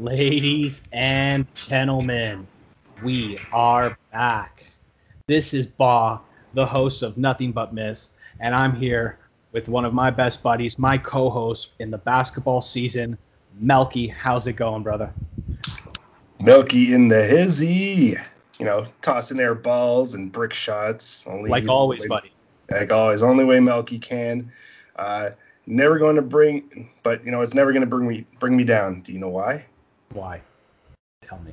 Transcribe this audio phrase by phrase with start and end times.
[0.00, 2.46] Ladies and gentlemen,
[3.02, 4.66] we are back.
[5.26, 6.20] This is Ba,
[6.52, 8.10] the host of Nothing But Miss,
[8.40, 9.18] and I'm here
[9.52, 13.16] with one of my best buddies, my co-host in the basketball season,
[13.58, 14.06] Melky.
[14.06, 15.10] How's it going, brother?
[16.42, 18.16] Melky in the hizzy.
[18.58, 21.26] You know, tossing air balls and brick shots.
[21.26, 22.32] Only like always, way, buddy.
[22.70, 24.52] Like always, only way Melky can.
[24.96, 25.30] Uh,
[25.66, 28.64] never going to bring, but you know, it's never going to bring me bring me
[28.64, 29.00] down.
[29.00, 29.64] Do you know why?
[30.12, 30.40] Why?
[31.26, 31.52] Tell me.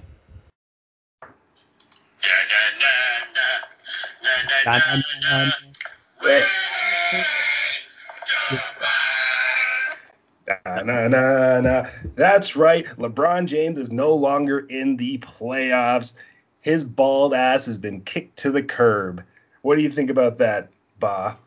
[10.86, 11.86] Na, na, na,
[12.16, 12.86] That's right.
[12.98, 16.16] LeBron James is no longer in the playoffs.
[16.62, 19.24] His bald ass has been kicked to the curb.
[19.62, 21.38] What do you think about that, Ba?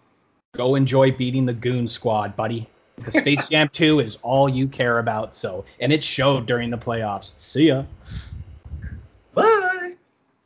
[0.53, 2.69] Go enjoy beating the Goon Squad, buddy.
[2.97, 5.35] The space Jam 2 is all you care about.
[5.35, 7.33] So, and it showed during the playoffs.
[7.37, 7.85] See ya.
[9.35, 9.95] Bye.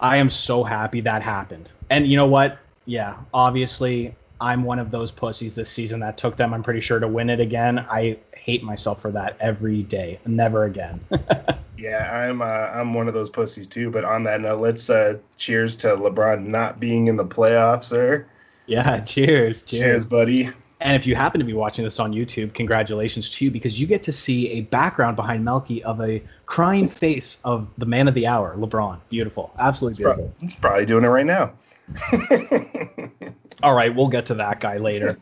[0.00, 1.70] I am so happy that happened.
[1.90, 2.58] And you know what?
[2.86, 6.98] Yeah, obviously, I'm one of those pussies this season that took them, I'm pretty sure,
[6.98, 7.78] to win it again.
[7.78, 10.18] I hate myself for that every day.
[10.26, 11.00] Never again.
[11.78, 13.90] yeah, I'm uh, I'm one of those pussies too.
[13.90, 18.26] But on that note, let's uh, cheers to LeBron not being in the playoffs, sir.
[18.66, 20.50] Yeah, cheers, cheers, cheers buddy.
[20.80, 23.86] And if you happen to be watching this on YouTube, congratulations to you because you
[23.86, 28.14] get to see a background behind Melky of a crying face of the man of
[28.14, 28.98] the hour, LeBron.
[29.10, 29.52] Beautiful.
[29.58, 30.24] Absolutely beautiful.
[30.24, 31.52] Pro- he's probably doing it right now.
[33.62, 35.18] All right, we'll get to that guy later.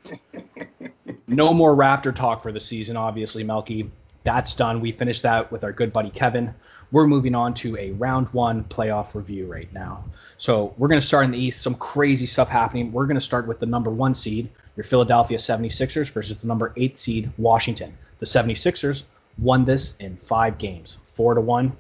[1.26, 3.90] no more Raptor talk for the season, obviously, Melky.
[4.22, 4.80] That's done.
[4.80, 6.54] We finished that with our good buddy Kevin.
[6.92, 10.04] We're moving on to a round one playoff review right now.
[10.38, 11.62] So we're going to start in the East.
[11.62, 12.92] Some crazy stuff happening.
[12.92, 14.48] We're going to start with the number one seed,
[14.78, 17.92] your Philadelphia 76ers versus the number eight seed, Washington.
[18.20, 19.02] The 76ers
[19.36, 21.76] won this in five games, four to one.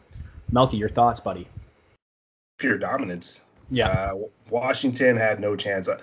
[0.50, 1.46] Melky, your thoughts, buddy?
[2.58, 3.42] Pure dominance.
[3.70, 3.88] Yeah.
[3.88, 4.14] Uh,
[4.50, 5.86] Washington had no chance.
[5.86, 5.98] Uh,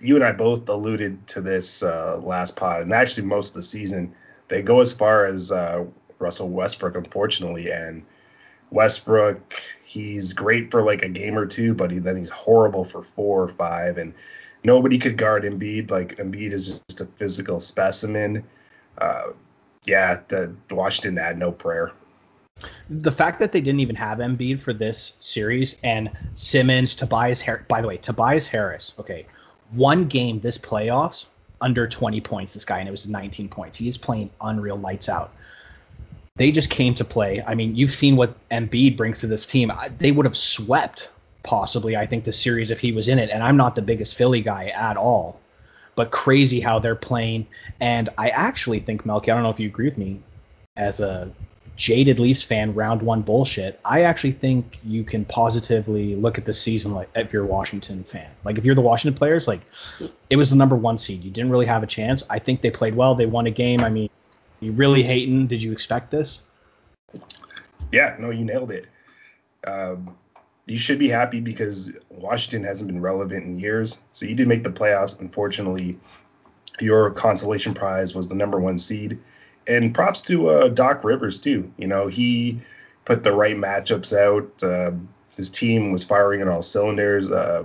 [0.00, 3.62] you and I both alluded to this uh, last pod, and actually most of the
[3.64, 4.14] season,
[4.46, 5.86] they go as far as uh,
[6.20, 8.04] Russell Westbrook, unfortunately, and
[8.70, 13.02] Westbrook, he's great for like a game or two, but he, then he's horrible for
[13.02, 14.14] four or five, and
[14.68, 15.90] nobody could guard Embiid.
[15.90, 18.44] Like Embiid is just a physical specimen.
[18.98, 19.28] Uh,
[19.86, 21.92] yeah, the Washington had no prayer.
[22.90, 27.64] The fact that they didn't even have Embiid for this series and Simmons, Tobias Harris.
[27.66, 28.92] By the way, Tobias Harris.
[28.98, 29.26] Okay,
[29.70, 31.26] one game this playoffs
[31.60, 32.52] under 20 points.
[32.54, 33.78] This guy and it was 19 points.
[33.78, 35.32] He is playing unreal lights out.
[36.36, 37.42] They just came to play.
[37.46, 39.72] I mean, you've seen what Embiid brings to this team.
[39.98, 41.10] They would have swept
[41.42, 43.30] possibly, I think, the series if he was in it.
[43.30, 45.40] And I'm not the biggest Philly guy at all,
[45.94, 47.46] but crazy how they're playing.
[47.80, 50.20] And I actually think, Melky, I don't know if you agree with me,
[50.76, 51.30] as a
[51.78, 56.52] jaded Leafs fan, round one bullshit, I actually think you can positively look at the
[56.52, 58.28] season like if you're a Washington fan.
[58.44, 59.60] Like if you're the Washington players, like
[60.28, 61.22] it was the number one seed.
[61.22, 62.22] You didn't really have a chance.
[62.28, 63.14] I think they played well.
[63.14, 63.80] They won a game.
[63.80, 64.10] I mean,
[64.60, 65.46] you really hating?
[65.46, 66.42] Did you expect this?
[67.92, 68.86] Yeah, no, you nailed it.
[69.64, 70.16] Um,
[70.68, 74.00] you should be happy because Washington hasn't been relevant in years.
[74.12, 75.18] So you did make the playoffs.
[75.18, 75.98] Unfortunately,
[76.78, 79.18] your consolation prize was the number one seed.
[79.66, 81.70] And props to uh, Doc Rivers too.
[81.78, 82.60] You know he
[83.04, 84.62] put the right matchups out.
[84.62, 84.92] Uh,
[85.36, 87.30] his team was firing on all cylinders.
[87.30, 87.64] Uh,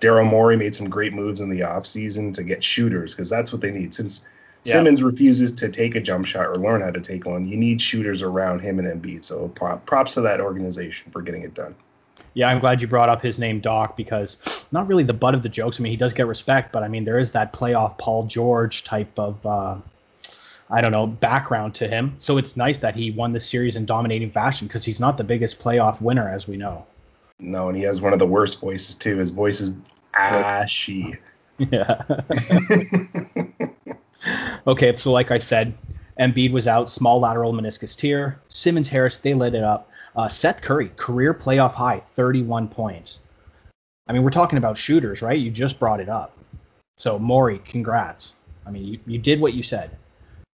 [0.00, 3.60] Daryl Morey made some great moves in the offseason to get shooters because that's what
[3.60, 3.92] they need.
[3.92, 4.26] Since
[4.64, 4.74] yeah.
[4.74, 7.80] Simmons refuses to take a jump shot or learn how to take one, you need
[7.80, 9.24] shooters around him and Embiid.
[9.24, 11.74] So props to that organization for getting it done
[12.34, 15.42] yeah, I'm glad you brought up his name, Doc, because not really the butt of
[15.42, 15.78] the jokes.
[15.78, 18.84] I mean, he does get respect, but I mean, there is that playoff Paul George
[18.84, 19.76] type of, uh,
[20.70, 22.16] I don't know, background to him.
[22.18, 25.24] So it's nice that he won the series in dominating fashion because he's not the
[25.24, 26.84] biggest playoff winner, as we know.
[27.40, 29.18] No, and he has one of the worst voices too.
[29.18, 29.76] His voice is
[30.14, 31.16] ashy.
[31.72, 32.04] Yeah.
[34.68, 35.76] okay, so like I said,
[36.20, 38.38] Embiid was out, small lateral meniscus tear.
[38.48, 39.90] Simmons Harris, they lit it up.
[40.16, 43.20] Uh, Seth Curry, career playoff high, 31 points.
[44.08, 45.38] I mean, we're talking about shooters, right?
[45.38, 46.36] You just brought it up.
[46.96, 48.34] So, Morey, congrats.
[48.66, 49.96] I mean, you, you did what you said.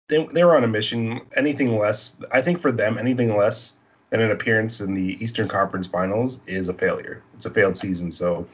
[0.08, 1.20] They, they were on a mission.
[1.36, 3.74] Anything less, I think for them, anything less
[4.10, 7.22] than an appearance in the Eastern Conference Finals is a failure.
[7.34, 8.10] It's a failed season.
[8.10, 8.46] So,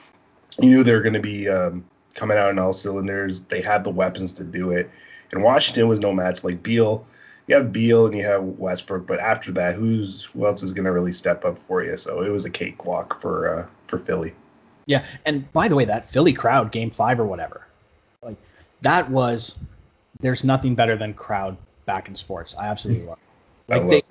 [0.60, 3.40] you knew they were going to be um, coming out in all cylinders.
[3.40, 4.90] They had the weapons to do it.
[5.32, 6.44] And Washington was no match.
[6.44, 7.04] Like Beal,
[7.46, 10.84] you have Beal and you have Westbrook, but after that, who's who else is going
[10.84, 11.96] to really step up for you?
[11.96, 14.34] So it was a cakewalk for uh, for Philly.
[14.86, 17.66] Yeah, and by the way, that Philly crowd, Game Five or whatever,
[18.22, 18.36] like
[18.82, 19.56] that was.
[20.20, 21.56] There's nothing better than crowd
[21.86, 22.54] back in sports.
[22.56, 23.18] I absolutely love.
[23.68, 23.72] It.
[23.72, 24.02] Like they,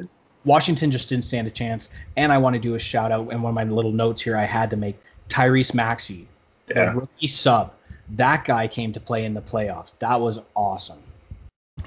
[0.46, 1.90] Washington just didn't stand a chance.
[2.18, 4.38] And I want to do a shout out and one of my little notes here
[4.38, 5.00] I had to make
[5.30, 6.28] Tyrese Maxey,
[6.70, 6.94] Yeah.
[6.94, 7.74] rookie sub.
[8.10, 9.98] That guy came to play in the playoffs.
[10.00, 11.00] That was awesome.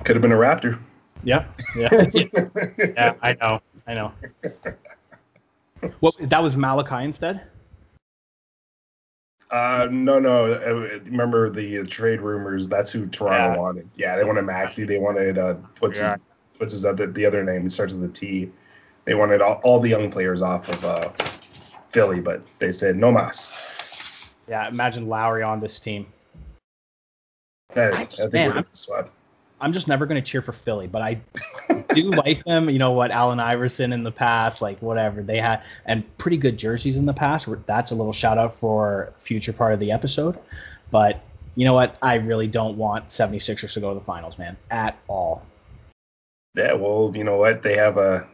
[0.04, 0.78] Could have been a Raptor.
[1.25, 1.59] Yep.
[1.77, 1.89] Yeah.
[2.79, 3.15] yeah.
[3.23, 3.61] I know.
[3.87, 4.13] I know.
[6.01, 7.43] Well, that was Malachi instead.
[9.51, 10.53] Uh, no, no.
[10.53, 12.69] uh, Remember the uh, trade rumors?
[12.69, 13.57] That's who Toronto Yeah.
[13.61, 13.89] wanted.
[13.97, 14.85] Yeah, they wanted Maxey.
[14.85, 16.13] They wanted uh, what's Yeah.
[16.13, 16.21] his
[16.59, 17.67] what's his other the other name?
[17.67, 18.51] It starts with a T.
[19.05, 21.09] They wanted all, all the young players off of uh,
[21.91, 24.33] Philly, but they said no mas.
[24.49, 24.69] Yeah.
[24.69, 26.07] Imagine Lowry on this team.
[27.77, 29.11] I, I I think man, we're I'm- gonna swept.
[29.61, 31.20] I'm just never going to cheer for Philly, but I
[31.94, 32.69] do like them.
[32.69, 36.58] You know what, Allen Iverson in the past, like whatever they had, and pretty good
[36.58, 37.49] jerseys in the past.
[37.67, 40.38] That's a little shout out for future part of the episode.
[40.91, 41.20] But
[41.55, 44.99] you know what, I really don't want 76ers to go to the finals, man, at
[45.08, 45.43] all.
[46.55, 47.62] Yeah, well, you know what?
[47.62, 48.26] They have a.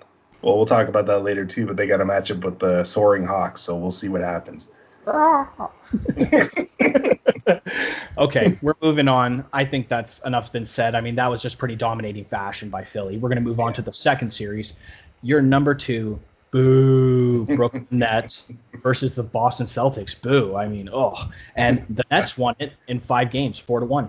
[0.42, 1.66] Well, we'll talk about that later too.
[1.66, 4.70] But they got a matchup with the Soaring Hawks, so we'll see what happens.
[8.18, 9.44] okay, we're moving on.
[9.52, 10.94] I think that's enough's been said.
[10.94, 13.18] I mean, that was just pretty dominating fashion by Philly.
[13.18, 14.74] We're going to move on to the second series.
[15.22, 16.20] Your number two,
[16.52, 18.52] boo, Brooklyn Nets
[18.82, 20.54] versus the Boston Celtics, boo.
[20.54, 24.08] I mean, oh, and the Nets won it in five games, four to one.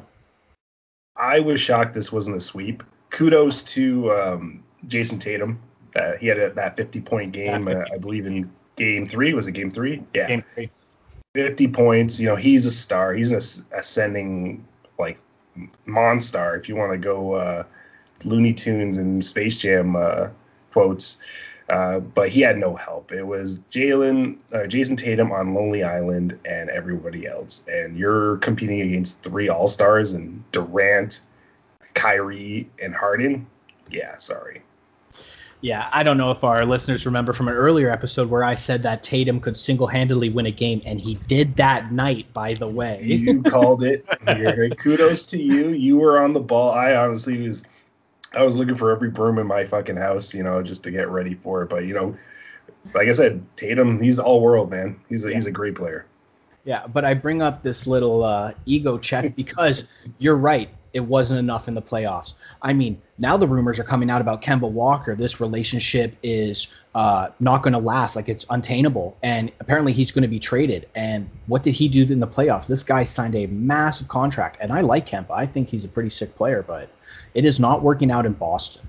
[1.16, 2.84] I was shocked this wasn't a sweep.
[3.10, 5.60] Kudos to um, Jayson Tatum.
[5.96, 9.34] Uh, he had a, that 50 point game, uh, I believe, in game three.
[9.34, 10.04] Was it game three?
[10.14, 10.28] Yeah.
[10.28, 10.72] Game three.
[11.34, 12.20] 50 points.
[12.20, 13.14] You know, he's a star.
[13.14, 14.66] He's an ascending,
[15.00, 15.20] like,
[15.88, 17.64] monstar, if you want to go uh,
[18.24, 20.30] Looney Tunes and Space Jam uh,
[20.72, 21.22] quotes.
[21.70, 23.12] Uh, but he had no help.
[23.12, 27.66] It was Jalen, uh, Jayson Tatum on Lonely Island, and everybody else.
[27.68, 31.22] And you're competing against three All Stars and Durant,
[31.94, 33.48] Kyrie, and Harden.
[33.90, 34.62] Yeah, sorry.
[35.64, 38.84] Yeah, I don't know if our listeners remember from an earlier episode where I said
[38.84, 42.68] that Tatum could single handedly win a game, and he did that night, by the
[42.68, 43.02] way.
[43.02, 44.06] You called it.
[44.28, 45.70] You're, kudos to you.
[45.70, 46.72] You were on the ball.
[46.72, 47.64] I honestly was.
[48.34, 51.08] I was looking for every broom in my fucking house, you know, just to get
[51.08, 51.70] ready for it.
[51.70, 52.14] But you know,
[52.94, 55.00] like I said, Tatum, he's all world, man.
[55.08, 56.06] He's a, he's a great player.
[56.66, 59.88] Yeah, but I bring up this little uh, ego check because
[60.18, 60.70] you're right.
[60.94, 62.34] It wasn't enough in the playoffs.
[62.62, 65.16] I mean, now the rumors are coming out about Kemba Walker.
[65.16, 68.16] This relationship is uh, not going to last.
[68.16, 70.88] Like it's untainable, and apparently he's going to be traded.
[70.96, 72.68] And what did he do in the playoffs?
[72.68, 75.32] This guy signed a massive contract, and I like Kemba.
[75.32, 76.90] I think he's a pretty sick player, but
[77.34, 78.88] it is not working out in Boston.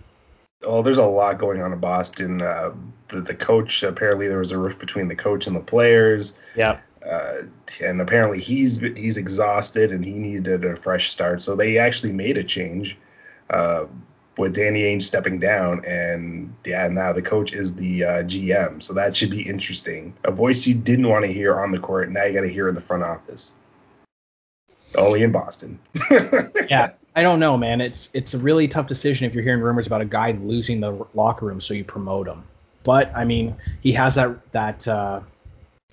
[0.66, 2.42] Oh, there's a lot going on in Boston.
[2.42, 2.72] Uh,
[3.08, 6.38] the, the coach apparently there was a rift between the coach and the players.
[6.56, 6.78] Yeah.
[7.08, 7.42] Uh,
[7.82, 11.42] and apparently he's he's exhausted and he needed a fresh start.
[11.42, 12.96] So they actually made a change
[13.50, 13.84] uh,
[14.38, 18.82] with Danny Ainge stepping down, and yeah, now the coach is the uh, GM.
[18.82, 20.14] So that should be interesting.
[20.24, 22.68] A voice you didn't want to hear on the court, now you got to hear
[22.68, 23.54] in the front office.
[24.96, 25.78] Only in Boston.
[26.70, 27.80] yeah, I don't know, man.
[27.80, 31.06] It's it's a really tough decision if you're hearing rumors about a guy losing the
[31.14, 32.44] locker room, so you promote him.
[32.84, 35.20] But I mean, he has that that uh,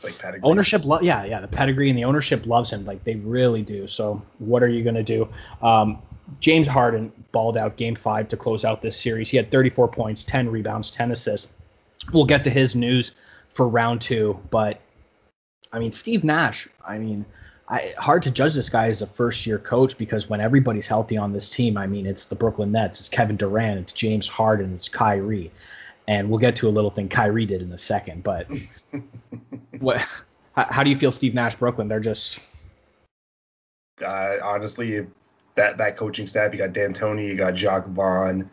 [0.04, 0.50] like pedigree.
[0.50, 0.86] ownership.
[0.86, 3.88] Lo- yeah, yeah, the pedigree and the ownership loves him, like they really do.
[3.88, 5.28] So what are you gonna do?
[5.62, 6.02] Um,
[6.40, 9.30] James Harden balled out Game Five to close out this series.
[9.30, 11.48] He had 34 points, 10 rebounds, 10 assists.
[12.14, 13.12] We'll get to his news
[13.54, 14.80] for round two, but
[15.74, 16.68] I mean, Steve Nash.
[16.86, 17.26] I mean.
[17.70, 21.16] I, hard to judge this guy as a first year coach because when everybody's healthy
[21.16, 24.76] on this team, I mean, it's the Brooklyn Nets, it's Kevin Durant, it's James Harden,
[24.76, 25.52] it's Kyrie.
[26.08, 28.24] And we'll get to a little thing Kyrie did in a second.
[28.24, 28.48] But
[29.80, 30.00] what,
[30.54, 31.88] how, how do you feel, Steve Nash, Brooklyn?
[31.88, 32.40] They're just,
[34.06, 35.06] uh, honestly,
[35.56, 38.50] that that coaching staff, you got D'Antoni, you got Jacque Vaughn,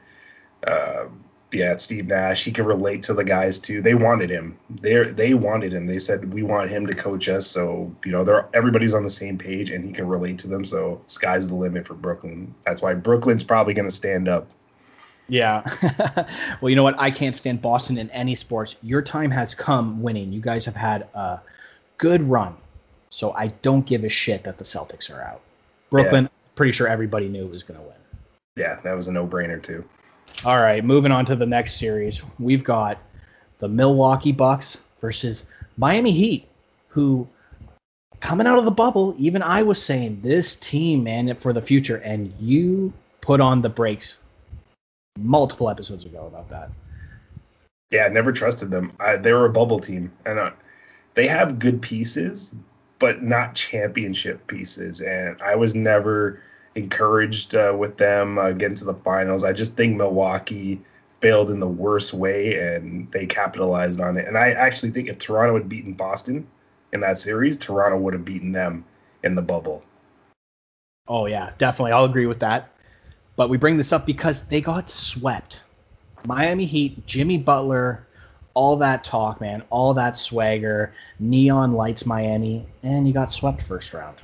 [0.66, 1.06] uh,
[1.52, 2.44] yeah, Steve Nash.
[2.44, 3.80] He can relate to the guys too.
[3.80, 4.58] They wanted him.
[4.68, 5.86] They they wanted him.
[5.86, 7.46] They said we want him to coach us.
[7.46, 10.64] So you know, they're everybody's on the same page, and he can relate to them.
[10.64, 12.54] So sky's the limit for Brooklyn.
[12.64, 14.46] That's why Brooklyn's probably going to stand up.
[15.28, 15.62] Yeah.
[16.60, 16.98] well, you know what?
[16.98, 18.76] I can't stand Boston in any sports.
[18.82, 20.32] Your time has come winning.
[20.32, 21.40] You guys have had a
[21.98, 22.56] good run.
[23.10, 25.40] So I don't give a shit that the Celtics are out.
[25.90, 27.96] Brooklyn, pretty sure everybody knew it was going to win.
[28.56, 29.84] Yeah, that was a no brainer too.
[30.44, 32.22] All right, moving on to the next series.
[32.38, 32.98] We've got
[33.60, 36.48] the Milwaukee Bucks versus Miami Heat,
[36.88, 37.26] who
[38.20, 41.96] coming out of the bubble, even I was saying this team, man, for the future,
[41.98, 44.20] and you put on the brakes
[45.18, 46.70] multiple episodes ago about that.
[47.90, 48.92] Yeah, I never trusted them.
[49.00, 50.50] I, they were a bubble team, and uh,
[51.14, 52.54] they have good pieces,
[52.98, 55.00] but not championship pieces.
[55.00, 56.40] And I was never
[56.74, 59.42] encouraged uh, with them uh, getting to the finals.
[59.44, 60.80] I just think Milwaukee
[61.20, 64.26] failed in the worst way, and they capitalized on it.
[64.26, 66.46] And I actually think if Toronto had beaten Boston
[66.92, 68.84] in that series, Toronto would have beaten them
[69.24, 69.82] in the bubble.
[71.08, 71.92] Oh yeah, definitely.
[71.92, 72.70] I'll agree with that.
[73.38, 75.62] But we bring this up because they got swept.
[76.26, 78.04] Miami Heat, Jimmy Butler,
[78.54, 83.94] all that talk, man, all that swagger, neon lights Miami, and you got swept first
[83.94, 84.16] round.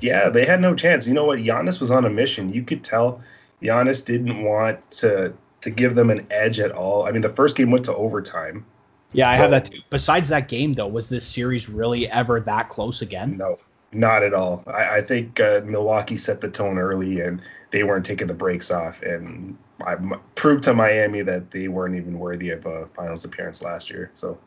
[0.00, 1.06] Yeah, they had no chance.
[1.06, 1.38] You know what?
[1.38, 2.50] Giannis was on a mission.
[2.50, 3.20] You could tell
[3.62, 7.06] Giannis didn't want to to give them an edge at all.
[7.06, 8.64] I mean, the first game went to overtime.
[9.12, 9.70] Yeah, I so, have that.
[9.70, 9.80] Too.
[9.90, 13.36] Besides that game, though, was this series really ever that close again?
[13.36, 13.58] No,
[13.94, 14.62] not at all.
[14.66, 18.70] I, I think uh, Milwaukee set the tone early, and they weren't taking the brakes
[18.70, 19.96] off, and I
[20.34, 24.10] proved to Miami that they weren't even worthy of a finals appearance last year.
[24.14, 24.38] So,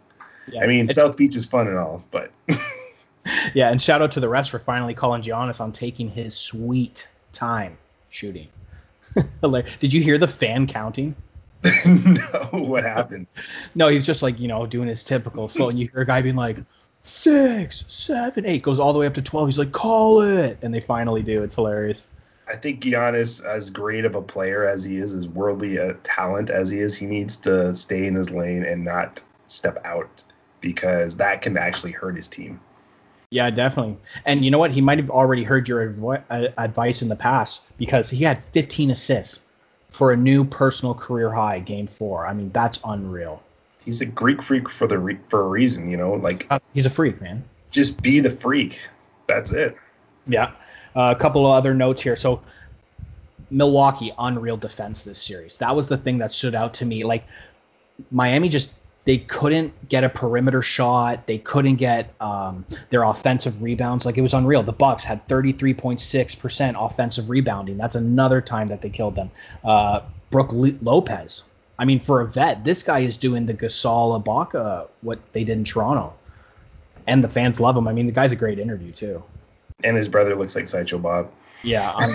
[0.52, 2.32] yeah, I mean, South Beach is fun and all, but.
[3.54, 7.08] yeah, and shout out to the rest for finally calling Giannis on taking his sweet
[7.34, 7.78] time
[8.10, 8.48] shooting.
[9.80, 11.16] Did you hear the fan counting?
[11.86, 13.28] no, what happened?
[13.76, 16.22] no, he's just like, you know, doing his typical slow, and you hear a guy
[16.22, 16.58] being like,
[17.08, 19.48] six, seven, eight, goes all the way up to 12.
[19.48, 20.58] He's like, call it.
[20.62, 21.44] And they finally do.
[21.44, 22.08] It's hilarious.
[22.48, 26.50] I think Giannis, as great of a player as he is, as worldly a talent
[26.50, 30.24] as he is, he needs to stay in his lane and not step out
[30.62, 32.60] because that can actually hurt his team.
[33.30, 33.98] Yeah, definitely.
[34.26, 34.72] And you know what?
[34.72, 38.42] He might have already heard your adv- uh, advice in the past because he had
[38.54, 39.42] 15 assists
[39.90, 42.26] for a new personal career high game four.
[42.26, 43.44] I mean, that's unreal.
[43.88, 46.16] He's a Greek freak for the re- for a reason, you know.
[46.16, 47.42] Like he's a freak, man.
[47.72, 48.82] Just be the freak.
[49.28, 49.78] That's it.
[50.26, 50.52] Yeah.
[50.94, 52.18] Uh, a couple of other notes here.
[52.18, 52.42] So
[53.50, 55.56] Milwaukee, unreal defense this series.
[55.60, 57.06] That was the thing that stood out to me.
[57.06, 57.24] Like
[58.12, 58.74] Miami just
[59.06, 61.26] they couldn't get a perimeter shot.
[61.26, 64.06] They couldn't get um, their offensive rebounds.
[64.06, 64.64] Like it was unreal.
[64.64, 67.78] The Bucks had 33.6% offensive rebounding.
[67.78, 69.32] That's another time that they killed them.
[69.64, 71.44] Uh, Brook Lopez.
[71.80, 75.58] I mean, for a vet, this guy is doing the Gasol Ibaka what they did
[75.58, 76.14] in Toronto,
[77.06, 77.88] and the fans love him.
[77.88, 79.24] I mean, the guy's a great interview too.
[79.84, 81.30] And his brother looks like Sideshow Bob.
[81.64, 82.10] Yeah, um,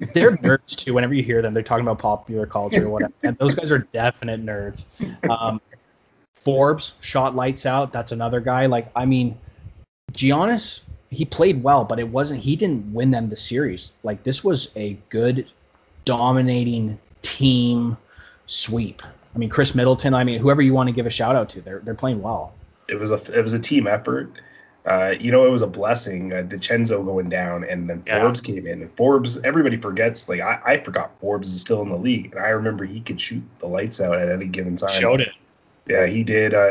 [0.14, 0.94] they're nerds too.
[0.94, 3.12] Whenever you hear them, they're talking about popular culture or whatever.
[3.22, 4.84] And those guys are definite nerds.
[5.28, 5.60] Um,
[6.34, 7.92] Forbes shot lights out.
[7.92, 8.66] That's another guy.
[8.66, 9.36] Like, I mean,
[10.12, 12.40] Giannis, he played well, but it wasn't.
[12.40, 13.92] He didn't win them the series.
[14.02, 15.46] Like, this was a good,
[16.04, 17.96] dominating team
[18.46, 19.02] sweep.
[19.34, 20.14] I mean, Khris Middleton.
[20.14, 22.54] I mean, whoever you want to give a shout out to, they're they're playing well.
[22.88, 24.30] It was a it was a team effort.
[24.86, 26.32] Uh, you know, it was a blessing.
[26.32, 28.20] Uh, DiVincenzo going down, and then yeah.
[28.20, 28.82] Forbes came in.
[28.82, 30.28] And Forbes, everybody forgets.
[30.28, 33.20] Like I, I forgot Forbes is still in the league, and I remember he could
[33.20, 34.90] shoot the lights out at any given time.
[34.90, 35.32] Showed it.
[35.88, 36.54] Yeah, he did.
[36.54, 36.68] Uh,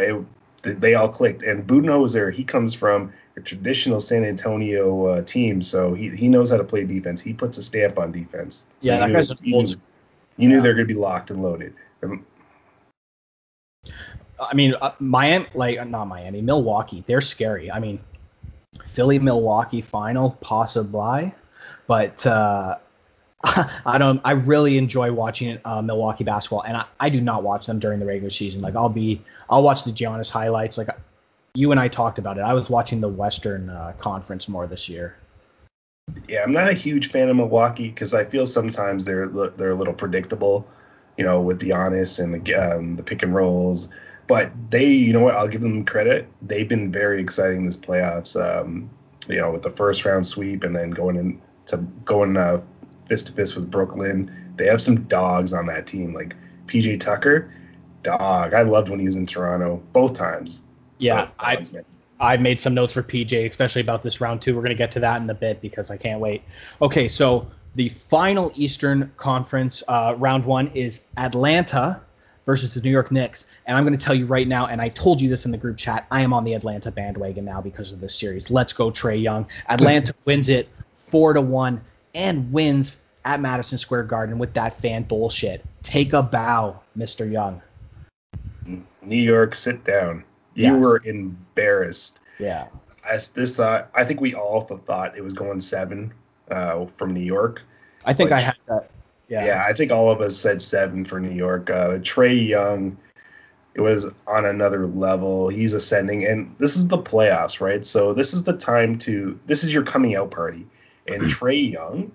[0.64, 1.44] it, they all clicked.
[1.44, 6.50] And Budenholzer, he comes from a traditional San Antonio uh, team, so he, he knows
[6.50, 7.22] how to play defense.
[7.22, 8.66] He puts a stamp on defense.
[8.80, 9.36] So yeah, that guy's a
[10.38, 11.74] you, knew, they're going to be locked and loaded.
[12.04, 12.26] Um,
[14.40, 17.72] I mean, uh, Miami, like not Miami, Milwaukee, they're scary.
[17.72, 18.00] I mean,
[18.88, 21.34] Philly, Milwaukee final, possibly,
[21.88, 22.78] but uh,
[23.86, 24.22] I don't.
[24.26, 28.00] I really enjoy watching uh, Milwaukee basketball, and I, I do not watch them during
[28.00, 28.62] the regular season.
[28.62, 30.78] Like I'll be, I'll watch the Giannis highlights.
[30.78, 30.90] Like
[31.54, 32.42] you and I talked about it.
[32.42, 35.16] I was watching the Western uh, Conference more this year.
[36.28, 39.76] Yeah, I'm not a huge fan of Milwaukee because I feel sometimes they're they're a
[39.76, 40.68] little predictable,
[41.18, 43.90] you know, with the Giannis and the um, the pick and rolls.
[44.28, 45.36] But they, you know what?
[45.36, 46.28] I'll give them credit.
[46.42, 48.36] They've been very exciting this playoffs.
[48.40, 48.90] Um,
[49.30, 52.62] you know, with the first round sweep and then going in to going uh,
[53.06, 54.54] fist to fist with Brooklyn.
[54.58, 56.36] They have some dogs on that team, like
[56.68, 57.52] PJ Tucker,
[58.04, 58.54] dog.
[58.54, 60.64] I loved when he was in Toronto both times.
[60.98, 61.64] Yeah, so, I
[62.20, 64.56] I made some notes for PJ, especially about this round two.
[64.56, 66.44] We're gonna get to that in a bit because I can't wait.
[66.82, 72.02] Okay, so the final Eastern Conference uh, round one is Atlanta
[72.46, 73.48] versus the New York Knicks.
[73.66, 75.58] And I'm going to tell you right now, and I told you this in the
[75.58, 78.52] group chat, I am on the Atlanta bandwagon now because of this series.
[78.52, 79.48] Let's go, Trae Young.
[79.68, 80.70] Atlanta wins it
[81.08, 81.82] four to one
[82.14, 85.66] and wins at Madison Square Garden with that fan bullshit.
[85.84, 87.30] Take a bow, Mr.
[87.30, 87.62] Young.
[89.02, 90.24] New York, sit down.
[90.56, 90.84] You yes.
[90.84, 92.22] were embarrassed.
[92.40, 92.68] Yeah.
[93.10, 96.14] As this thought, I think we all thought it was going seven
[96.50, 97.64] uh, from New York.
[98.06, 98.90] I think which, I had that.
[99.28, 99.46] Yeah.
[99.46, 101.70] Yeah, I think all of us said seven for New York.
[101.70, 102.98] Uh, Trae Young,
[103.74, 105.50] it was on another level.
[105.50, 107.86] He's ascending, and this is the playoffs, right?
[107.86, 109.40] So this is the time to.
[109.46, 110.66] This is your coming out party
[111.08, 112.12] and Trae Young,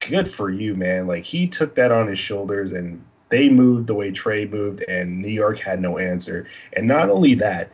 [0.00, 1.06] good for you, man.
[1.06, 5.20] Like he took that on his shoulders and they moved the way Trae moved, and
[5.20, 6.46] New York had no answer.
[6.72, 7.70] And not only that,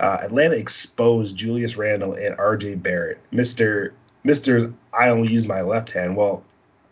[0.00, 3.18] uh, Atlanta exposed Julius Randle and RJ Barrett.
[3.32, 3.92] Mr.
[4.24, 4.72] Mr.
[4.92, 6.16] I only use my left hand.
[6.16, 6.42] Well,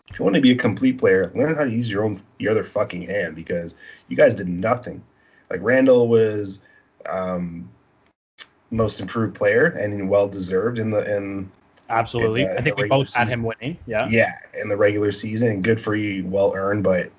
[0.09, 2.51] if you want to be a complete player, learn how to use your own your
[2.51, 3.75] other fucking hand because
[4.07, 5.03] you guys did nothing.
[5.49, 6.63] Like Randle was
[7.07, 7.69] um,
[8.71, 11.51] most improved player and well deserved in the in
[11.89, 12.43] absolutely.
[12.43, 13.27] In the, I think we both season.
[13.27, 13.77] had him winning.
[13.85, 16.83] Yeah, yeah, in the regular season, and good for you, well earned.
[16.83, 17.11] But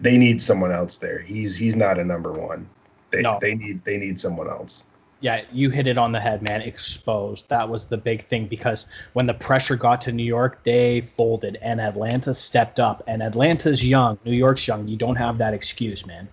[0.00, 1.18] they need someone else there.
[1.18, 2.68] He's he's not a number one.
[3.10, 3.38] They no.
[3.40, 4.86] they need they need someone else.
[5.20, 6.60] Yeah, you hit it on the head, man.
[6.60, 7.48] Exposed.
[7.48, 11.56] That was the big thing because when the pressure got to New York, they folded
[11.62, 13.02] and Atlanta stepped up.
[13.06, 14.86] And Atlanta's young, New York's young.
[14.86, 16.28] You don't have that excuse, man.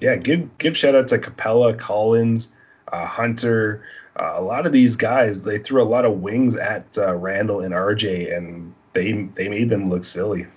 [0.00, 2.54] Yeah, give give shout out to Capela, Collins,
[2.92, 3.84] uh, Hunter.
[4.16, 7.60] Uh, a lot of these guys, they threw a lot of wings at uh, Randle
[7.60, 10.48] and RJ, and they they made them look silly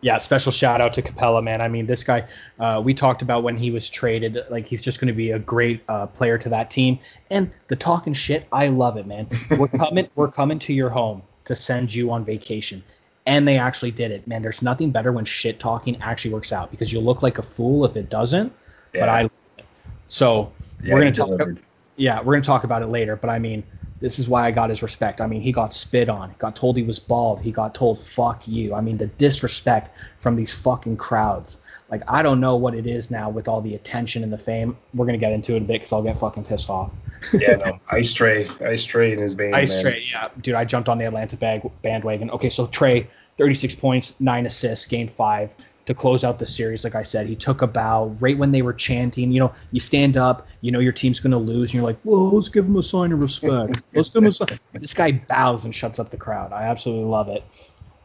[0.00, 1.60] yeah, special shout out to Capela, man.
[1.60, 2.26] I mean, this guy,
[2.60, 5.38] uh, we talked about when he was traded, like he's just going to be a
[5.38, 6.98] great uh, player to that team.
[7.30, 9.26] And the talking shit, I love it, man.
[9.58, 12.82] We're coming, we're coming to your home to send you on vacation,
[13.26, 14.42] and they actually did it, man.
[14.42, 17.84] There's nothing better when shit talking actually works out because you look like a fool
[17.84, 18.52] if it doesn't.
[18.92, 19.00] Yeah.
[19.00, 19.64] But I,
[20.08, 20.52] so
[20.82, 21.58] yeah, we're gonna talk.
[21.96, 23.16] Yeah, we're gonna talk about it later.
[23.16, 23.64] But I mean,
[24.00, 25.20] this is why I got his respect.
[25.20, 28.46] I mean, he got spit on, got told he was bald, he got told "fuck
[28.46, 31.58] you." I mean, the disrespect from these fucking crowds.
[31.90, 34.76] Like, I don't know what it is now with all the attention and the fame.
[34.94, 36.90] We're gonna get into it a bit because I'll get fucking pissed off.
[37.32, 39.54] yeah, no, Ice Trae, Ice Trae in his veins.
[39.54, 39.92] Ice man.
[39.92, 40.54] Trae, yeah, dude.
[40.54, 42.30] I jumped on the Atlanta bag bandwagon.
[42.30, 43.06] Okay, so Trae,
[43.38, 45.54] 36 points, nine assists, game five
[45.88, 46.84] to close out the series.
[46.84, 49.32] Like I said, he took a bow right when they were chanting.
[49.32, 51.96] You know, you stand up, you know your team's going to lose, and you're like,
[52.04, 54.60] well, let's give him a sign of respect." Let's give him a sign.
[54.74, 56.52] This guy bows and shuts up the crowd.
[56.52, 57.42] I absolutely love it.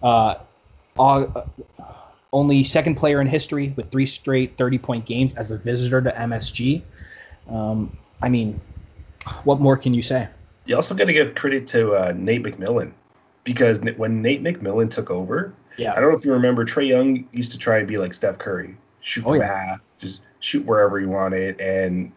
[0.02, 0.36] Uh,
[0.98, 1.44] uh,
[2.32, 6.12] only second player in history with three straight 30 point games as a visitor to
[6.12, 6.84] MSG.
[7.50, 8.62] Um, I mean,
[9.44, 10.30] what more can you say?
[10.66, 12.94] You also got to give credit to uh, Nate McMillan
[13.44, 15.94] because when Nate McMillan took over, yeah.
[15.94, 18.38] I don't know if you remember, Trae Young used to try and be like Steph
[18.38, 19.68] Curry, shoot from oh, yeah.
[19.68, 21.60] half, just shoot wherever you want it.
[21.60, 22.12] And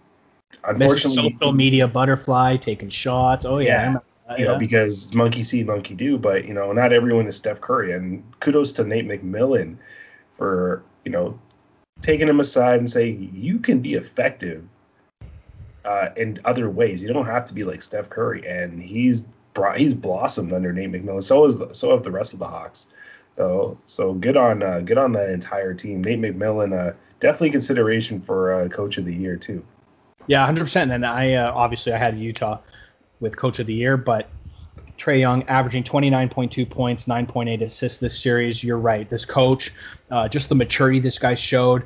[0.64, 3.44] unfortunately, social media butterfly taking shots.
[3.44, 3.92] Oh yeah.
[4.28, 4.36] yeah.
[4.36, 7.92] You know, because monkey see, monkey do, but you know, not everyone is Steph Curry.
[7.92, 9.76] And kudos to Nate McMillan
[10.32, 11.38] for you know
[12.02, 14.64] taking him aside and saying you can be effective
[15.84, 17.02] uh, in other ways.
[17.02, 20.90] You don't have to be like Steph Curry, and he's brought, he's blossomed under Nate
[20.90, 21.22] McMillan.
[21.22, 22.88] So is the, so have the rest of the Hawks.
[23.36, 26.02] So so good on uh, good on that entire team.
[26.02, 29.64] Nate McMillan, uh, definitely consideration for uh, coach of the year too.
[30.26, 30.90] Yeah, hundred percent.
[30.90, 32.58] And I uh, obviously I had Utah
[33.20, 34.30] with coach of the year, but
[34.98, 38.64] Trae Young averaging 29.2 points, 9.8 assists this series.
[38.64, 39.08] You're right.
[39.08, 39.72] This coach,
[40.10, 41.82] uh, just the maturity this guy showed,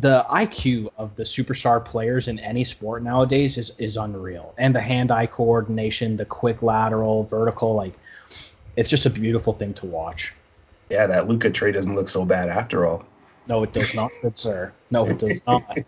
[0.00, 4.54] the IQ of the superstar players in any sport nowadays is is unreal.
[4.58, 7.96] And the hand-eye coordination, the quick lateral, vertical, like
[8.74, 10.34] it's just a beautiful thing to watch
[10.90, 13.04] yeah, that Luka trade doesn't look so bad after all.
[13.46, 14.72] No, it does not, good sir.
[14.90, 15.78] No, it does not.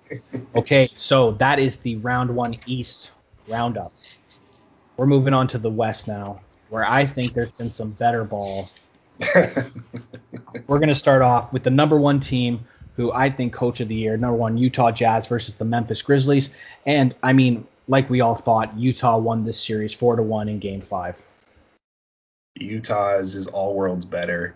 [0.55, 3.11] Okay, so that is the round one East
[3.49, 3.93] roundup.
[4.97, 8.71] We're moving on to the West now, where I think there's been some better ball.
[10.67, 12.65] We're going to start off with the number one team,
[12.97, 16.51] who I think coach of the year, number one Utah Jazz versus the Memphis Grizzlies.
[16.87, 20.59] And I mean, like we all thought, Utah won this series four to one in
[20.59, 21.17] game five.
[22.57, 24.55] Utah is, is all worlds better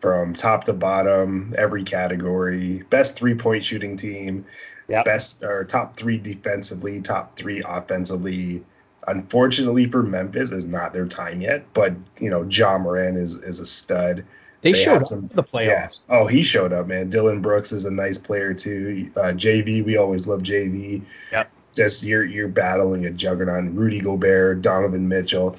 [0.00, 2.82] from top to bottom, every category.
[2.90, 4.44] Best three point shooting team,
[4.88, 5.04] yep.
[5.04, 8.62] best or top three defensively, top three offensively.
[9.06, 11.64] Unfortunately for Memphis, is not their time yet.
[11.74, 14.24] But you know, Ja Morant is is a stud.
[14.62, 16.02] They, they showed some, up the playoffs.
[16.08, 16.20] Yeah.
[16.20, 17.08] Oh, he showed up, man.
[17.08, 19.10] Dillon Brooks is a nice player too.
[19.16, 21.02] Uh, JV, we always love JV.
[21.32, 21.50] Yep.
[21.74, 23.64] Just you're you're battling a juggernaut.
[23.74, 25.56] Rudy Gobert, Donovan Mitchell.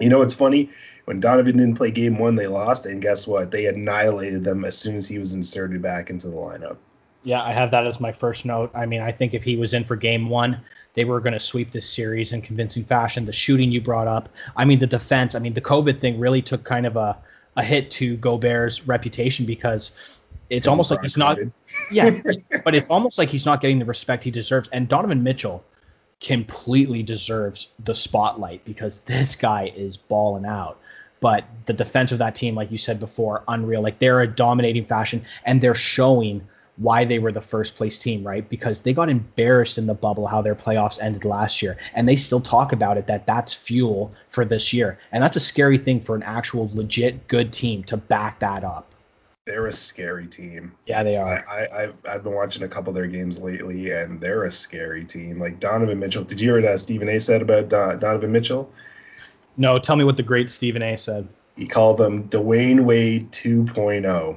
[0.00, 0.70] You know it's funny?
[1.04, 3.50] When Donovan didn't play game one, they lost, and guess what?
[3.50, 6.76] They annihilated them as soon as he was inserted back into the lineup.
[7.24, 8.70] Yeah, I have that as my first note.
[8.74, 10.60] I mean, I think if he was in for game one,
[10.94, 13.24] they were going to sweep this series in convincing fashion.
[13.24, 15.34] The shooting you brought up, I mean, the defense.
[15.34, 17.16] I mean, the COVID thing really took kind of a,
[17.56, 19.92] a hit to Gobert's reputation because
[20.50, 21.38] it's almost like he's not.
[21.90, 22.20] Yeah,
[22.64, 24.68] but it's almost like he's not getting the respect he deserves.
[24.72, 25.64] And Donovan Mitchell
[26.20, 30.78] completely deserves the spotlight because this guy is balling out
[31.22, 33.80] but the defense of that team, like you said before, unreal.
[33.80, 38.26] Like they're a dominating fashion, and they're showing why they were the first place team,
[38.26, 38.48] right?
[38.48, 42.16] Because they got embarrassed in the bubble how their playoffs ended last year, and they
[42.16, 46.00] still talk about it that that's fuel for this year, and that's a scary thing
[46.00, 48.88] for an actual legit good team to back that up.
[49.46, 50.72] They're a scary team.
[50.86, 51.44] Yeah, they are.
[51.48, 54.50] I, I I've, I've been watching a couple of their games lately, and they're a
[54.50, 55.38] scary team.
[55.38, 56.24] Like Donovan Mitchell.
[56.24, 57.20] Did you hear what uh, Stephen A.
[57.20, 58.72] said about Don, Donovan Mitchell?
[59.56, 60.96] No, tell me what the great Stephen A.
[60.96, 61.28] said.
[61.56, 64.36] He called them Dwyane Wade 2.0.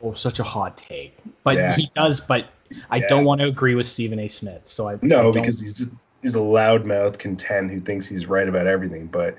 [0.00, 1.16] Oh, such a hot take.
[1.42, 1.74] But Yeah.
[1.74, 2.20] he does.
[2.20, 2.46] But
[2.90, 3.08] I Yeah.
[3.08, 4.28] don't want to agree with Stephen A.
[4.28, 4.62] Smith.
[4.66, 5.90] So I I No, don't- because he's just
[6.22, 9.06] he's a loudmouth content who thinks he's right about everything.
[9.06, 9.36] But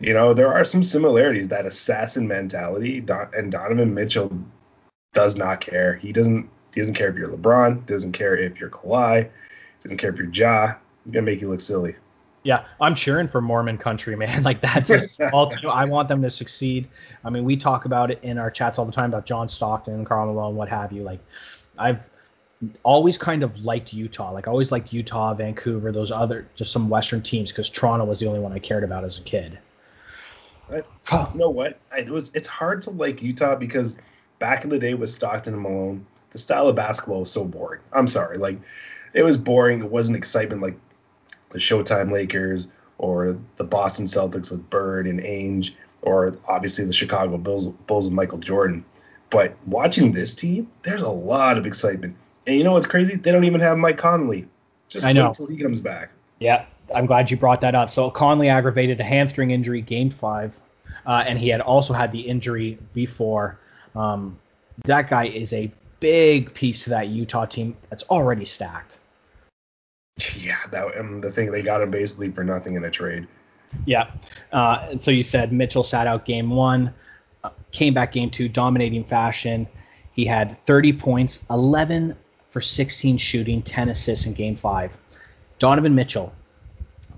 [0.00, 1.48] you know, there are some similarities.
[1.48, 4.30] That assassin mentality, Don, and Donovan Mitchell
[5.14, 5.96] does not care.
[5.96, 6.48] He doesn't.
[6.74, 7.84] He doesn't care if you're LeBron.
[7.86, 9.28] Doesn't care if you're Kawhi.
[9.82, 10.74] Doesn't care if you're Ja.
[11.04, 11.96] He's gonna make you look silly.
[12.48, 14.42] Yeah, I'm cheering for Mormon country, man.
[14.42, 15.68] Like that's a small team.
[15.68, 16.88] I want them to succeed.
[17.22, 20.02] I mean, we talk about it in our chats all the time about John Stockton,
[20.06, 21.02] Karl Malone, what have you.
[21.02, 21.20] Like,
[21.78, 22.08] I've
[22.84, 24.32] always kind of liked Utah.
[24.32, 28.18] Like, I always liked Utah, Vancouver, those other just some Western teams because Toronto was
[28.18, 29.58] the only one I cared about as a kid.
[30.72, 31.78] You know what?
[31.98, 32.34] It was.
[32.34, 33.98] It's hard to like Utah because
[34.38, 37.82] back in the day with Stockton and Malone, the style of basketball was so boring.
[37.92, 38.58] I'm sorry, like
[39.12, 39.82] it was boring.
[39.82, 40.78] It wasn't excitement like
[41.50, 47.38] the Showtime Lakers or the Boston Celtics with Bird and Ainge, or obviously the Chicago
[47.38, 48.84] Bulls Bulls with Michael Jordan.
[49.30, 52.16] But watching this team, there's a lot of excitement.
[52.46, 53.16] And you know what's crazy?
[53.16, 54.46] They don't even have Mike Conley.
[54.88, 55.26] Just I know.
[55.26, 56.12] wait till he comes back.
[56.38, 57.90] Yeah, I'm glad you brought that up.
[57.90, 60.52] So Conley aggravated a hamstring injury game five,
[61.06, 63.58] uh, and he had also had the injury before.
[63.94, 64.38] Um,
[64.84, 68.98] that guy is a big piece to that Utah team that's already stacked.
[70.36, 73.26] Yeah, that and the thing they got him basically for nothing in a trade.
[73.86, 74.10] Yeah.
[74.52, 76.92] Uh, and so you said Mitchell sat out game one,
[77.44, 79.66] uh, came back game two, dominating fashion.
[80.12, 82.16] He had 30 points, 11
[82.50, 84.90] for 16 shooting, 10 assists in game five.
[85.58, 86.32] Donovan Mitchell,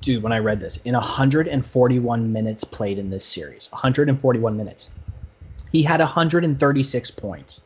[0.01, 4.91] dude, when I read this, in 141 minutes played in this series, 141 minutes,
[5.73, 7.63] he had 136 points.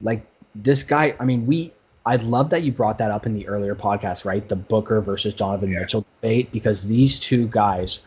[0.00, 1.72] Like this guy, I mean, we,
[2.04, 4.46] I love that you brought that up in the earlier podcast, right?
[4.48, 5.80] The Booker versus Donovan Yeah.
[5.80, 8.00] Mitchell debate, because these two guys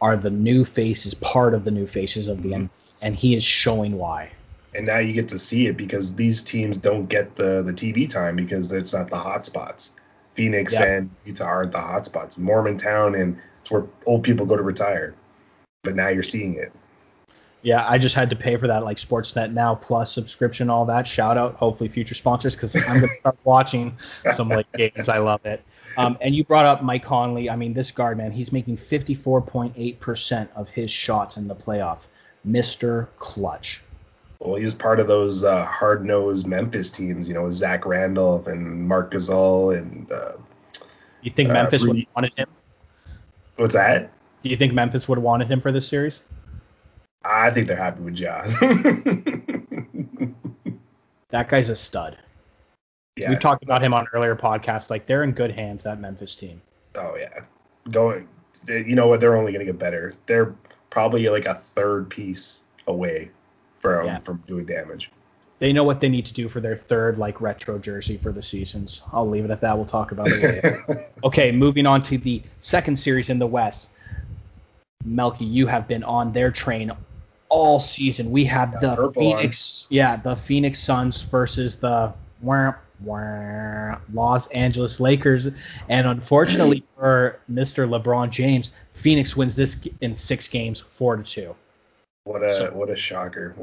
[0.00, 2.54] are the new faces, part of the new faces of the Mhm.
[2.54, 2.70] NBA,
[3.02, 4.30] and he is showing why.
[4.72, 8.06] and now you get to see it because these teams don't get the the TV
[8.06, 9.96] time because it's not the hot spots.
[10.34, 10.84] Phoenix Yeah.
[10.84, 12.38] and Utah aren't the hot spots.
[12.38, 15.12] Mormontown and it's where old people go to retire.
[15.82, 16.70] But now you're seeing it.
[17.62, 21.06] Yeah, I just had to pay for that like Sportsnet Now Plus subscription, all that.
[21.06, 23.96] Shout out, hopefully future sponsors, because I'm gonna start watching
[24.34, 25.08] some like games.
[25.08, 25.62] I love it.
[25.98, 27.50] Um, and you brought up Mike Conley.
[27.50, 32.06] I mean, this guard man, he's making 54.8 percent of his shots in the playoff.
[32.44, 33.82] Mister Clutch.
[34.38, 37.84] Well, he was part of those uh, hard nosed Memphis teams, you know, with Zach
[37.84, 40.32] Randolph and Marc Gasol and uh,
[41.20, 42.48] You think Uh, Memphis would have wanted him?
[43.56, 44.10] what's that?
[44.42, 46.22] Do you think Memphis would have wanted him for this series?
[47.24, 48.46] I think they're happy with Ja.
[51.30, 52.18] That guy's a stud.
[53.16, 53.30] yeah.
[53.30, 54.90] We talked about him on earlier podcasts.
[54.90, 55.84] Like they're in good hands.
[55.84, 56.60] That Memphis team.
[56.96, 57.40] Oh yeah,
[57.92, 58.26] going.
[58.64, 59.20] they- You know what?
[59.20, 60.14] They're only going to get better.
[60.26, 60.54] They're
[60.90, 63.30] probably like a third piece away
[63.78, 64.18] from Yeah.
[64.18, 65.12] from doing damage.
[65.60, 68.42] They know what they need to do for their third like retro jersey for the
[68.42, 69.02] seasons.
[69.12, 69.76] I'll leave it at that.
[69.76, 71.06] We'll talk about it later.
[71.24, 73.86] okay, moving on to the second series in the West.
[75.04, 76.90] Melky, you have been on their train
[77.50, 78.30] all season.
[78.30, 85.00] We have Got the Phoenix, yeah, the Phoenix Suns versus the wah, wah, Los Angeles
[85.00, 85.48] Lakers,
[85.88, 87.88] and unfortunately for Mr.
[87.88, 91.54] LeBron James, Phoenix wins this in six games, four to two.
[92.24, 93.54] What a So- what a shocker!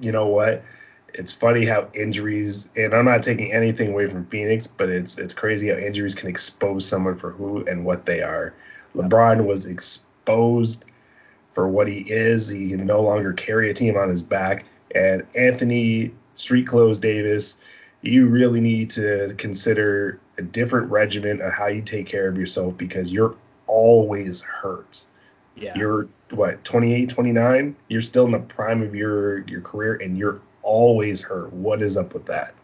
[0.00, 0.62] You know what?
[1.12, 5.34] It's funny how injuries, and I'm not taking anything away from Phoenix, but it's it's
[5.34, 8.54] crazy how injuries can expose someone for who and what they are.
[8.94, 10.84] LeBron was exposed
[11.52, 12.48] for what he is.
[12.48, 14.64] He can no longer carry a team on his back.
[14.94, 17.64] And Anthony Street Clothes Davis,
[18.02, 22.76] you really need to consider a different regimen of how you take care of yourself
[22.78, 23.34] because you're
[23.66, 25.04] always hurt
[25.54, 25.76] Yeah.
[25.76, 30.40] you're what 28 29 you're still in the prime of your your career and you're
[30.62, 32.54] always hurt what is up with that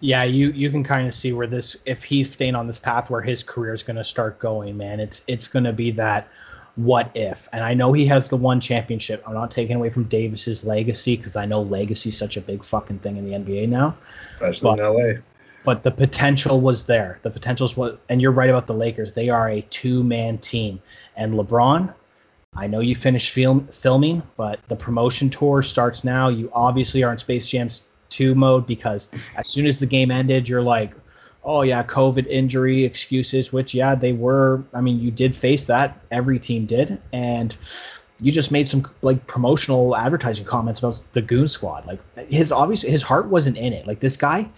[0.00, 3.08] Yeah, you you can kind of see where this if he's staying on this path
[3.10, 5.00] where his career is going to start going, man.
[5.00, 6.28] It's it's going to be that
[6.76, 7.48] what if.
[7.52, 9.22] And I know he has the one championship.
[9.26, 12.62] I'm not taking away from Davis's legacy because I know legacy is such a big
[12.62, 13.96] fucking thing in the NBA now.
[14.40, 15.20] especially in la
[15.64, 17.18] But the potential was there.
[17.22, 19.12] The potential's what and you're right about the Lakers.
[19.12, 20.80] They are a two-man team.
[21.16, 21.92] And LeBron,
[22.54, 26.28] I know you finished film, filming, but the promotion tour starts now.
[26.28, 27.70] You obviously are in Space Jam
[28.10, 30.94] 2 mode because as soon as the game ended, you're like,
[31.46, 34.62] oh, yeah, COVID injury excuses, which, yeah, they were.
[34.74, 35.98] I mean, you did face that.
[36.10, 37.00] Every team did.
[37.12, 37.56] And
[38.20, 41.86] you just made some like promotional advertising comments about the Goon Squad.
[41.86, 43.86] Like his obviously his heart wasn't in it.
[43.86, 44.48] Like this guy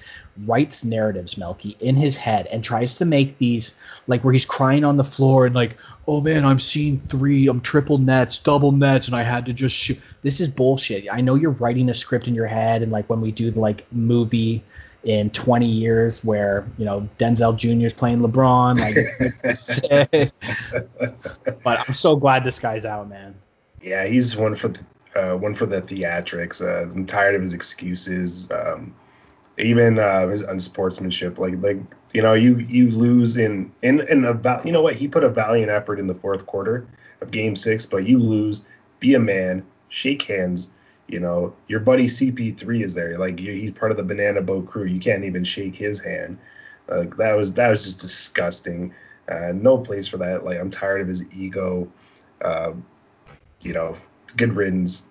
[0.47, 3.75] writes narratives, Melky, in his head and tries to make these
[4.07, 7.61] like where he's crying on the floor and like, oh man, I'm seeing three, I'm
[7.61, 10.01] triple nets, double nets, and I had to just shoot.
[10.23, 11.07] This is bullshit.
[11.11, 13.59] I know you're writing a script in your head, and like when we do the
[13.59, 14.63] like movie
[15.05, 17.87] in 20 years where you know Denzel Jr.
[17.87, 18.79] is playing LeBron.
[18.81, 20.33] Like,
[21.63, 23.35] but I'm so glad this guy's out, man.
[23.81, 24.85] Yeah, he's one for the
[25.15, 26.63] uh, one for the theatrics.
[26.63, 28.95] Uh, I'm tired of his excuses, um,
[29.59, 31.39] even uh, his unsportsmanship.
[31.39, 31.79] Like like
[32.13, 35.29] you know you you lose in in in a you know what he put a
[35.29, 36.87] valiant effort in the fourth quarter
[37.21, 38.67] of Game Six, but you lose.
[39.01, 39.65] Be a man.
[39.91, 40.73] Shake hands.
[41.09, 43.19] You know your buddy CP3 is there.
[43.19, 44.85] Like he's part of the Banana Boat crew.
[44.85, 46.39] You can't even shake his hand.
[46.89, 48.95] Like that was that was just disgusting.
[49.29, 50.45] Uh, no place for that.
[50.45, 51.91] Like I'm tired of his ego.
[52.43, 52.73] Uh,
[53.61, 53.97] you know,
[54.37, 55.07] good riddance.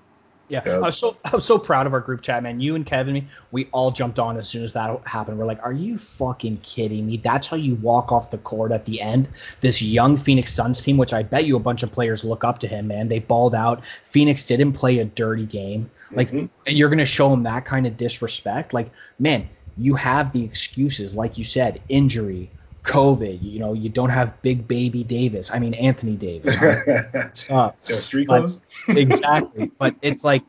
[0.50, 2.62] Yeah, I was so I was so proud of our group chat, man.
[2.62, 5.38] You and Kevin, we all jumped on as soon as that happened.
[5.38, 7.18] We're like, "Are you fucking kidding me?
[7.18, 9.28] That's how you walk off the court at the end."
[9.60, 12.60] This young Phoenix Suns team, which I bet you a bunch of players look up
[12.60, 13.10] to him, man.
[13.10, 13.84] They balled out.
[14.06, 15.90] Phoenix didn't play a dirty game.
[16.12, 16.46] Like, mm-hmm.
[16.66, 18.74] and you're gonna show him that kind of disrespect.
[18.74, 22.50] Like, man, you have the excuses, like you said, injury,
[22.88, 23.40] COVID.
[23.42, 25.52] You know, you don't have big baby Davis.
[25.54, 26.60] I mean Anthony Davis.
[27.50, 28.64] uh, yeah, street clothes.
[28.88, 29.72] exactly.
[29.78, 30.44] But it's like,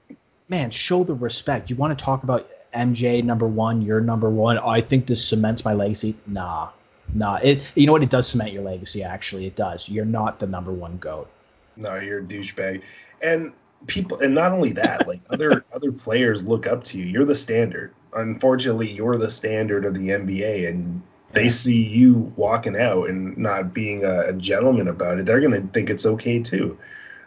[0.49, 1.69] man, show the respect.
[1.69, 4.59] You want to talk about MJ number one, you're number one.
[4.59, 6.15] Oh, I think this cements my legacy.
[6.27, 6.71] Nah.
[7.15, 7.37] Nah.
[7.43, 8.03] It you know what?
[8.03, 9.47] It does cement your legacy, actually.
[9.47, 9.89] It does.
[9.89, 11.29] You're not the number one GOAT.
[11.77, 12.83] No, you're a douchebag.
[13.23, 13.53] And
[13.87, 17.05] people and not only that, like other other players look up to you.
[17.05, 17.93] You're the standard.
[18.15, 23.75] Unfortunately, you're the standard of the NBA and they see you walking out and not
[23.75, 26.79] being a, a gentleman about it, they're going to think it's okay too.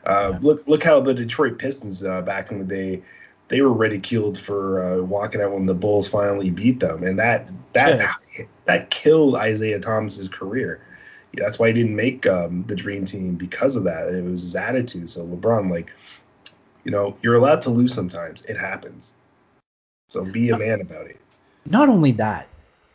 [0.06, 0.40] Uh, yeah.
[0.42, 3.04] Look, look how the Detroit Pistons uh, back in the day,
[3.50, 7.50] they were ridiculed for uh, walking out when the Bulls finally beat them, and that
[7.74, 8.46] that yeah.
[8.66, 10.82] that killed Isiah Thomas's career.
[11.34, 14.08] Yeah, that's why he didn't make um, the Dream Team because of that.
[14.08, 15.10] It was his attitude.
[15.10, 15.94] So LeBron, like,
[16.84, 18.46] you know, you're allowed to lose sometimes.
[18.46, 19.16] It happens.
[20.10, 21.20] So be a man about it.
[21.66, 22.48] Not only that,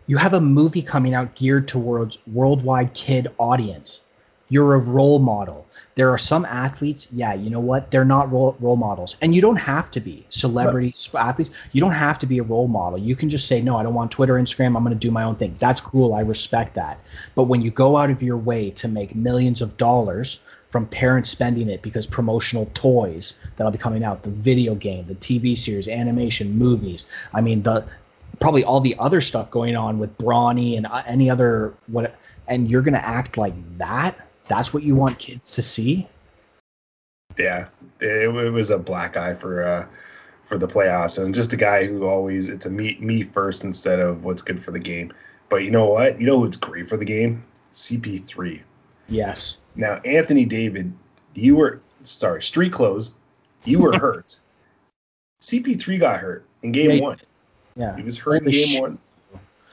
[0.06, 4.00] you have a movie coming out geared towards worldwide kid audience.
[4.48, 5.66] You're a role model.
[5.96, 7.90] There are some athletes, yeah, you know what?
[7.90, 9.16] They're not role, role models.
[9.20, 11.26] And you don't have to be celebrities, right.
[11.26, 11.50] athletes.
[11.72, 12.98] You don't have to be a role model.
[12.98, 14.76] You can just say, no, I don't want Twitter, Instagram.
[14.76, 15.56] I'm going to do my own thing.
[15.58, 16.14] That's cool.
[16.14, 17.00] I respect that.
[17.34, 20.40] But when you go out of your way to make millions of dollars
[20.70, 25.14] from parents spending it because promotional toys that'll be coming out, the video game, the
[25.16, 27.06] TV series, animation, movies.
[27.34, 27.84] I mean, the
[28.40, 32.16] probably all the other stuff going on with Bronny and uh, any other what,
[32.49, 34.16] and you're gonna act like that.
[34.49, 36.09] That's what you want kids to see.
[37.38, 37.68] Yeah,
[38.01, 39.87] it, it was a black eye for uh,
[40.44, 44.01] for the playoffs, and just a guy who always it's a me me first instead
[44.01, 45.12] of what's good for the game.
[45.49, 46.20] But you know what?
[46.20, 47.44] You know what's great for the game?
[47.72, 48.61] CP3.
[49.09, 49.61] Yes.
[49.75, 50.92] Now Anthony David,
[51.35, 53.12] you were sorry, street clothes.
[53.64, 54.40] You were hurt.
[55.40, 57.18] CP3 got hurt in game yeah, one.
[57.76, 57.94] Yeah.
[57.96, 58.98] He was hurt in game one.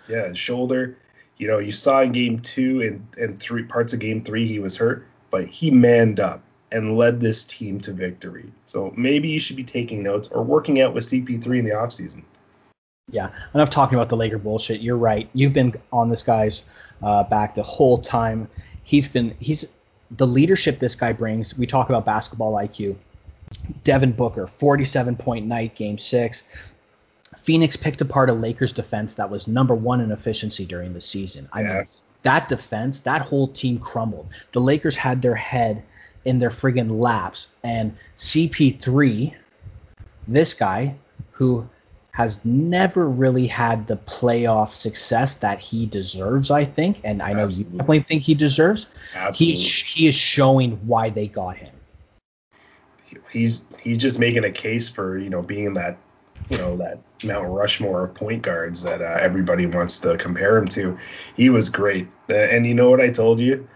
[0.07, 0.97] Yeah, his shoulder.
[1.37, 4.59] You know, you saw in game two and, and three parts of game three he
[4.59, 8.51] was hurt, but he manned up and led this team to victory.
[8.65, 12.23] So maybe you should be taking notes or working out with CP3 in the offseason.
[13.11, 14.81] Yeah, enough talking about the Laker bullshit.
[14.81, 15.29] You're right.
[15.33, 16.63] You've been on this guy's
[17.03, 18.47] uh, back the whole time.
[18.83, 19.65] He's been he's
[20.11, 21.57] the leadership this guy brings.
[21.57, 22.95] We talk about basketball IQ.
[23.83, 26.43] Devin Booker, 47 point night, game six.
[27.43, 31.49] Phoenix picked apart a Lakers defense that was number one in efficiency during the season.
[31.51, 31.73] I yeah.
[31.73, 31.87] mean,
[32.21, 34.29] that defense, that whole team crumbled.
[34.53, 35.83] The Lakers had their head
[36.23, 39.33] in their friggin' laps, and CP3,
[40.25, 40.95] this guy
[41.31, 41.67] who
[42.11, 47.43] has never really had the playoff success that he deserves, I think, and I know
[47.43, 47.73] Absolutely.
[47.73, 48.87] you definitely think he deserves.
[49.15, 49.61] Absolutely.
[49.61, 51.75] He he is showing why they got him.
[53.29, 55.97] He's he's just making a case for you know being in that
[56.49, 60.67] you know that Mount Rushmore of point guards that uh, everybody wants to compare him
[60.69, 60.97] to.
[61.35, 63.67] He was great, and you know what I told you?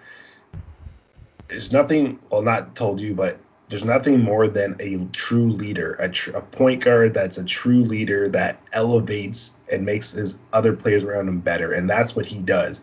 [1.50, 2.20] There's nothing.
[2.32, 6.42] Well, not told you, but there's nothing more than a true leader, a, tr- a
[6.42, 11.40] point guard that's a true leader that elevates and makes his other players around him
[11.40, 12.82] better, and that's what he does.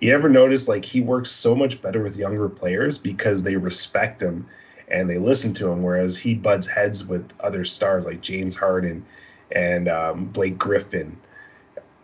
[0.00, 4.22] You ever notice like he works so much better with younger players because they respect
[4.22, 4.46] him
[4.90, 9.04] and they listen to him, whereas he butts heads with other stars like James Harden
[9.52, 11.16] and um, Blake Griffin.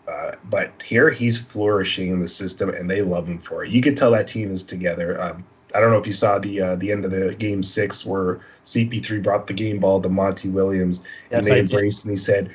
[0.09, 3.71] Uh, but here he's flourishing in the system, and they love him for it.
[3.71, 5.21] You could tell that team is together.
[5.21, 5.45] Um,
[5.75, 8.37] I don't know if you saw the uh, the end of the game six where
[8.65, 11.71] CP3 brought the game ball to Monty Williams Yes, and they I did.
[11.71, 12.53] embraced and he said,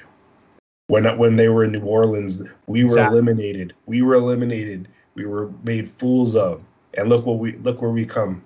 [0.87, 3.17] when when they were in New Orleans, we were Exactly.
[3.17, 3.73] eliminated.
[3.85, 4.87] We were eliminated.
[5.15, 6.61] We were made fools of.
[6.95, 8.43] And look what we look where we come.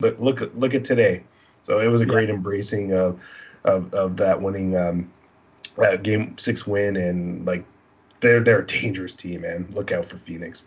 [0.00, 1.22] Look look at- look at today.
[1.62, 2.10] So it was a Yeah.
[2.12, 3.22] great embracing of
[3.64, 5.10] of, of that winning um,
[5.78, 7.64] uh, game six win and like
[8.20, 9.66] they're they're a dangerous team, man.
[9.72, 10.66] Look out for Phoenix.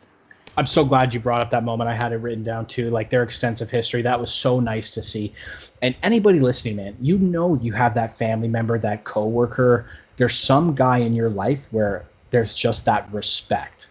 [0.58, 1.90] I'm so glad you brought up that moment.
[1.90, 4.02] I had it written down too, like their extensive history.
[4.02, 5.32] That was so nice to see.
[5.84, 9.86] And anybody listening, man, you know you have that family member, that coworker.
[10.18, 13.88] There's some guy in your life where there's just that respect.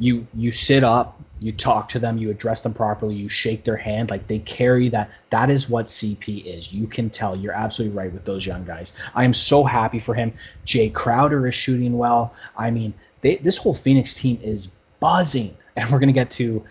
[0.00, 3.76] You you sit up, you talk to them, you address them properly, you shake their
[3.76, 5.10] hand, like they carry that.
[5.30, 6.72] That is what CP is.
[6.72, 7.34] You can tell.
[7.34, 8.92] You're absolutely right with those young guys.
[9.14, 10.32] I am so happy for him.
[10.66, 12.34] Jae Crowder is shooting well.
[12.58, 14.68] I mean, they, this whole Phoenix team is
[15.00, 16.62] buzzing, and we're gonna get to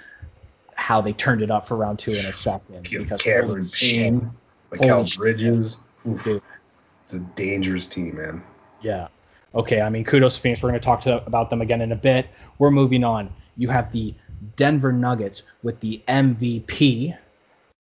[0.76, 2.88] how they turned it up for round two in a second.
[2.90, 4.32] Because Cameron Payne,
[4.72, 5.18] Mikal.
[5.18, 5.82] Bridges.
[6.08, 6.28] Oof,
[7.06, 8.44] it's a dangerous team, man.
[8.82, 9.08] Yeah.
[9.56, 9.82] Okay.
[9.82, 10.62] I mean, kudos to Phoenix.
[10.62, 12.28] We're going to talk to, about them again in a bit.
[12.60, 13.34] We're moving on.
[13.58, 14.14] You have the
[14.56, 17.18] Denver Nuggets with the MVP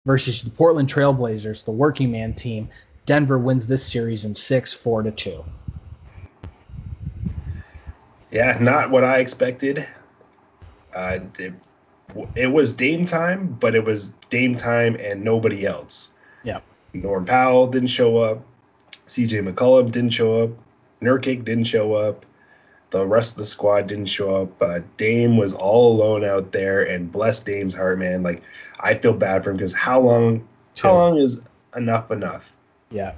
[0.05, 2.69] versus the Portland Trailblazers, the working man team.
[3.05, 5.43] Denver wins this series in six, four to two.
[8.31, 9.87] Yeah, not what I expected.
[10.93, 11.53] Uh, it,
[12.35, 16.13] it was Dame time, but it was Dame time and nobody else.
[16.43, 16.59] Yeah.
[16.93, 18.41] Norm Powell didn't show up.
[19.07, 20.49] CJ McCollum didn't show up.
[21.01, 22.25] Nurkic didn't show up.
[22.89, 24.61] The rest of the squad didn't show up.
[24.61, 28.23] Uh, Dame was all alone out there, and bless Dame's heart, man.
[28.23, 28.43] Like
[28.79, 30.47] I feel bad for him because how long?
[30.79, 31.41] How long is
[31.75, 32.55] enough enough?
[32.91, 33.13] Yeah.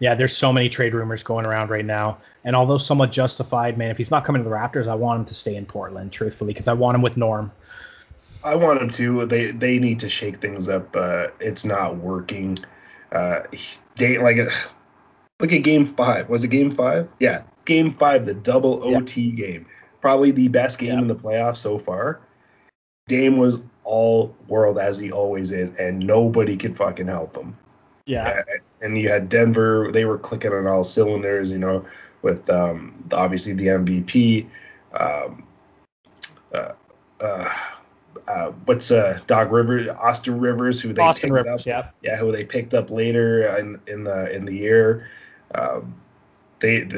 [0.00, 2.18] Yeah, there's so many trade rumors going around right now.
[2.44, 5.26] And although somewhat justified, man, if he's not coming to the Raptors, I want him
[5.26, 7.50] to stay in Portland, truthfully, because I want him with Norm.
[8.44, 9.26] I want him to.
[9.26, 10.94] They they need to shake things up.
[10.94, 12.58] Uh, it's not working.
[13.10, 13.40] Uh,
[13.96, 14.36] they like
[15.40, 16.28] look at Game Five.
[16.28, 17.08] Was it Game Five?
[17.18, 18.96] Yeah, Game Five, the double Yeah.
[18.96, 19.66] OT game,
[20.00, 21.02] probably the best game Yeah.
[21.02, 22.18] in the playoffs so far.
[23.08, 27.56] Dame was all world as he always is, and nobody could fucking help him.
[28.06, 28.26] Yeah.
[28.26, 28.42] Uh,
[28.80, 31.52] and you had Denver; they were clicking on all cylinders.
[31.52, 31.84] You know,
[32.22, 34.46] with um, obviously the MVP.
[34.98, 35.44] Um,
[36.54, 36.72] uh,
[37.20, 37.48] uh,
[38.26, 41.90] uh, what's uh, Dog Rivers, Austin Rivers, who they Austin picked Rivers, up, yeah.
[42.02, 45.06] yeah, who they picked up later in in the in the year.
[45.54, 45.94] Um,
[46.60, 46.88] they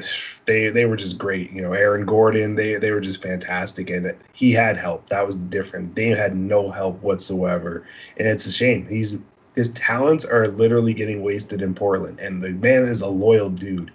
[0.47, 1.51] they they were just great.
[1.53, 5.09] You know, Aaron Gordon, they they were just fantastic, and he had help.
[5.09, 5.95] That was the difference.
[5.95, 7.85] Dame had no help whatsoever,
[8.17, 8.87] and it's a shame.
[8.87, 9.19] He's
[9.55, 13.91] his talents are literally getting wasted in Portland, and the man is a loyal dude.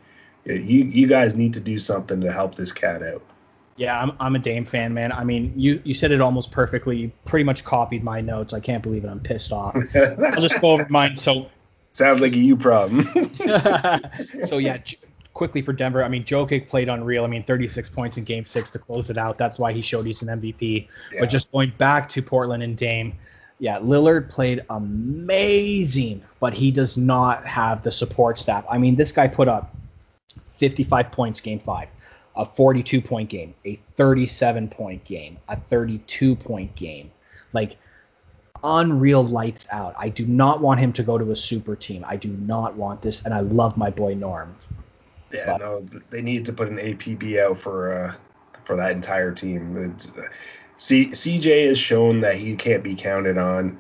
[0.46, 0.54] You
[0.86, 3.24] you guys need to do something to help this cat out.
[3.78, 5.12] Yeah, I'm, I'm a Dame fan, man.
[5.12, 6.96] I mean, you, you said it almost perfectly.
[6.96, 8.54] You pretty much copied my notes.
[8.54, 9.10] I can't believe it.
[9.10, 9.76] I'm pissed off.
[9.96, 11.18] I'll just go over mine.
[11.18, 11.50] So,
[11.92, 13.06] Sounds like a you problem.
[14.46, 14.78] so yeah,
[15.36, 16.04] quickly for Denver.
[16.04, 17.24] I mean, Jokic played unreal.
[17.24, 19.38] I mean, 36 points in Game Six to close it out.
[19.38, 20.88] That's why he showed he's an MVP.
[21.12, 21.20] Yeah.
[21.20, 23.14] But just going back to Portland and Dame,
[23.60, 28.66] yeah, Lillard played amazing, but he does not have the support staff.
[28.70, 29.76] I mean, this guy put up
[30.54, 31.90] 55 points game five,
[32.36, 37.12] a 42 point game, a 37 point game, a 32 point game.
[37.54, 37.78] Like,
[38.64, 39.96] unreal lights out.
[39.98, 42.06] I do not want him to go to a super team.
[42.08, 44.56] I do not want this, and I love my boy Norm.
[45.36, 48.16] Yeah, no, they need to put an APB out for uh,
[48.64, 49.92] for that entire team.
[49.94, 50.28] It's, uh,
[50.78, 53.80] C- CJ has shown that he can't be counted on.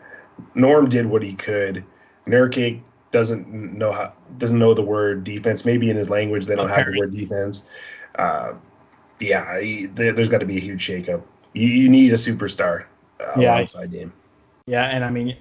[0.54, 1.84] Norm did what he could.
[2.28, 5.66] Nurkic doesn't know how doesn't know the word defense.
[5.66, 7.70] Maybe in his language they don't have the word defense.
[8.16, 8.54] Uh,
[9.20, 11.22] yeah, he, there, there's got to be a huge shakeup.
[11.54, 12.86] You, you need a superstar
[13.22, 13.56] uh, Yeah.
[13.56, 14.12] alongside Dame.
[14.68, 15.38] Yeah, and I mean,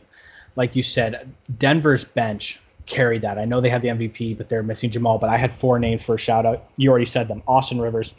[0.56, 3.38] like you said, Denver's bench carried that.
[3.38, 5.18] I know they had the MVP, but they're missing Jamal.
[5.18, 6.64] But I had four names for a shout out.
[6.76, 8.14] You already said them: Austin Rivers,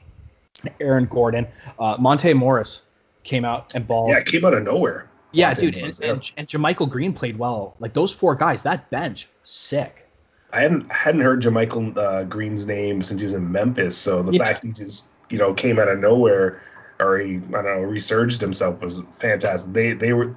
[0.80, 1.48] Aaron Gordon,
[1.80, 2.82] uh, Monte Morris
[3.24, 4.10] came out and balled.
[4.10, 5.10] Yeah, it came out of nowhere.
[5.32, 6.14] Yeah, Monte dude, Morris, and, yeah.
[6.14, 7.76] and, and JaMychal Green played well.
[7.80, 10.08] Like those four guys, that bench, sick.
[10.54, 13.98] I hadn't hadn't heard JaMychal uh, Green's name since he was in Memphis.
[13.98, 14.46] So the Yeah.
[14.46, 16.62] fact he just you know came out of nowhere
[17.00, 19.74] or he I don't know resurged himself was fantastic.
[19.74, 20.34] They they were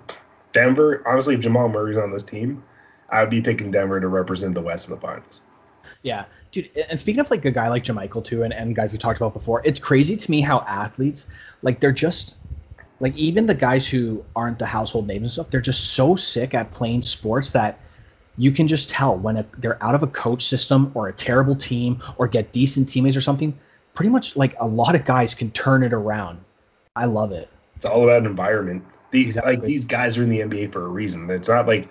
[0.52, 1.06] Denver.
[1.06, 2.62] Honestly, if Jamal Murray's on this team,
[3.10, 5.42] I would be picking Denver to represent the West in the finals.
[6.02, 6.70] Yeah, dude.
[6.88, 9.34] And speaking of like a guy like JaMychal too, and, and guys we talked about
[9.34, 11.26] before, it's crazy to me how athletes,
[11.62, 12.34] like they're just,
[13.00, 16.54] like even the guys who aren't the household names and stuff, they're just so sick
[16.54, 17.80] at playing sports that
[18.36, 21.56] you can just tell when a, they're out of a coach system or a terrible
[21.56, 23.58] team or get decent teammates or something.
[23.94, 26.40] Pretty much like a lot of guys can turn it around.
[26.94, 27.48] I love it.
[27.74, 28.84] It's all about environment.
[29.10, 29.56] The, Exactly.
[29.56, 31.28] Like these guys are in the NBA for a reason.
[31.30, 31.88] It's not like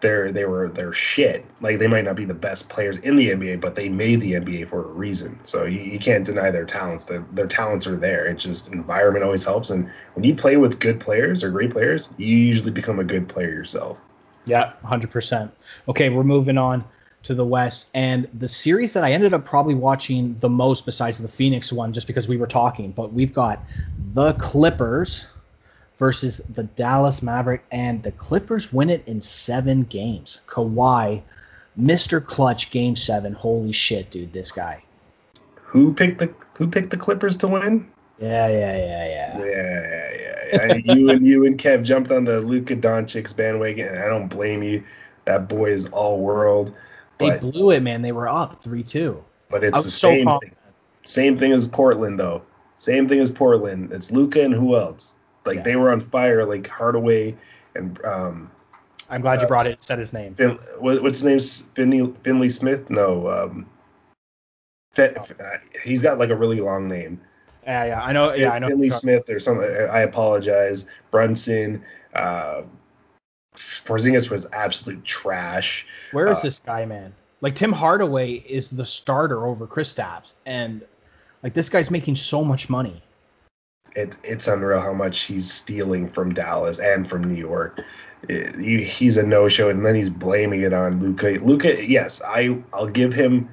[0.00, 1.46] they're they were they're shit.
[1.60, 4.32] Like they might not be the best players in the NBA, but they made the
[4.32, 5.38] NBA for a reason.
[5.44, 7.06] So you, you can't deny their talents.
[7.06, 8.26] Their, their talents are there.
[8.26, 9.70] It's just environment always helps.
[9.70, 13.28] And when you play with good players or great players, you usually become a good
[13.28, 13.98] player yourself.
[14.44, 15.50] Yeah, 100%.
[15.88, 16.84] Okay, we're moving on
[17.22, 17.86] to the West.
[17.94, 21.92] And the series that I ended up probably watching the most, besides the Phoenix one,
[21.92, 23.64] just because we were talking, but we've got
[24.12, 25.26] the Clippers
[25.98, 27.64] versus the Dallas Maverick.
[27.70, 30.42] And the Clippers win it in seven games.
[30.48, 31.22] Kawhi,
[31.78, 32.24] Mr.
[32.24, 33.32] Clutch, game seven.
[33.32, 34.82] Holy shit, dude, this guy.
[35.54, 37.90] Who picked the Who picked the Clippers to win?
[38.20, 39.38] Yeah, yeah, yeah, yeah.
[39.38, 40.12] Yeah, yeah,
[40.52, 40.74] yeah.
[40.86, 40.94] yeah.
[40.94, 44.62] you and you and Kev jumped on the Luka Doncic's bandwagon, and I don't blame
[44.62, 44.84] you.
[45.24, 46.72] That boy is all world.
[47.18, 48.02] They blew it, man.
[48.02, 49.24] They were up 3 2.
[49.48, 50.54] but it's the so same thing.
[51.04, 52.42] Same thing as Portland, though.
[52.78, 53.92] Same thing as Portland.
[53.92, 55.14] It's Luka and who else?
[55.44, 55.62] Like Yeah.
[55.62, 57.36] they were on fire, like Hardaway
[57.74, 58.50] and um,
[59.10, 60.34] I'm glad you Uh, brought it, said his name.
[60.34, 61.74] Fin, what, what's his name?
[61.74, 62.88] Finley Finley Smith?
[62.90, 63.66] No, um,
[64.92, 65.24] Fe, uh,
[65.82, 67.20] he's got like a really long name.
[67.64, 68.32] Yeah, yeah, I know.
[68.34, 68.68] Yeah, I know.
[68.68, 69.68] Finley Smith or something.
[69.90, 70.86] I apologize.
[71.10, 71.82] Brunson.
[72.14, 72.62] Uh,
[73.56, 75.86] Porzingis was absolute trash.
[76.12, 77.12] Where is Uh, this guy, man?
[77.40, 80.82] Like Tim Hardaway is the starter over Kristaps, and
[81.42, 83.02] like this guy's making so much money.
[83.94, 87.80] It, it's unreal how much he's stealing from Dallas and from New York.
[88.28, 91.38] It- he- he's a no-show, and then he's blaming it on Luka.
[91.42, 93.48] Luka, yes, I I'll give him,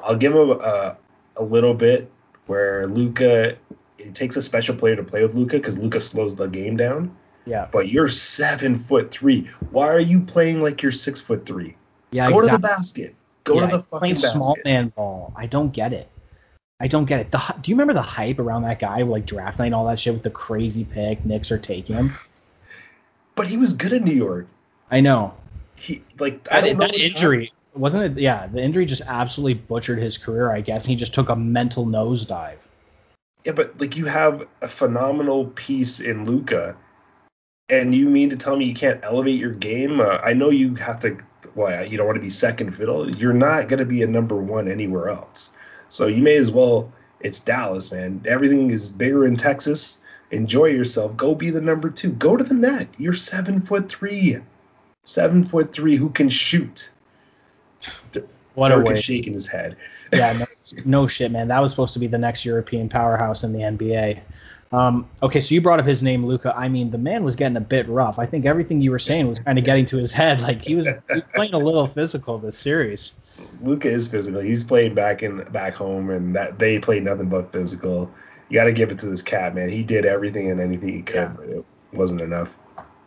[0.00, 0.96] I'll give him a,
[1.36, 2.10] a little bit
[2.46, 3.56] where Luka.
[4.02, 7.14] It takes a special player to play with Luka because Luka slows the game down.
[7.44, 9.46] Yeah, But you're seven foot three.
[9.72, 11.76] Why are you playing like you're six foot three?
[12.10, 12.28] yeah.
[12.30, 13.14] Go to the basket.
[13.44, 14.30] Go Yeah, to the fucking basket.
[14.32, 15.32] small man ball.
[15.36, 16.08] I don't get it.
[16.80, 17.30] I don't get it.
[17.30, 19.98] The, do you remember the hype around that guy, like draft night and all that
[19.98, 21.24] shit with the crazy pick?
[21.24, 22.10] Knicks are taking him.
[23.36, 24.48] But he was good in New York.
[24.90, 25.32] I know
[25.74, 28.20] He like I that, don't know that what's injury wasn't it.
[28.20, 30.50] Yeah, the injury just absolutely butchered his career.
[30.50, 32.58] I guess he just took a mental nosedive.
[33.44, 36.76] Yeah, but like you have a phenomenal piece in Luka,
[37.68, 40.00] and you mean to tell me you can't elevate your game?
[40.00, 41.16] Uh, I know you have to.
[41.54, 43.10] Well, you don't want to be second fiddle.
[43.10, 45.52] You're not going to be a number one anywhere else.
[45.90, 46.90] So you may as well.
[47.20, 48.22] It's Dallas, man.
[48.26, 49.98] Everything is bigger in Texas.
[50.30, 51.16] Enjoy yourself.
[51.16, 52.12] Go be the number two.
[52.12, 52.88] Go to the net.
[52.96, 54.38] You're seven foot three.
[55.02, 55.96] Seven foot three.
[55.96, 56.90] Who can shoot?
[58.54, 59.76] What Dirk a is shaking his head.
[60.12, 60.44] yeah, no,
[60.84, 61.48] no shit, man.
[61.48, 64.20] That was supposed to be the next European powerhouse in the NBA.
[64.72, 66.54] Um, okay, so you brought up his name, Luka.
[66.56, 68.18] I mean, the man was getting a bit rough.
[68.20, 70.40] I think everything you were saying was kind of getting to his head.
[70.40, 73.14] Like he was, he was playing a little physical this series.
[73.62, 74.40] Luka is physical.
[74.40, 78.10] He's played back in back home, and that they played nothing but physical.
[78.48, 79.68] You got to give it to this cat, man.
[79.68, 81.56] He did everything and anything he could, Yeah.
[81.58, 82.56] it wasn't enough.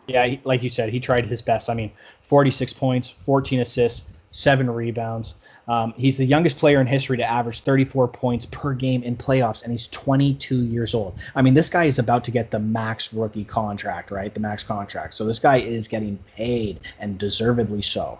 [0.06, 1.68] Yeah, he, like you said, he tried his best.
[1.68, 1.90] I mean,
[2.22, 5.36] 46 points, 14 assists, seven rebounds.
[5.66, 9.62] Um, he's the youngest player in history to average 34 points per game in playoffs,
[9.62, 11.18] and he's 22 years old.
[11.34, 14.32] I mean, this guy is about to get the max rookie contract, right?
[14.32, 15.14] The max contract.
[15.14, 18.18] So this guy is getting paid, and deservedly so.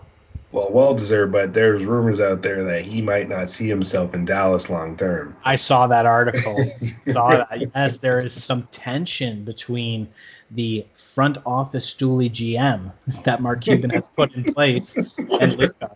[0.55, 4.23] Well, well deserved, but there's rumors out there that he might not see himself in
[4.23, 5.35] Dallas long term.
[5.43, 6.55] I saw that article.
[7.11, 7.69] saw that.
[7.75, 10.07] Yes, there is some tension between
[10.51, 12.89] the front office stoolie GM
[13.25, 15.93] that Mark Cuban has put in place and Luka.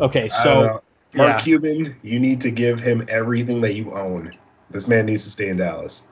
[0.00, 0.62] Okay, so.
[0.62, 0.78] Uh,
[1.12, 1.44] Mark yeah.
[1.44, 4.32] Cuban, you need to give him everything that you own.
[4.70, 6.08] This man needs to stay in Dallas.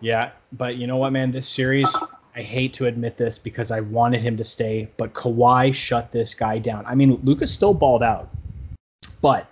[0.00, 1.32] yeah, but you know what, man?
[1.32, 1.88] This series,
[2.34, 6.34] I hate to admit this because I wanted him to stay, but Kawhi shut this
[6.34, 6.86] guy down.
[6.86, 8.28] I mean, Luka's still balled out,
[9.20, 9.50] but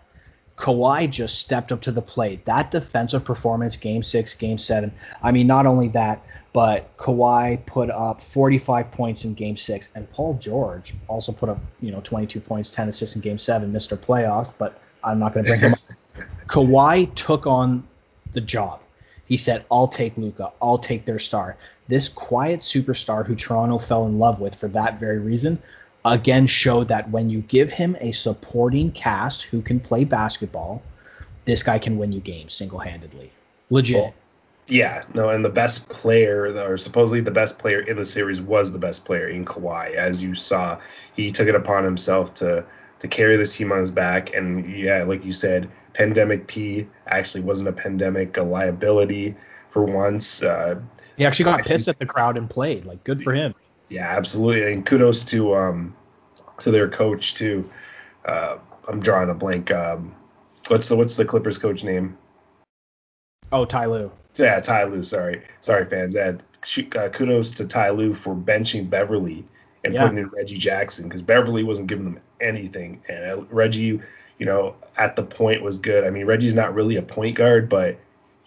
[0.57, 2.45] Kawhi just stepped up to the plate.
[2.45, 4.93] That defensive performance, game six, game seven.
[5.22, 10.11] I mean, not only that, but Kawhi put up 45 points in game six, and
[10.12, 13.97] Paul George also put up, you know, 22 points, 10 assists in game seven, Mr.
[13.97, 15.79] Playoffs, but I'm not going to bring him up.
[16.49, 17.87] Kawhi took on
[18.33, 18.81] the job.
[19.26, 20.53] He said, I'll take Luka.
[20.62, 21.57] I'll take their star.
[21.89, 25.59] This quiet superstar who Toronto fell in love with for that very reason
[26.05, 30.82] again showed that when you give him a supporting cast who can play basketball,
[31.45, 33.32] this guy can win you games single handedly.
[33.70, 34.12] Legit.
[34.68, 38.70] Yeah, no, and the best player, or supposedly the best player in the series, was
[38.70, 39.95] the best player in Kawhi.
[39.95, 40.78] As you saw,
[41.16, 42.64] he took it upon himself to
[42.99, 44.34] to carry this team on his back.
[44.34, 49.34] And yeah, like you said, pandemic P actually wasn't a pandemic, a liability
[49.69, 50.43] for once.
[50.43, 50.81] Uh,
[51.16, 52.85] he actually got I pissed at the crowd and played.
[52.85, 53.55] Like, good for him.
[53.89, 55.95] yeah, absolutely, and kudos to um
[56.59, 57.69] to their coach too.
[58.25, 58.59] Uh,
[58.89, 59.71] I'm drawing a blank.
[59.71, 60.14] Um,
[60.69, 62.16] what's the what's the Clippers coach name?
[63.53, 64.11] Oh, Ty Lue.
[64.37, 65.03] Yeah, Ty Lue.
[65.03, 66.16] Sorry, sorry, fans.
[66.16, 66.39] Uh,
[67.12, 69.45] kudos to Ty Lue for benching Beverley
[69.85, 70.03] and yeah.
[70.03, 74.01] putting in Reggie Jackson because Beverley wasn't giving them anything, and uh, Reggie,
[74.39, 76.05] you know, at the point was good.
[76.05, 77.99] I mean, Reggie's not really a point guard, but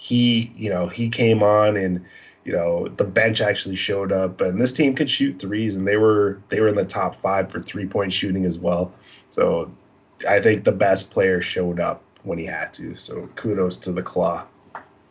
[0.01, 2.03] he, you know, he came on and
[2.43, 5.95] you know the bench actually showed up and this team could shoot threes and they
[5.95, 8.91] were they were in the top five for three point shooting as well.
[9.29, 9.71] So
[10.27, 14.01] i think the best player showed up when he had to so kudos to the
[14.01, 14.43] claw.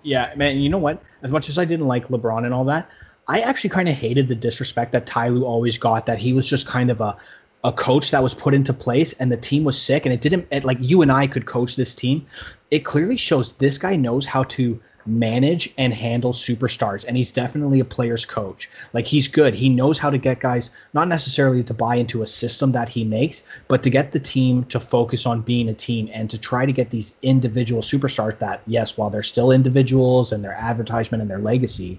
[0.03, 1.01] Yeah man you know what?
[1.23, 2.91] As much as i didn't like lebron and all that
[3.29, 6.49] i actually kind of hated the disrespect that Ty Lue always got that he was
[6.49, 7.17] just kind of a
[7.63, 10.49] a coach that was put into place and the team was sick and it didn't
[10.51, 12.27] it, like you and I could coach this team
[12.71, 17.81] it clearly shows this guy knows how to manage and handle superstars and he's definitely
[17.81, 18.71] a player's coach.
[18.93, 19.55] Like he's good.
[19.55, 23.05] He knows how to get guys not necessarily to buy into a system that he
[23.05, 26.67] makes but to get the team to focus on being a team and to try
[26.67, 31.31] to get these individual superstars that yes while they're still individuals and their advertisement and
[31.31, 31.99] their legacy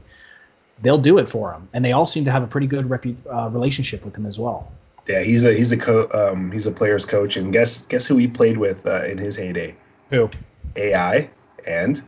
[0.82, 3.18] they'll do it for him and they all seem to have a pretty good repu-
[3.34, 4.72] uh, relationship with him as well.
[5.08, 8.18] Yeah he's a he's a co- um, he's a player's coach and guess guess who
[8.18, 9.76] he played with uh, in his heyday?
[10.12, 10.30] Who
[10.76, 11.30] ai
[11.66, 12.02] and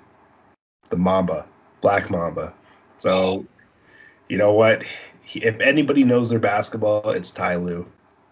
[0.90, 1.46] the Mamba,
[1.82, 2.54] Black Mamba.
[2.98, 3.46] So,
[4.30, 4.84] you know what?
[5.34, 7.86] If anybody knows their basketball, it's Ty Lue.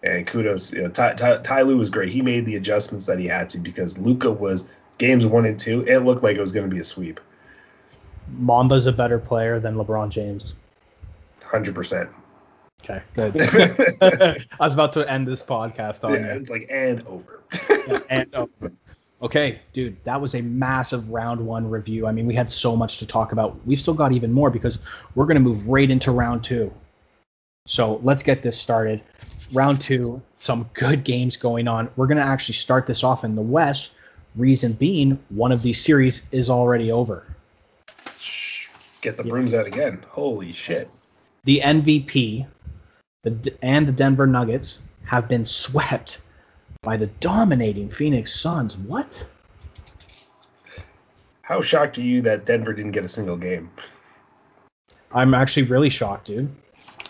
[0.04, 2.12] And kudos, you know, Ty, Ty, Ty Lue was great.
[2.12, 4.68] He made the adjustments that he had to because Luka was
[4.98, 5.84] games one and two.
[5.86, 7.20] It looked like it was going to be a sweep.
[8.38, 10.54] Mamba's a better player than LeBron James.
[11.44, 12.08] Hundred percent.
[12.82, 13.36] Okay, good.
[14.60, 17.42] I was about to end this podcast on yeah, it's like and over.
[17.86, 18.72] yeah, and over.
[19.22, 22.08] Okay, dude, that was a massive round one review.
[22.08, 23.56] I mean, we had so much to talk about.
[23.64, 24.78] We've still got even more because
[25.14, 26.72] we're going to move right into round two.
[27.66, 29.02] So let's get this started.
[29.52, 31.88] Round two, some good games going on.
[31.94, 33.92] We're going to actually start this off in the West.
[34.34, 37.24] Reason being, one of these series is already over.
[39.02, 40.04] Get the brooms out again.
[40.08, 40.90] Holy shit.
[41.44, 42.46] The MVP
[43.22, 46.20] the, and the Denver Nuggets have been swept
[46.82, 48.76] by the dominating Phoenix Suns.
[48.76, 49.24] What?
[51.42, 53.70] How shocked are you that Denver didn't get a single game?
[55.12, 56.50] I'm actually really shocked, dude.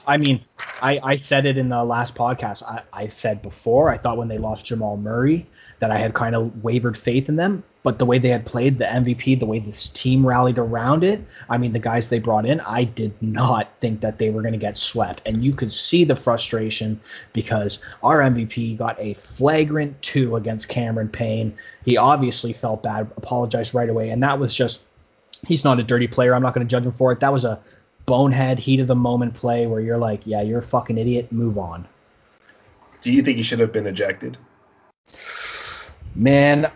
[0.06, 0.44] I mean,
[0.82, 2.62] I, I said it in the last podcast.
[2.64, 5.46] I, I said before, I thought when they lost Jamal Murray
[5.78, 7.64] that I had kind of wavered faith in them.
[7.82, 11.20] But the way they had played the MVP, the way this team rallied around it,
[11.48, 14.52] I mean, the guys they brought in, I did not think that they were going
[14.52, 15.20] to get swept.
[15.26, 17.00] And you could see the frustration
[17.32, 21.52] because our MVP got a flagrant two against Cameron Payne.
[21.84, 24.10] He obviously felt bad, apologized right away.
[24.10, 24.82] And that was just,
[25.46, 26.34] he's not a dirty player.
[26.34, 27.18] I'm not going to judge him for it.
[27.18, 27.58] That was a
[28.06, 31.32] bonehead, heat of the moment play where you're like, yeah, you're a fucking idiot.
[31.32, 31.86] Move on.
[33.00, 34.38] Do you think he should have been ejected?
[36.14, 36.70] Man,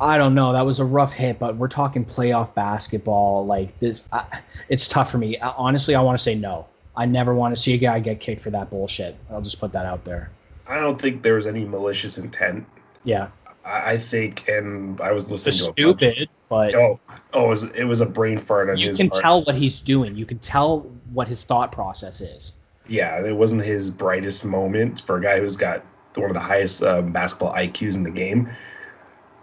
[0.00, 0.52] I don't know.
[0.52, 3.46] That was a rough hit, but we're talking playoff basketball.
[3.46, 5.38] Like this, I, it's tough for me.
[5.38, 6.66] honestly, I want to say no.
[6.96, 9.16] I never want to see a guy get kicked for that bullshit.
[9.30, 10.30] I'll just put that out there.
[10.66, 12.66] I don't think there was any malicious intent.
[13.04, 13.28] Yeah.
[13.66, 17.00] I, think, and I was listening to a stupid, but oh,
[17.32, 18.98] oh, it was, it was a brain fart on you his.
[18.98, 19.22] You can part.
[19.22, 20.14] tell what he's doing.
[20.16, 20.80] You can tell
[21.12, 22.52] what his thought process is.
[22.86, 25.82] Yeah, it wasn't his brightest moment for a guy who's got
[26.14, 28.50] one of the highest uh, basketball IQs in the game.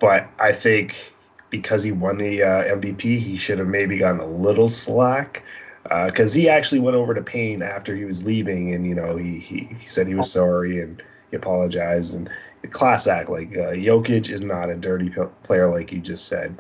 [0.01, 1.13] But I think
[1.51, 5.43] because he won the uh, MVP, he should have maybe gotten a little slack.
[5.83, 9.15] Because uh, he actually went over to Payne after he was leaving, and you know
[9.15, 12.29] he, he, he said he was sorry and he apologized and
[12.71, 13.29] class act.
[13.29, 16.57] Like uh, Jokic is not a dirty p- player, like you just said.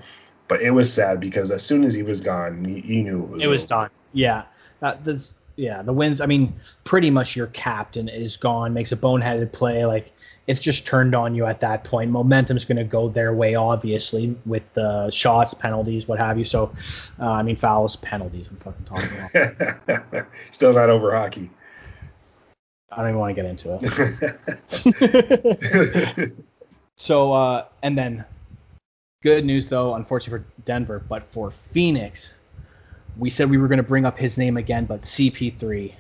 [0.47, 3.29] But it was sad because as soon as he was gone, you, you knew it
[3.29, 3.43] was.
[3.43, 3.67] It was over.
[3.67, 3.89] done.
[4.13, 4.43] Yeah,
[4.81, 6.21] that, that's yeah, the wins.
[6.21, 9.85] I mean, pretty much your captain is gone, makes a boneheaded play.
[9.85, 10.11] Like
[10.51, 12.11] it's just turned on you at that point.
[12.11, 16.43] Momentum's going to go their way, obviously, with the shots, penalties, what have you.
[16.43, 16.73] So,
[17.21, 18.49] uh, I mean, fouls, penalties.
[18.49, 19.07] I'm fucking talking
[19.87, 20.27] about.
[20.51, 21.49] Still not over hockey.
[22.91, 23.79] I don't even want to get into
[26.19, 26.33] it.
[26.97, 28.25] so, uh, and then,
[29.23, 32.33] good news though, unfortunately for Denver, but for Phoenix,
[33.17, 35.93] we said we were going to bring up his name again, but CP3.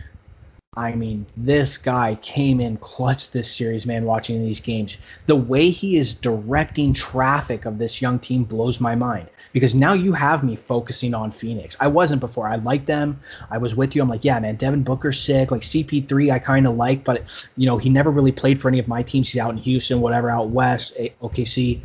[0.77, 4.95] I mean, this guy came in clutch this series, man, watching these games.
[5.25, 9.91] The way he is directing traffic of this young team blows my mind because now
[9.91, 11.75] you have me focusing on Phoenix.
[11.81, 12.47] I wasn't before.
[12.47, 13.19] I liked them.
[13.49, 14.01] I was with you.
[14.01, 15.51] I'm like, yeah, man, Devin Booker's sick.
[15.51, 17.25] Like CP3, I kind of like, but,
[17.57, 19.29] you know, he never really played for any of my teams.
[19.29, 21.81] He's out in Houston, whatever, out west, OKC.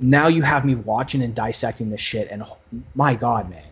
[0.00, 2.56] Now you have me watching and dissecting this shit, and oh,
[2.94, 3.64] my God, man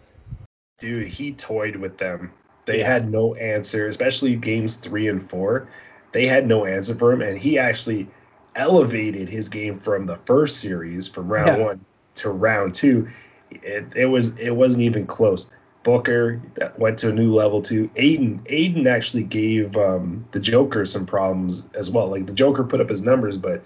[0.80, 2.32] dude, he toyed with them.
[2.66, 2.92] They yeah.
[2.92, 5.68] had no answer, especially games three and four.
[6.12, 8.08] They had no answer for him, and he actually
[8.56, 11.66] elevated his game from the first series, from round yeah.
[11.66, 11.84] one
[12.16, 13.08] to round two.
[13.50, 15.50] it, it was it wasn't even close.
[15.82, 16.40] Booker
[16.78, 17.88] went to a new level too.
[17.90, 22.08] Aiden Ayton actually gave um, the Joker some problems as well.
[22.08, 23.62] Like the Joker put up his numbers, but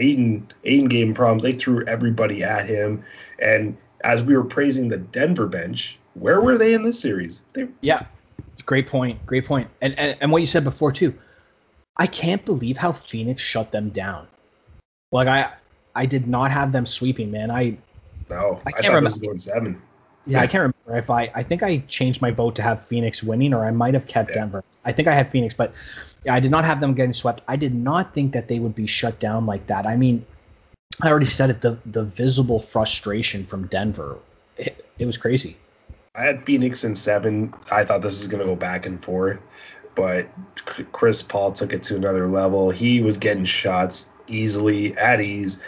[0.00, 1.44] Aiden Ayton gave him problems.
[1.44, 3.04] They threw everybody at him,
[3.38, 7.44] and as we were praising the Denver bench, where were they in this series?
[7.52, 8.06] They, yeah,
[8.66, 9.24] great point.
[9.26, 9.68] Great point.
[9.80, 11.14] And, and and what you said before too.
[11.96, 14.26] I can't believe how Phoenix shut them down.
[15.10, 15.52] Like I
[15.94, 17.50] I did not have them sweeping, man.
[17.50, 17.76] I
[18.30, 19.00] no, I, can't I thought remember.
[19.00, 19.82] this was going seven.
[20.26, 21.30] Yeah, I can't remember if I.
[21.34, 24.30] I think I changed my vote to have Phoenix winning, or I might have kept
[24.30, 24.36] yeah.
[24.36, 24.64] Denver.
[24.84, 25.74] I think I had Phoenix, but
[26.24, 27.40] yeah, I did not have them getting swept.
[27.48, 29.84] I did not think that they would be shut down like that.
[29.84, 30.24] I mean,
[31.00, 31.60] I already said it.
[31.60, 34.18] The the visible frustration from Denver,
[34.56, 35.56] it, it was crazy.
[36.14, 37.54] I had Phoenix in seven.
[37.70, 39.40] I thought this was going to go back and forth,
[39.94, 40.28] but
[40.92, 42.70] Chris Paul took it to another level.
[42.70, 45.62] He was getting shots easily at ease.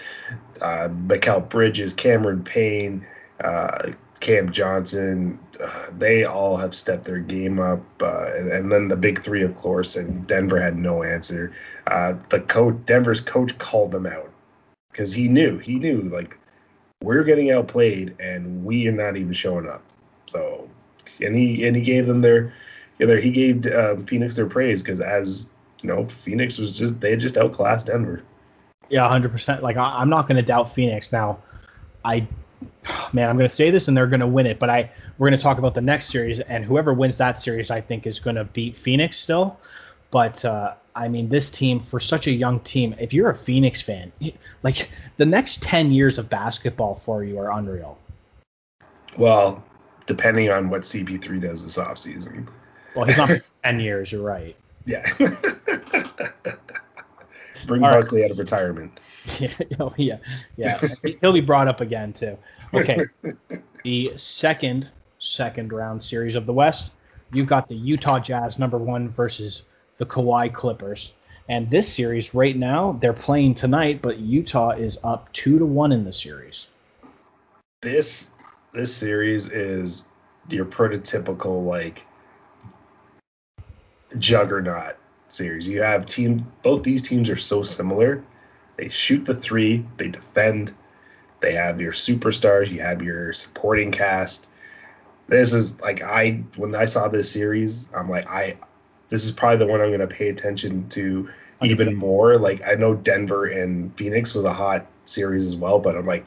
[0.61, 3.07] Uh, Mikal Bridges, Cameron Payne.
[3.43, 7.83] Uh, Cam Johnson, uh, they all have stepped their game up.
[8.01, 11.53] Uh, and, and, then the big three, of course, and Denver had no answer.
[11.89, 14.31] Uh, the coach, Denver's coach, called them out
[14.91, 16.39] because he knew, he knew, like
[17.03, 19.83] we're getting outplayed and we are not even showing up.
[20.27, 20.69] So,
[21.21, 22.53] and he and he gave them their,
[23.01, 25.53] either he gave uh, Phoenix their praise because as
[25.83, 28.23] you know, Phoenix was just they just outclassed Denver.
[28.89, 29.63] Yeah, hundred percent.
[29.63, 31.39] Like I, I'm not going to doubt Phoenix now.
[32.05, 32.27] I
[33.13, 35.29] man, I'm going to say this and they're going to win it, but I we're
[35.29, 38.19] going to talk about the next series and whoever wins that series, I think is
[38.19, 39.59] going to beat Phoenix still.
[40.11, 43.81] But uh, I mean, this team for such a young team, if you're a Phoenix
[43.81, 44.13] fan,
[44.63, 47.99] like the next ten years of basketball for you are unreal.
[49.19, 49.63] Well,
[50.07, 52.49] depending on what CP3 does this offseason.
[52.95, 54.13] Well, he's not for ten years.
[54.13, 54.57] You're right.
[54.87, 55.05] Yeah.
[57.67, 58.27] Bring All Barkley right.
[58.27, 59.01] out of retirement.
[59.41, 60.19] Yeah, oh, yeah,
[60.59, 60.87] yeah.
[61.23, 62.37] He'll be brought up again too.
[62.75, 62.99] Okay,
[63.83, 66.91] the second second round series of the West,
[67.33, 69.63] you've got the Utah Jazz number one versus
[69.97, 71.15] the Kawhi Clippers.
[71.49, 75.93] And this series right now, they're playing tonight, but Utah is up two to one
[75.93, 76.67] in the series.
[77.81, 78.31] This
[78.75, 80.09] this series is
[80.51, 82.05] your prototypical like
[84.19, 84.97] juggernaut
[85.29, 85.67] series.
[85.67, 88.23] You have team both these teams are so similar
[88.77, 90.75] they shoot the three, they defend,
[91.41, 94.51] they have your superstars, you have your supporting cast.
[95.29, 98.59] This is like I when I saw this series, I'm like I
[99.09, 101.29] this is probably the one I'm going to pay attention to
[101.63, 102.37] even more.
[102.37, 106.27] Like I know Denver and Phoenix was a hot series as well, but I'm like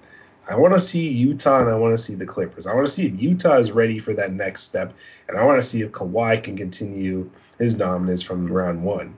[0.50, 2.68] I want to see Utah and I want to see the Clippers.
[2.68, 4.94] I want to see if Utah is ready for that next step,
[5.28, 7.30] and I want to see if Kawhi can continue
[7.60, 9.14] his dominance from round one.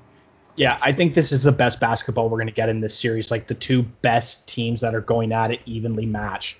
[0.56, 3.32] Yeah, I think this is the best basketball we're going to get in this series.
[3.32, 6.58] Like the two best teams that are going at it evenly matched.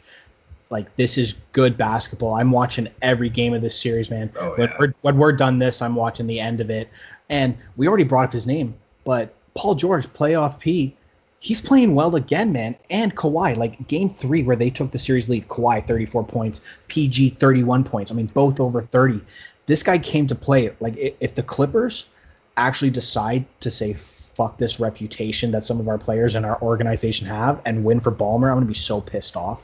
[0.70, 2.36] Like this is good basketball.
[2.36, 4.32] I'm watching every game of this series, man.
[4.40, 6.90] Oh, when, we're, when we're done this, I'm watching the end of it.
[7.30, 10.96] And we already brought up his name, but Paul George, playoff P,
[11.40, 12.76] he's playing well again, man.
[12.90, 17.32] And Kawhi, like game three where they took the series lead, Kawhi 34 points, PG
[17.32, 18.12] 31 points.
[18.12, 19.22] I mean, both over 30.
[19.66, 20.72] This guy came to play.
[20.80, 22.08] Like if the Clippers–
[22.60, 27.26] actually decide to say fuck this reputation that some of our players in our organization
[27.28, 29.62] have and win for Ballmer, I'm gonna be so pissed off.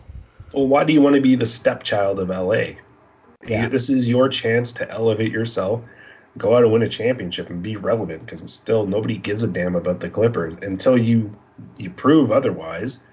[0.53, 2.79] Well, why do you want to be the stepchild of LA?
[3.45, 3.67] Yeah.
[3.67, 5.81] this is your chance to elevate yourself,
[6.37, 9.75] go out and win a championship and be relevant because still nobody gives a damn
[9.75, 11.31] about the Clippers until you
[11.77, 13.03] you prove otherwise.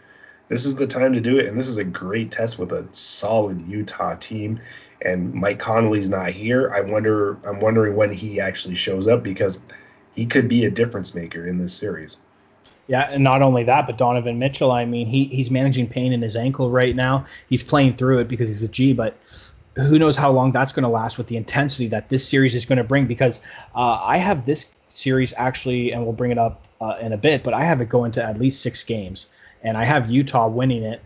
[0.48, 2.86] This is the time to do it, and this is a great test with a
[2.92, 4.60] solid Utah team
[5.04, 6.72] and Mike Conley's not here.
[6.74, 7.38] I wonder.
[7.46, 9.60] I'm wondering when he actually shows up because
[10.14, 12.18] he could be a difference maker in this series.
[12.88, 14.72] Yeah, and not only that, but Donovan Mitchell.
[14.72, 17.26] I mean, he he's managing pain in his ankle right now.
[17.48, 19.16] He's playing through it because he's a G, but
[19.74, 22.66] who knows how long that's going to last with the intensity that this series is
[22.66, 23.06] going to bring?
[23.06, 23.40] Because
[23.74, 27.42] uh, I have this series actually, and we'll bring it up uh, in a bit,
[27.42, 29.28] but I have it going to at least six games,
[29.62, 31.00] and I have Utah winning it,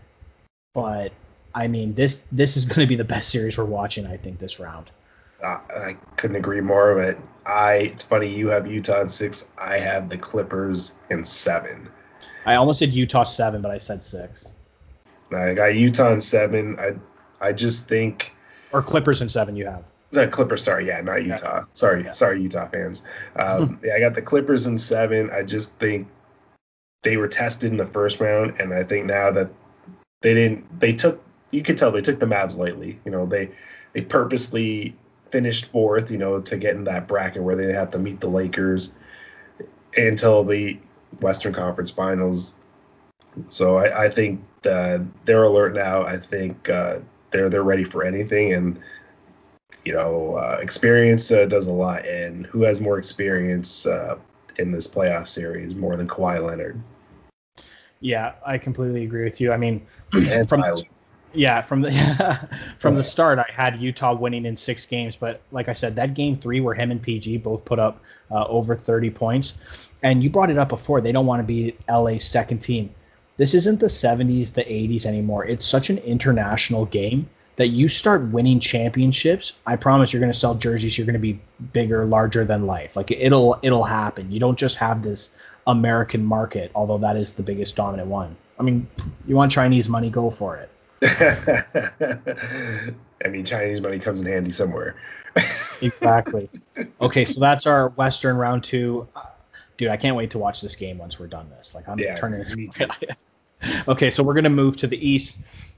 [0.73, 1.11] but
[1.55, 4.05] I mean, this this is going to be the best series we're watching.
[4.05, 4.91] I think this round.
[5.43, 6.95] Uh, I couldn't agree more.
[6.95, 9.51] But I, it's funny you have Utah in six.
[9.57, 11.89] I have the Clippers in seven.
[12.45, 14.49] I almost said Utah seven, but I said six.
[15.35, 16.79] I got Utah in seven.
[16.79, 16.95] I
[17.41, 18.33] I just think.
[18.71, 19.55] Or Clippers in seven.
[19.55, 19.83] You have.
[20.11, 21.65] The Clippers, sorry, yeah, not Utah.
[21.73, 22.11] Sorry, yeah.
[22.11, 23.03] sorry, Utah fans.
[23.35, 25.29] Um, yeah, I got the Clippers in seven.
[25.31, 26.07] I just think
[27.03, 29.49] they were tested in the first round, and I think now that
[30.21, 32.99] they didn't, they took you could tell they took the Mavs lightly.
[33.05, 33.51] You know, they
[33.93, 34.95] they purposely
[35.29, 38.29] finished fourth, you know, to get in that bracket where they have to meet the
[38.29, 38.93] Lakers
[39.95, 40.79] until the
[41.21, 42.55] Western Conference Finals.
[43.49, 46.03] So I, I think that they're alert now.
[46.03, 46.99] I think uh,
[47.31, 48.79] they're they're ready for anything, and
[49.85, 52.05] you know, uh, experience uh, does a lot.
[52.05, 54.17] And who has more experience uh,
[54.57, 56.81] in this playoff series more than Kawhi Leonard?
[57.99, 59.51] Yeah, I completely agree with you.
[59.51, 60.83] I mean, And from Tyler.
[61.33, 62.49] yeah, from the
[62.79, 66.13] from the start, I had Utah winning in six games, but like I said, that
[66.13, 70.29] game three where him and PG both put up uh, over 30 points, and you
[70.29, 71.01] brought it up before.
[71.01, 72.93] They don't want to be LA's second team.
[73.37, 75.45] This isn't the 70s, the 80s anymore.
[75.45, 79.53] It's such an international game that you start winning championships.
[79.65, 80.97] I promise you're going to sell jerseys.
[80.97, 81.39] You're going to be
[81.73, 82.95] bigger, larger than life.
[82.95, 84.31] Like it'll it'll happen.
[84.31, 85.29] You don't just have this
[85.67, 88.35] American market, although that is the biggest dominant one.
[88.59, 88.87] I mean,
[89.27, 90.69] you want Chinese money, go for it.
[93.23, 94.95] I mean, Chinese money comes in handy somewhere.
[95.81, 96.49] Exactly.
[96.99, 99.07] okay, so that's our Western round two.
[99.77, 101.75] Dude, I can't wait to watch this game once we're done this.
[101.75, 102.43] Like I'm Yeah, turning.
[102.55, 102.87] me too.
[103.87, 105.37] okay, so we're gonna move to the East,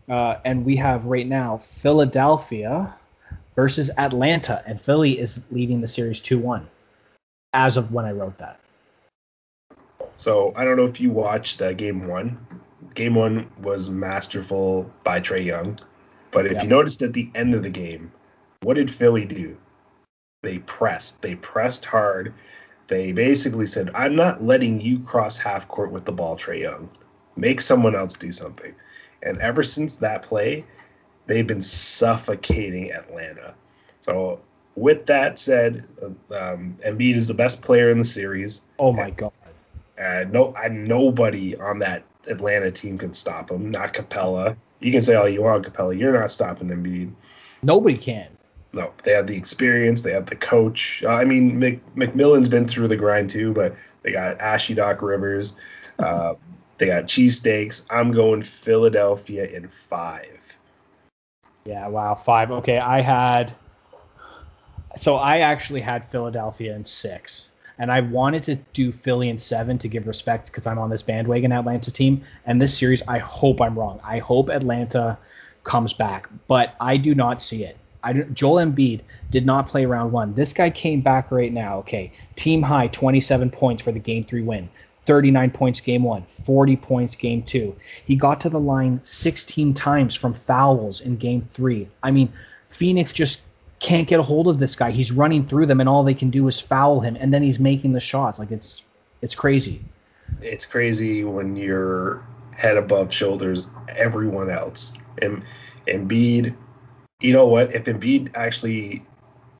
[0.10, 2.94] uh, and we have right now Philadelphia
[3.56, 6.68] versus Atlanta, and Philly is leading the series two one,
[7.54, 8.60] as of when I wrote that.
[10.18, 12.38] So I don't know if you watched uh, game one.
[12.96, 15.78] Game one was masterful by Trae Young,
[16.32, 18.12] but if you noticed at the end of the game,
[18.62, 19.58] what did Philly do?
[20.42, 21.22] They pressed.
[21.22, 22.34] They pressed hard.
[22.88, 26.90] They basically said, "I'm not letting you cross half court with the ball, Trae Young.
[27.40, 28.74] Make someone else do something."
[29.24, 30.64] And ever since that play,
[31.28, 33.54] they've been suffocating Atlanta.
[34.02, 34.40] So
[34.76, 38.62] with that said, um, Embiid is the best player in the series.
[38.80, 39.32] Oh my god.
[40.00, 43.70] Uh, no, I, nobody on that Atlanta team can stop him.
[43.72, 44.56] Not Capela.
[44.80, 45.98] You can say all you want, Capela.
[45.98, 47.12] You're not stopping Embiid.
[47.62, 48.30] Nobody can.
[48.72, 50.04] No, they have the experience.
[50.04, 51.04] They have the coach.
[51.04, 55.02] Uh, I mean, Mc, McMillan's been through the grind too, but they got Ashy Doc
[55.02, 55.58] Rivers.
[55.98, 56.36] Uh,
[56.80, 57.86] they got cheesesteaks.
[57.92, 60.58] I'm going Philadelphia in five.
[61.66, 62.52] Yeah, wow, five.
[62.52, 63.54] Okay, I had.
[64.98, 67.46] So I actually had Philadelphia in six,
[67.78, 71.04] and I wanted to do Philly in seven to give respect because I'm on this
[71.04, 72.24] bandwagon Atlanta team.
[72.46, 74.00] And this series, I hope I'm wrong.
[74.04, 75.18] I hope Atlanta
[75.64, 77.78] comes back, but I do not see it.
[78.04, 80.34] I Joel Embiid did not play round one.
[80.34, 81.80] This guy came back right now.
[81.80, 84.70] Okay, team high, 27 points for the game three win.
[85.10, 87.76] 39 points game one, 40 points game two.
[88.06, 91.88] He got to the line 16 times from fouls in game three.
[92.04, 92.32] I mean,
[92.70, 93.42] Phoenix just
[93.80, 94.92] can't get a hold of this guy.
[94.92, 97.58] He's running through them, and all they can do is foul him, and then he's
[97.58, 98.38] making the shots.
[98.38, 98.84] Like it's
[99.24, 99.82] it's crazy.
[100.44, 104.94] It's crazy when you're head above shoulders everyone else.
[105.24, 105.42] And
[105.88, 106.54] Embiid,
[107.20, 107.74] you know what?
[107.74, 109.02] If Embiid actually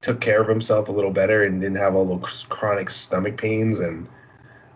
[0.02, 3.80] took care of himself a little better and didn't have all those chronic stomach pains
[3.80, 4.08] and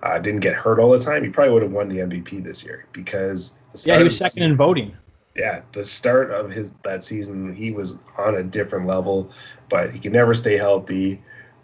[0.04, 2.64] uh, didn't get hurt all the time, he probably would have won the MVP this
[2.64, 4.95] year because the Yeah, he was second in voting.
[5.36, 9.32] yeah, the start of his that season, he was on a different level,
[9.70, 11.22] but he can never stay healthy.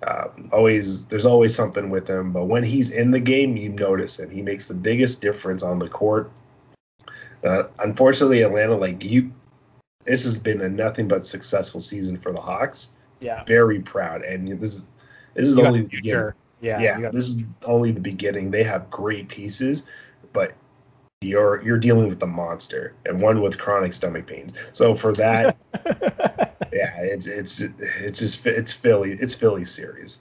[0.08, 2.32] Um, always, there's always something with him.
[2.32, 4.32] But when he's in the game, you notice it.
[4.32, 6.32] He makes the biggest difference on the court.
[7.44, 9.32] Uh, unfortunately, Atlanta, like you,
[10.06, 12.94] this has been a nothing but successful season for the Hawks.
[13.20, 14.88] Yeah, Very proud, and this is
[15.34, 16.36] this is You only the beginning future.
[16.62, 18.52] Yeah, yeah, got- this is only the beginning.
[18.52, 19.84] They have great pieces,
[20.34, 20.54] but
[21.22, 24.58] you're you're dealing with the monster and one with chronic stomach pains.
[24.74, 25.58] So for that,
[26.74, 30.20] yeah, it's it's it's just it's Philly it's Philly series.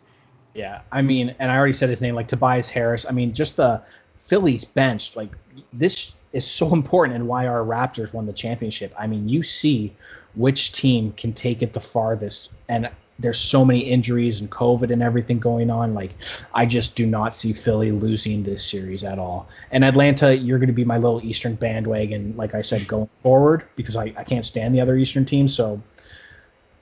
[0.54, 3.06] Yeah, I mean, and I already said his name, like Tobias Harris.
[3.08, 3.80] I mean, just the
[4.26, 5.30] Phillies bench, like
[5.72, 8.92] this is so important and why our Raptors won the championship.
[8.98, 9.94] I mean, you see
[10.34, 15.02] which team can take it the farthest, and there's so many injuries and COVID and
[15.02, 15.92] everything going on.
[15.94, 16.12] Like,
[16.54, 19.48] I just do not see Philly losing this series at all.
[19.72, 23.64] And Atlanta, you're going to be my little Eastern bandwagon, like I said, going forward
[23.74, 25.54] because I, I can't stand the other Eastern teams.
[25.54, 25.80] So,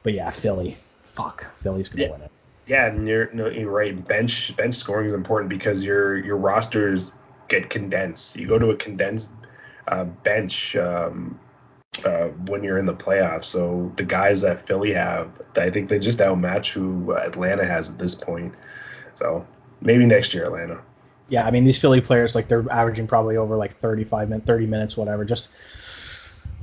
[0.03, 2.13] but yeah, Philly, fuck, Philly's going to Yeah.
[2.13, 2.31] win it.
[2.67, 4.07] Yeah, and you're no, you're right.
[4.09, 7.15] Bench bench scoring is important because your your rosters
[7.47, 8.37] get condensed.
[8.37, 9.31] You go to a condensed
[9.87, 11.39] uh, bench um,
[12.05, 13.45] uh, when you're in the playoffs.
[13.45, 17.99] So the guys that Philly have, I think they just outmatch who Atlanta has at
[17.99, 18.55] this point.
[19.15, 19.47] So
[19.81, 20.81] maybe next year, Atlanta.
[21.29, 24.67] Yeah, I mean these Philly players like they're averaging probably over like 35 minutes, 30
[24.67, 25.25] minutes, whatever.
[25.25, 25.49] Just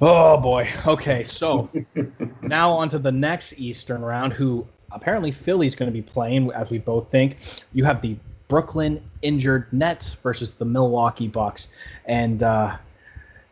[0.02, 0.70] oh boy.
[0.86, 1.70] Okay, so
[2.42, 4.34] now on to the next Eastern round.
[4.34, 7.38] Who apparently Philly's going to be playing, as we both think.
[7.74, 8.16] You have the
[8.48, 11.70] Brooklyn injured Nets versus the Milwaukee Bucks,
[12.06, 12.78] and uh,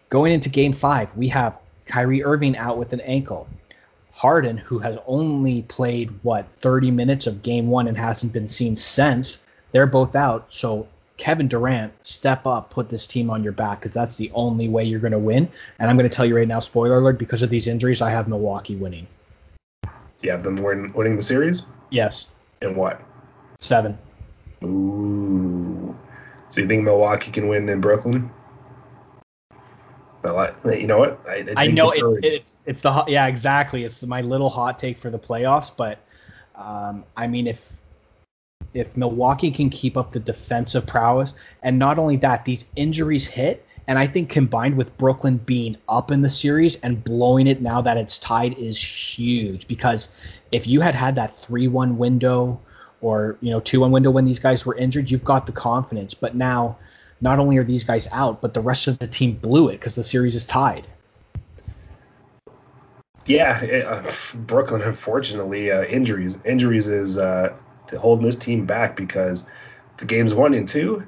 [0.09, 1.57] going into Game Five, we have
[1.91, 3.49] Kyrie Irving out with an ankle.
[4.13, 8.77] Harden, who has only played what 30 minutes of Game One and hasn't been seen
[8.77, 10.45] since, they're both out.
[10.49, 10.87] So
[11.17, 14.85] Kevin Durant, step up, put this team on your back because that's the only way
[14.85, 15.49] you're going to win.
[15.79, 18.09] And I'm going to tell you right now, spoiler alert, because of these injuries, I
[18.09, 19.05] have Milwaukee winning.
[20.21, 21.65] Yeah, them win, winning the series.
[21.89, 22.31] Yes.
[22.61, 23.01] And what?
[23.59, 23.97] Seven.
[24.63, 25.93] Ooh.
[26.47, 28.31] So you think Milwaukee can win in Brooklyn?
[30.23, 31.19] Well, I, you know what?
[31.27, 33.83] I, I, I know it, it, it's the yeah exactly.
[33.83, 35.99] It's my little hot take for the playoffs, but
[36.55, 37.67] um, I mean if
[38.73, 43.65] if Milwaukee can keep up the defensive prowess, and not only that, these injuries hit,
[43.87, 47.81] and I think combined with Brooklyn being up in the series and blowing it now
[47.81, 49.67] that it's tied is huge.
[49.67, 50.09] Because
[50.51, 52.59] if you had had that three-one window
[53.01, 56.13] or you know two-one window when these guys were injured, you've got the confidence.
[56.13, 56.77] But now
[57.21, 59.95] not only are these guys out, but the rest of the team blew it because
[59.95, 60.85] the series is tied.
[63.27, 64.09] Yeah, it, uh,
[64.45, 64.81] Brooklyn.
[64.81, 67.55] Unfortunately, uh, injuries injuries is uh,
[67.99, 69.45] holding this team back because
[69.97, 71.07] the games one and two.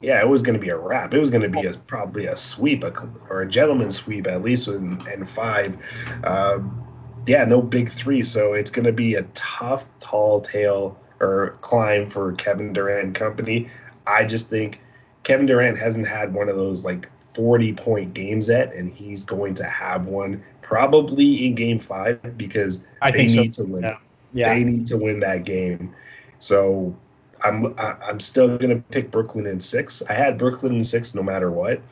[0.00, 1.12] Yeah, it was going to be a wrap.
[1.12, 2.92] It was going to be a, probably a sweep a,
[3.30, 5.76] or a gentleman's sweep at least in, in five.
[6.24, 6.84] Um,
[7.26, 12.06] yeah, no big three, so it's going to be a tough, tall tale or climb
[12.06, 13.68] for Kevin Durant and company.
[14.06, 14.80] I just think
[15.28, 19.52] Kevin Durant hasn't had one of those like 40 point games yet, and he's going
[19.56, 23.64] to have one probably in game five because I they need so.
[23.64, 23.82] to win.
[23.82, 23.98] Yeah.
[24.32, 24.54] yeah.
[24.54, 25.94] They need to win that game.
[26.38, 26.96] So
[27.44, 30.02] I'm I'm still gonna pick Brooklyn in six.
[30.08, 31.82] I had Brooklyn in six no matter what.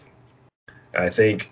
[0.95, 1.51] I think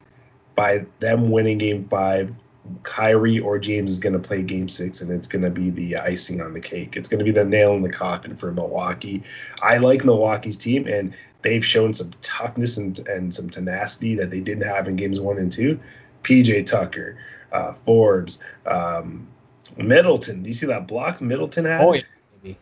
[0.54, 2.34] by them winning game five,
[2.82, 5.98] Kyrie or James is going to play game six, and it's going to be the
[5.98, 6.96] icing on the cake.
[6.96, 9.22] It's going to be the nail in the coffin for Milwaukee.
[9.60, 11.14] I like Milwaukee's team, and
[11.44, 15.38] they've shown some toughness and, and some tenacity that they didn't have in games one
[15.38, 15.78] and two.
[16.24, 17.16] PJ Tucker,
[17.52, 19.28] uh, Forbes, um,
[19.76, 20.42] Middleton.
[20.42, 21.82] Do you see that block Middleton had?
[21.82, 22.54] Oh, yeah.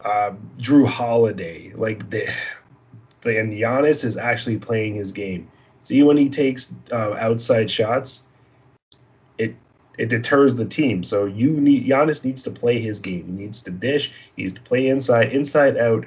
[0.00, 1.72] Uh, Jrue Holiday.
[1.74, 2.26] Like, the,
[3.20, 5.48] the, and Giannis is actually playing his game.
[5.82, 8.26] See, when he takes uh, outside shots,
[9.36, 9.54] it
[9.98, 11.02] it deters the team.
[11.02, 13.26] So you need Giannis needs to play his game.
[13.26, 14.30] He needs to dish.
[14.34, 16.06] He needs to play inside, inside out.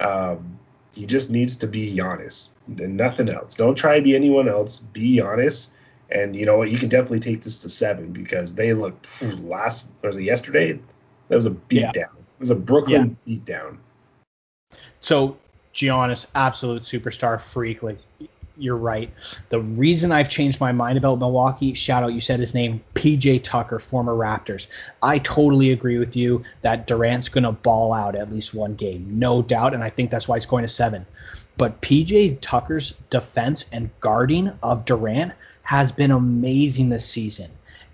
[0.00, 0.59] Um,
[0.94, 3.56] he just needs to be Giannis and nothing else.
[3.56, 4.78] Don't try to be anyone else.
[4.78, 5.70] Be Giannis.
[6.10, 6.70] And you know what?
[6.70, 9.06] You can definitely take this to seven because they look
[9.40, 10.72] last was it yesterday?
[11.28, 11.94] That was a beatdown.
[11.94, 12.02] Yeah.
[12.02, 13.36] It was a Brooklyn yeah.
[13.38, 13.78] beatdown.
[15.00, 15.36] So
[15.74, 17.82] Giannis, absolute superstar freak.
[17.82, 17.98] Like
[18.60, 19.12] you're right.
[19.48, 23.42] The reason I've changed my mind about Milwaukee, shout out, you said his name, PJ
[23.42, 24.66] Tucker, former Raptors.
[25.02, 29.06] I totally agree with you that Durant's going to ball out at least one game,
[29.18, 29.74] no doubt.
[29.74, 31.06] And I think that's why it's going to seven.
[31.56, 35.32] But PJ Tucker's defense and guarding of Durant
[35.62, 37.50] has been amazing this season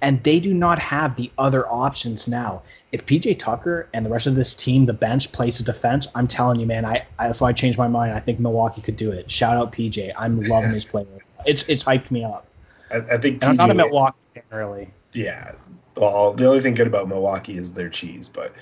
[0.07, 2.63] and they do not have the other options now.
[2.93, 6.29] If PJ Tucker and the rest of this team, the bench, plays the defense, I'm
[6.29, 8.13] telling you, man, I, I that's why I changed my mind.
[8.13, 9.29] I think Milwaukee could do it.
[9.29, 10.13] Shout out PJ.
[10.17, 11.05] I'm loving his play.
[11.45, 12.47] It's it's hyped me up.
[12.93, 14.89] I, I think PJ, I'm not a Milwaukee fan really.
[15.13, 15.55] Yeah.
[15.97, 18.53] Well, the only thing good about Milwaukee is their cheese, but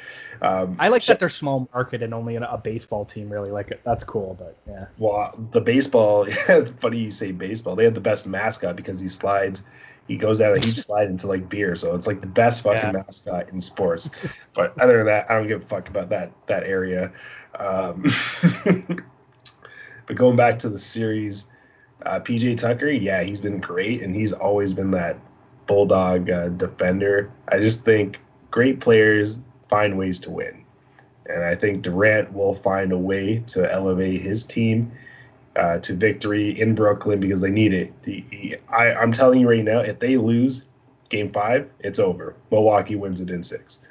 [0.40, 3.28] um, I like that they're small market and only a, a baseball team.
[3.28, 3.82] Really, like it.
[3.84, 4.86] That's cool, but yeah.
[4.96, 6.26] Well, the baseball.
[6.48, 7.76] it's funny you say baseball.
[7.76, 9.62] They have the best mascot because he slides
[10.06, 11.76] he goes down a huge slide into like beer.
[11.76, 13.02] So it's like the best fucking yeah.
[13.06, 14.10] mascot in sports.
[14.54, 17.12] but other than that, I don't give a fuck about that that area.
[17.58, 18.04] Um,
[20.06, 21.50] but going back to the series,
[22.04, 25.18] uh, PJ Tucker, yeah, he's been great, and he's always been that
[25.66, 27.30] bulldog uh, defender.
[27.48, 30.64] I just think great players find ways to win,
[31.26, 34.92] and I think Durant will find a way to elevate his team
[35.56, 38.02] uh, to victory in Brooklyn because they need it.
[38.02, 40.66] The, I, I'm telling you right now, if they lose
[41.08, 42.34] Game Five, it's over.
[42.50, 43.86] Milwaukee wins it in six.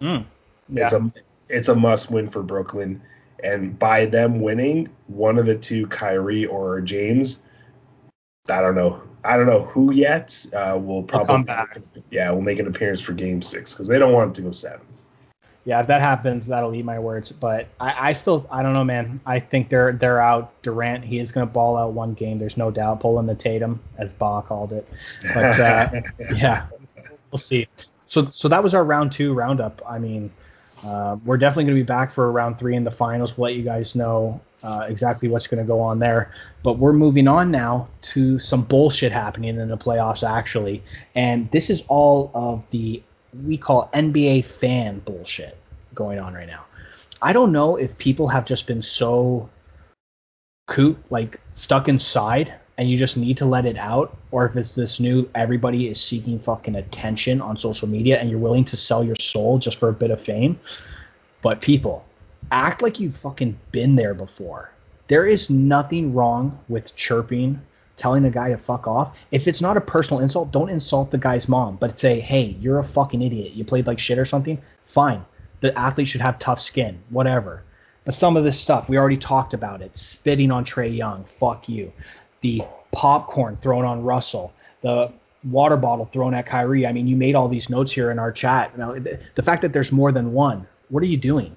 [0.00, 0.24] Mm,
[0.68, 0.84] yeah.
[0.84, 1.10] It's a
[1.48, 3.00] it's a must win for Brooklyn,
[3.42, 7.42] and by them winning, one of the two, Kyrie or James,
[8.50, 9.02] I don't know.
[9.24, 10.46] I don't know who yet.
[10.54, 11.44] Uh, will probably
[12.10, 14.52] yeah, will make an appearance for Game Six because they don't want it to go
[14.52, 14.86] seven
[15.64, 17.32] yeah, if that happens, that'll eat my words.
[17.32, 19.20] But I, I still, I don't know, man.
[19.26, 20.52] I think they're they're out.
[20.62, 22.38] Durant, he is going to ball out one game.
[22.38, 23.00] There's no doubt.
[23.00, 24.88] Pulling the Tatum, as Ba called it.
[25.34, 25.90] But uh,
[26.34, 26.66] yeah,
[27.30, 27.68] we'll see.
[28.06, 29.82] So so that was our round two roundup.
[29.86, 30.32] I mean,
[30.84, 33.36] uh, we're definitely going to be back for round three in the finals.
[33.36, 36.32] We'll let you guys know uh, exactly what's going to go on there.
[36.62, 40.82] But we're moving on now to some bullshit happening in the playoffs, actually.
[41.14, 43.02] And this is all of the
[43.46, 45.56] we call NBA fan bullshit
[45.94, 46.64] going on right now.
[47.22, 49.48] I don't know if people have just been so
[50.66, 54.74] coot like stuck inside and you just need to let it out or if it's
[54.74, 59.02] this new everybody is seeking fucking attention on social media and you're willing to sell
[59.02, 60.58] your soul just for a bit of fame
[61.42, 62.04] but people
[62.52, 64.70] act like you've fucking been there before
[65.10, 67.60] There is nothing wrong with chirping,
[68.00, 69.16] telling a guy to fuck off.
[69.30, 72.78] If it's not a personal insult, don't insult the guy's mom, but say, hey, you're
[72.78, 73.52] a fucking idiot.
[73.52, 74.60] You played like shit or something.
[74.86, 75.24] Fine.
[75.60, 77.62] The athlete should have tough skin, whatever.
[78.04, 79.96] But some of this stuff, we already talked about it.
[79.96, 81.92] Spitting on Trae Young, fuck you.
[82.40, 85.12] The popcorn thrown on Russell, the
[85.44, 86.86] water bottle thrown at Kyrie.
[86.86, 88.76] I mean, you made all these notes here in our chat.
[88.78, 91.54] Now, the fact that there's more than one, what are you doing?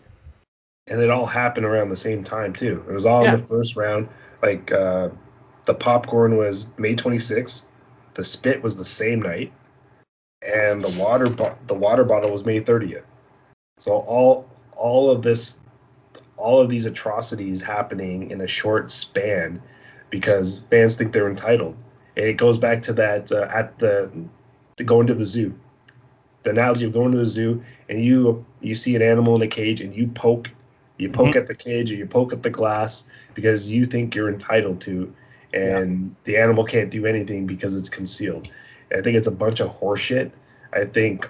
[0.88, 2.84] And it all happened around the same time too.
[2.90, 3.32] It was all yeah.
[3.32, 4.10] in the first round.
[4.42, 5.10] Like uh,
[5.66, 7.68] the popcorn was May 26th.
[8.14, 9.52] The spit was the same night,
[10.42, 13.04] and the water bo- the water bottle was May 30th.
[13.80, 14.48] So all
[14.78, 15.60] all of this,
[16.38, 19.62] all of these atrocities happening in a short span,
[20.10, 21.76] because fans think they're entitled.
[22.16, 24.12] It goes back to that uh, at the,
[24.78, 25.54] the going to the zoo.
[26.44, 29.48] The analogy of going to the zoo and you you see an animal in a
[29.48, 30.50] cage and you poke
[30.98, 31.38] you poke mm-hmm.
[31.40, 35.14] at the cage or you poke at the glass because you think you're entitled to,
[35.54, 36.16] and yeah.
[36.26, 38.52] the animal can't do anything because it's concealed.
[38.92, 40.32] I think it's a bunch of horseshit.
[40.74, 41.30] I think,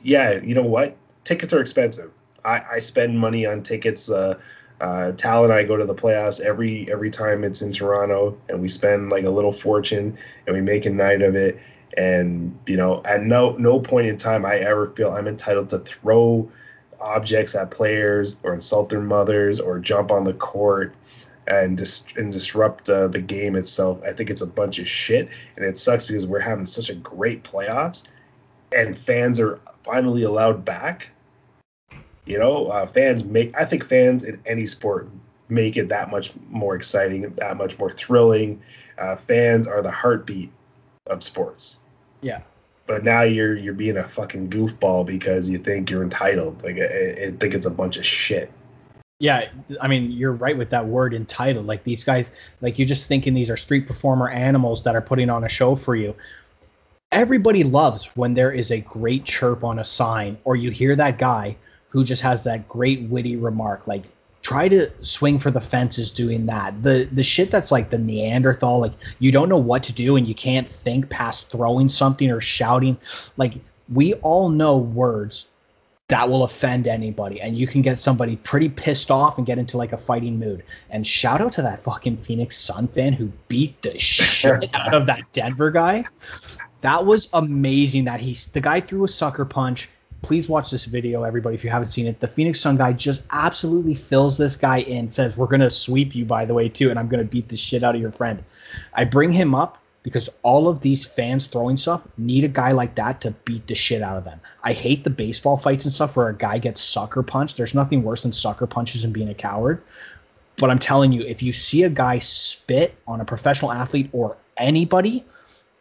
[0.00, 0.96] yeah, you know what?
[1.24, 2.10] Tickets are expensive.
[2.44, 4.10] I, I spend money on tickets.
[4.10, 4.38] Uh,
[4.80, 8.60] uh, Tal and I go to the playoffs every every time it's in Toronto, and
[8.60, 11.58] we spend like a little fortune, and we make a night of it.
[11.96, 15.78] And you know, at no no point in time I ever feel I'm entitled to
[15.78, 16.50] throw
[17.00, 20.94] objects at players or insult their mothers or jump on the court
[21.46, 24.02] and dis- and disrupt uh, the game itself.
[24.04, 26.94] I think it's a bunch of shit, and it sucks because we're having such a
[26.94, 28.08] great playoffs,
[28.76, 31.10] and fans are finally allowed back
[32.26, 33.56] you know, uh, fans make.
[33.58, 35.08] I think fans in any sport
[35.48, 38.62] make it that much more exciting, that much more thrilling.
[38.98, 40.50] Uh, fans are the heartbeat
[41.06, 41.80] of sports.
[42.22, 42.40] Yeah.
[42.86, 46.62] But now you're you're being a fucking goofball because you think you're entitled.
[46.62, 48.50] Like I, I think it's a bunch of shit.
[49.20, 49.48] Yeah,
[49.80, 51.66] I mean, you're right with that word entitled.
[51.66, 55.30] Like these guys, like you're just thinking these are street performer animals that are putting
[55.30, 56.14] on a show for you.
[57.12, 61.18] Everybody loves when there is a great chirp on a sign, or you hear that
[61.18, 61.56] guy
[61.94, 64.02] who just has that great witty remark like
[64.42, 68.80] try to swing for the fences doing that the the shit that's like the neanderthal
[68.80, 72.40] like you don't know what to do and you can't think past throwing something or
[72.40, 72.96] shouting
[73.36, 73.54] like
[73.92, 75.46] we all know words
[76.08, 79.78] that will offend anybody and you can get somebody pretty pissed off and get into
[79.78, 83.80] like a fighting mood and shout out to that fucking phoenix sun fan who beat
[83.82, 86.04] the shit out of that denver guy
[86.82, 89.88] that was amazing that he's the guy threw a sucker punch
[90.24, 92.18] please watch this video, everybody, if you haven't seen it.
[92.18, 96.14] The Phoenix Sun guy just absolutely fills this guy in, says, We're going to sweep
[96.14, 98.10] you, by the way, too, and I'm going to beat the shit out of your
[98.10, 98.42] friend.
[98.94, 102.94] I bring him up because all of these fans throwing stuff need a guy like
[102.94, 104.40] that to beat the shit out of them.
[104.62, 107.56] I hate the baseball fights and stuff where a guy gets sucker punched.
[107.56, 109.82] There's nothing worse than sucker punches and being a coward.
[110.58, 114.36] But I'm telling you, if you see a guy spit on a professional athlete or
[114.56, 115.24] anybody,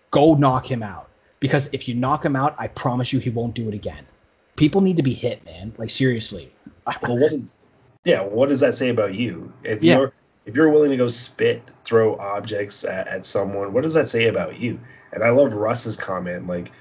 [0.09, 1.09] go knock him out.
[1.39, 4.05] Because if you knock him out, I promise you he won't do it again
[4.55, 5.73] people need to be hit, man.
[5.77, 6.51] Like seriously.
[7.01, 7.47] well, what is,
[8.05, 9.51] yeah, what does that say about you?
[9.63, 9.97] If yeah.
[9.97, 10.13] you're
[10.45, 14.27] if you're willing to go spit, throw objects at, at someone, what does that say
[14.27, 14.79] about you?
[15.11, 16.71] And I love Russ's comment, like,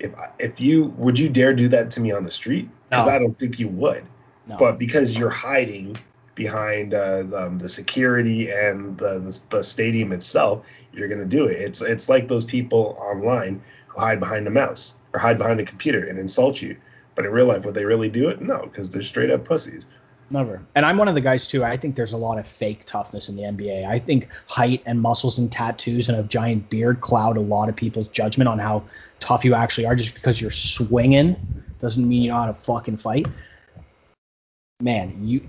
[0.00, 2.68] if if you would you dare do that to me on the street?
[2.90, 3.12] Because no.
[3.12, 4.04] I don't think you would.
[4.46, 4.56] No.
[4.56, 5.96] But because you're hiding
[6.34, 11.52] behind uh, um, the security and the, the, the stadium itself, you're gonna do it.
[11.52, 15.64] It's it's like those people online who hide behind a mouse or hide behind a
[15.64, 16.76] computer and insult you.
[17.14, 18.40] But in real life, would they really do it?
[18.40, 19.86] No, because they're straight up pussies.
[20.32, 20.62] Never.
[20.74, 21.62] And I'm one of the guys too.
[21.62, 23.86] I think there's a lot of fake toughness in the NBA.
[23.86, 27.76] I think height and muscles and tattoos and a giant beard cloud a lot of
[27.76, 28.82] people's judgment on how
[29.20, 29.94] tough you actually are.
[29.94, 31.36] Just because you're swinging
[31.82, 33.26] doesn't mean you know how to fucking fight.
[34.80, 35.46] Man, you.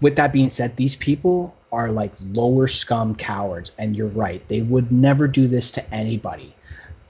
[0.00, 4.46] With that being said, these people are like lower scum cowards, and you're right.
[4.46, 6.54] They would never do this to anybody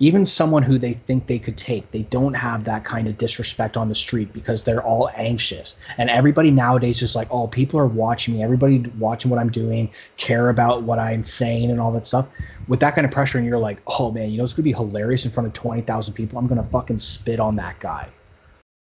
[0.02, 3.76] even someone who they think they could take, they don't have that kind of disrespect
[3.76, 5.76] on the street because they're all anxious.
[5.96, 9.88] And everybody nowadays is like, oh, people are watching me, everybody watching what I'm doing,
[10.16, 12.26] care about what I'm saying and all that stuff.
[12.66, 14.72] With that kind of pressure, and you're like, oh man, you know, it's gonna be
[14.72, 16.36] hilarious in front of twenty thousand people.
[16.36, 18.08] I'm gonna fucking spit on that guy.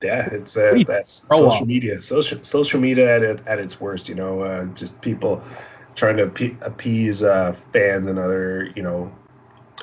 [0.03, 1.67] Yeah, it's uh, that's social up.
[1.67, 2.01] media.
[2.01, 4.09] Social social media at it, at its worst.
[4.09, 5.43] You know, uh, just people
[5.97, 6.25] trying to
[6.63, 9.13] appease uh, fans and other you know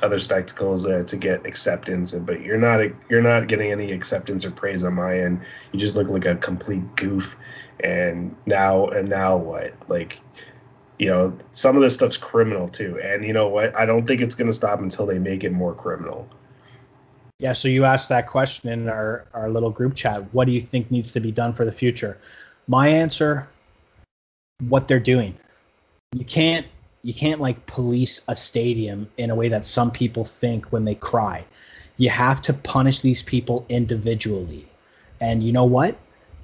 [0.02, 4.52] other spectacles uh, to get acceptance, but you're not you're not getting any acceptance or
[4.52, 5.42] praise on my end.
[5.72, 7.36] You just look like a complete goof.
[7.84, 9.74] And now and now what?
[9.88, 10.20] Like,
[11.00, 13.00] you know, some of this stuff's criminal too.
[13.04, 13.76] And you know what?
[13.78, 16.28] I don't think it's going to stop until they make it more criminal.
[17.40, 17.54] Yeah.
[17.54, 20.24] So you asked that question in our our little group chat.
[20.34, 22.20] What do you think needs to be done for the future?
[22.68, 23.48] My answer:
[24.60, 25.36] what they're doing
[26.14, 26.68] you can't
[27.04, 30.96] you can't like police a stadium in a way that some people think when they
[30.96, 31.44] cry.
[31.98, 34.68] You have to punish these people individually.
[35.20, 35.98] And you know what?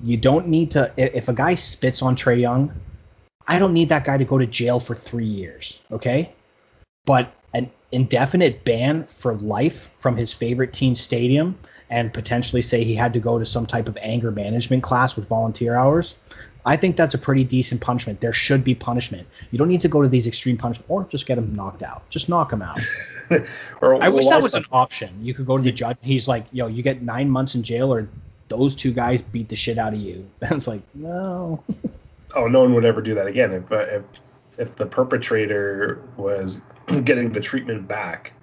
[0.04, 2.72] You don't need to if a guy spits on Trae Young,
[3.48, 6.32] I don't need that guy to go to jail for 3 years, okay?
[7.06, 11.58] But an indefinite ban for life from his favorite team stadium
[11.90, 15.28] and potentially say he had to go to some type of anger management class with
[15.28, 16.16] volunteer hours.
[16.68, 18.20] I think that's a pretty decent punishment.
[18.20, 19.26] There should be punishment.
[19.52, 22.08] You don't need to go to these extreme punishments or just get him knocked out.
[22.10, 22.78] Just knock him out.
[23.82, 25.18] or, I wish that was an option.
[25.24, 25.96] You could go to the judge.
[26.02, 28.10] He's like, yo, you get nine months in jail or
[28.50, 30.30] those two guys beat the shit out of you.
[30.42, 31.64] And it's like, no.
[32.36, 33.54] oh, no one would ever do that again.
[33.54, 34.04] If, uh, if,
[34.58, 36.66] if the perpetrator was
[37.06, 38.34] getting the treatment back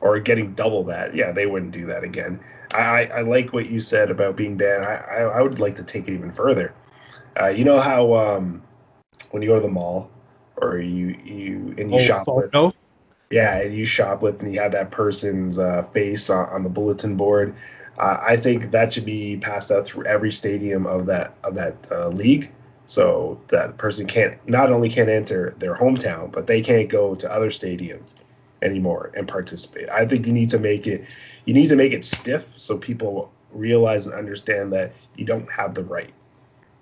[0.00, 2.40] or getting double that, yeah, they wouldn't do that again.
[2.72, 4.86] I, I like what you said about being banned.
[4.86, 6.74] I, I, I would like to take it even further.
[7.40, 8.62] Uh, you know how um,
[9.30, 10.10] when you go to the mall
[10.56, 12.72] or you you and you oh, shoplift,
[13.30, 17.16] yeah, and you shoplift and you have that person's uh, face on, on, the bulletin
[17.16, 17.54] board.
[17.98, 21.88] Uh, I think that should be passed out through every stadium of that of that
[21.90, 22.50] uh, league,
[22.86, 27.32] so that person can't not only can't enter their hometown, but they can't go to
[27.32, 28.14] other stadiums
[28.62, 29.88] anymore and participate.
[29.90, 31.08] I think you need to make it
[31.44, 35.74] you need to make it stiff so people realize and understand that you don't have
[35.74, 36.12] the right.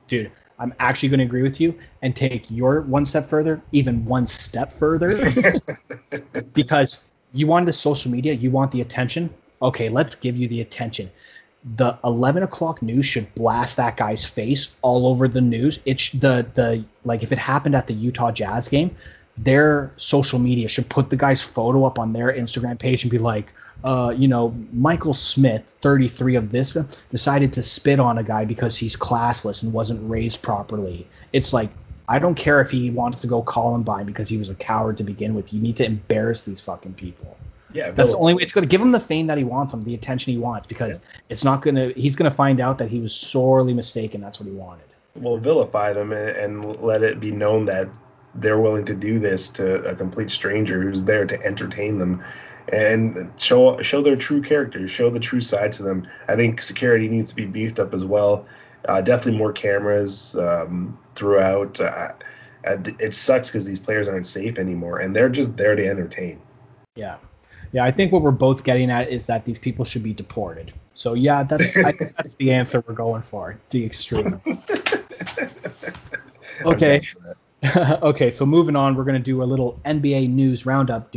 [0.09, 0.31] Dude,
[0.63, 4.29] I'm actually going to agree with you and take your one step further, even one
[4.29, 5.19] step further,
[6.55, 9.29] because you want the social media, you want the attention.
[9.61, 11.11] Okay, let's give you the attention.
[11.77, 15.81] The 11 o'clock news should blast that guy's face all over the news.
[15.85, 18.95] It's the the like if it happened at the Utah Jazz game,
[19.37, 23.19] their social media should put the guy's photo up on their Instagram page and be
[23.19, 23.47] like,
[23.85, 26.76] uh, you know, Michael Smith, 33 of this,
[27.11, 31.07] decided to spit on a guy because he's classless and wasn't raised properly.
[31.33, 31.70] It's like,
[32.09, 35.05] I don't care if he wants to go Columbine because he was a coward to
[35.05, 35.53] begin with.
[35.53, 37.37] You need to embarrass these fucking people.
[37.72, 39.72] Yeah, that's the only way it's going to give him the fame that he wants,
[39.72, 41.20] him the attention he wants, because yeah.
[41.30, 41.93] it's not going to.
[41.99, 44.20] He's going to find out that he was sorely mistaken.
[44.20, 44.85] That's what he wanted.
[45.14, 47.89] Well, vilify them and, and let it be known that
[48.37, 52.22] they're willing to do this to a complete stranger who's there to entertain them
[52.72, 56.07] and show show their true characters, show the true side to them.
[56.28, 58.47] I think security needs to be beefed up as well.
[58.89, 61.80] Uh, definitely more cameras um, throughout.
[61.80, 62.12] Uh,
[62.64, 66.41] it sucks because these players aren't safe anymore, and they're just there to entertain.
[66.95, 67.16] Yeah,
[67.72, 67.85] yeah.
[67.85, 70.72] I think what we're both getting at is that these people should be deported.
[70.95, 73.59] So yeah, that's I think that's the answer we're going for.
[73.70, 74.41] The extreme.
[76.64, 77.03] okay.
[78.03, 81.15] okay, so moving on, we're going to do a little NBA news roundup.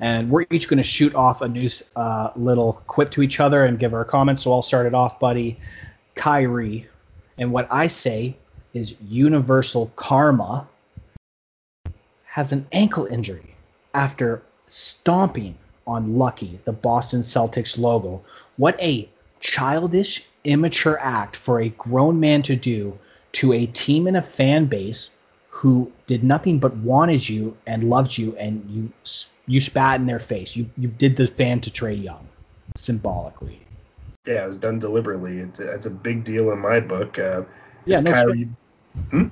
[0.00, 3.64] And we're each going to shoot off a news uh, little quip to each other
[3.64, 4.42] and give our comments.
[4.42, 5.58] So I'll start it off, buddy.
[6.16, 6.86] Kyrie.
[7.38, 8.36] And what I say
[8.74, 10.68] is universal karma
[12.24, 13.54] has an ankle injury
[13.94, 18.22] after stomping on Lucky, the Boston Celtics logo.
[18.58, 19.08] What a
[19.40, 22.98] childish, immature act for a grown man to do
[23.32, 25.10] to a team and a fan base
[25.48, 28.90] who did nothing but wanted you and loved you, and you
[29.46, 30.56] you spat in their face.
[30.56, 32.26] You you did the fan to Trae Young,
[32.76, 33.60] symbolically.
[34.26, 35.38] Yeah, it was done deliberately.
[35.38, 37.18] It's a, it's a big deal in my book.
[37.18, 37.42] Uh,
[37.86, 38.48] yeah, no, Kyrie.
[39.10, 39.28] Hmm?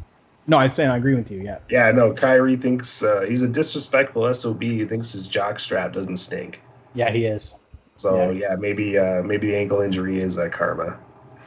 [0.46, 1.40] No, I'm saying I agree with you.
[1.42, 1.58] Yeah.
[1.68, 2.12] Yeah, no.
[2.12, 4.60] Kyrie thinks uh, he's a disrespectful sob.
[4.62, 6.60] He thinks his jock strap doesn't stink.
[6.94, 7.54] Yeah, he is.
[7.94, 10.98] So yeah, yeah maybe uh, maybe the ankle injury is uh, karma.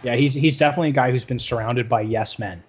[0.03, 2.61] Yeah, he's he's definitely a guy who's been surrounded by yes men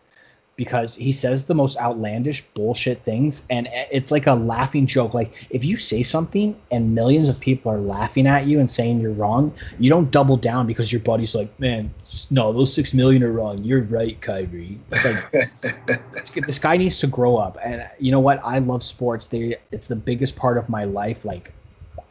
[0.56, 5.12] because he says the most outlandish bullshit things and it's like a laughing joke.
[5.14, 9.00] Like if you say something and millions of people are laughing at you and saying
[9.00, 11.92] you're wrong you don't double down because your buddy's like man
[12.30, 13.62] no those 6 million are wrong.
[13.64, 14.78] You're right Kyrie.
[14.90, 15.32] Like
[16.46, 17.58] this guy needs to grow up.
[17.64, 18.40] And uh, you know what?
[18.44, 19.26] I love sports.
[19.26, 21.24] They it's the biggest part of my life.
[21.24, 21.52] Like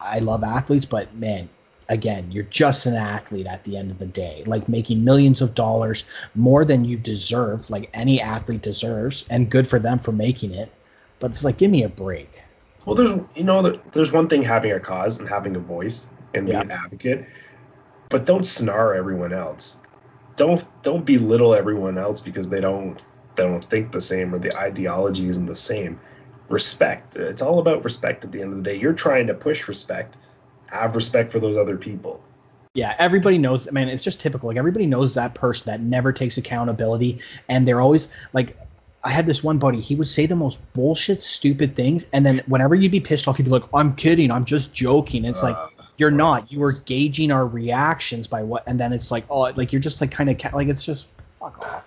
[0.00, 1.48] I love athletes but man
[1.88, 5.54] again, you're just an athlete at the end of the day, like making millions of
[5.54, 6.04] dollars
[6.34, 10.72] more than you deserve, like any athlete deserves, and good for them for making it.
[11.18, 12.30] But it's like, give me a break.
[12.86, 13.62] Well, there's you know,
[13.92, 16.64] there's one thing having a cause and having a voice and being yeah.
[16.64, 17.26] an advocate,
[18.10, 19.80] but don't snar everyone else.
[20.36, 23.02] Don't don't belittle everyone else because they don't
[23.36, 25.98] they don't think the same or the ideology isn't the same.
[26.50, 27.16] Respect.
[27.16, 28.76] It's all about respect at the end of the day.
[28.76, 30.18] You're trying to push respect
[30.74, 32.22] have respect for those other people.
[32.74, 33.68] Yeah, everybody knows.
[33.68, 34.48] I mean, it's just typical.
[34.48, 38.56] Like everybody knows that person that never takes accountability, and they're always like.
[39.06, 39.82] I had this one buddy.
[39.82, 43.36] He would say the most bullshit, stupid things, and then whenever you'd be pissed off,
[43.36, 44.30] he'd be like, "I'm kidding.
[44.30, 46.50] I'm just joking." And it's uh, like you're not.
[46.50, 50.00] You were gauging our reactions by what, and then it's like, oh, like you're just
[50.00, 51.84] like kind of like it's just fuck off.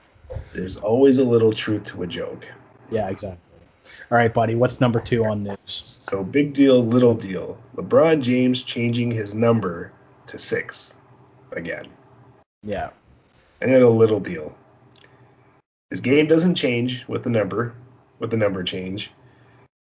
[0.54, 2.48] There's always a little truth to a joke.
[2.92, 3.40] Yeah, exactly.
[4.12, 4.56] All right, buddy.
[4.56, 5.58] What's number two on news?
[5.66, 7.58] So big deal, little deal.
[7.76, 9.92] LeBron James changing his number
[10.28, 10.96] to six
[11.52, 11.88] again.
[12.64, 12.90] Yeah.
[13.62, 14.56] And a little deal.
[15.90, 17.74] His game doesn't change with the number,
[18.20, 19.12] with the number change.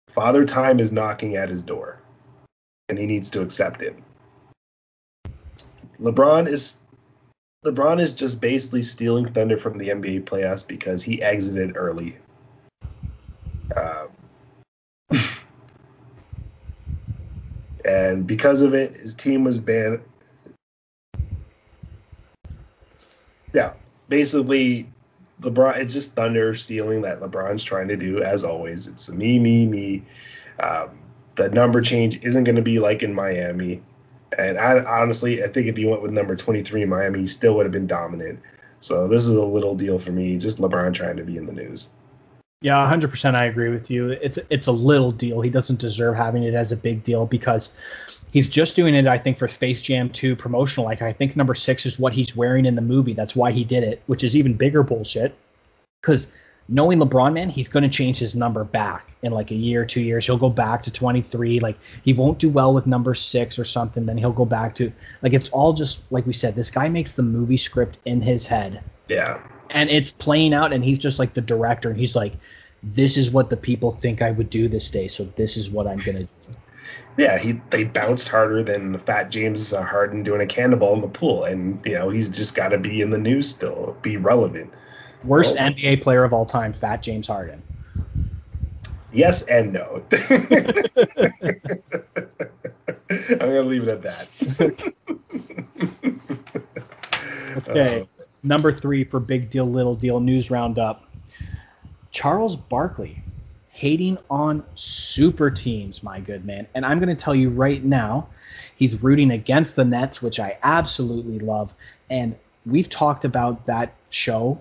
[0.09, 2.01] Father Time is knocking at his door,
[2.89, 3.95] and he needs to accept it.
[6.01, 6.81] LeBron is
[7.63, 12.17] LeBron is just basically stealing thunder from the NBA playoffs because he exited early.
[17.91, 19.99] And because of it, his team was banned.
[23.53, 23.73] Yeah,
[24.07, 24.89] basically,
[25.41, 25.77] LeBron.
[25.77, 28.87] It's just thunder stealing that LeBron's trying to do, as always.
[28.87, 30.03] It's me, me, me.
[30.61, 30.97] Um,
[31.35, 33.81] the number change isn't going to be like in Miami.
[34.37, 37.55] And I, honestly, I think if he went with number 23 in Miami, he still
[37.55, 38.39] would have been dominant.
[38.79, 40.37] So this is a little deal for me.
[40.37, 41.89] Just LeBron trying to be in the news.
[42.61, 44.09] Yeah, 100% I agree with you.
[44.09, 45.41] It's it's a little deal.
[45.41, 47.73] He doesn't deserve having it as a big deal because
[48.31, 50.85] he's just doing it I think for Space Jam 2 promotional.
[50.85, 53.13] Like I think number 6 is what he's wearing in the movie.
[53.13, 55.35] That's why he did it, which is even bigger bullshit.
[56.03, 56.31] Cuz
[56.69, 60.01] knowing LeBron, man, he's going to change his number back in like a year, two
[60.01, 60.27] years.
[60.27, 61.59] He'll go back to 23.
[61.59, 64.05] Like he won't do well with number six or something.
[64.05, 64.91] Then he'll go back to
[65.23, 66.55] like it's all just like we said.
[66.55, 68.83] This guy makes the movie script in his head.
[69.07, 69.41] Yeah.
[69.71, 72.33] And it's playing out, and he's just like the director, and he's like,
[72.83, 75.87] "This is what the people think I would do this day, so this is what
[75.87, 76.29] I'm gonna do."
[77.17, 81.07] Yeah, he they bounced harder than Fat James uh, Harden doing a cannonball in the
[81.07, 84.71] pool, and you know he's just got to be in the news still, be relevant.
[85.23, 85.63] Worst oh.
[85.63, 87.61] NBA player of all time, Fat James Harden.
[89.13, 90.03] Yes and no.
[93.11, 94.27] I'm gonna leave it at that.
[97.67, 101.05] okay, uh, number three for big deal, little deal news roundup.
[102.11, 103.21] Charles Barkley
[103.69, 106.67] hating on super teams, my good man.
[106.75, 108.27] And I'm going to tell you right now,
[108.75, 111.73] he's rooting against the Nets, which I absolutely love.
[112.09, 112.35] And
[112.65, 114.59] we've talked about that show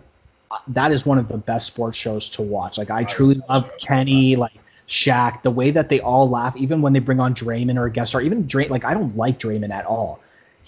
[0.51, 2.77] uh, that is one of the best sports shows to watch.
[2.79, 4.55] Like I truly love Kenny, like
[4.89, 7.91] Shaq, the way that they all laugh, even when they bring on Draymond or a
[7.91, 8.21] guest star.
[8.21, 10.21] Even Dray, like I don't like Draymond at all.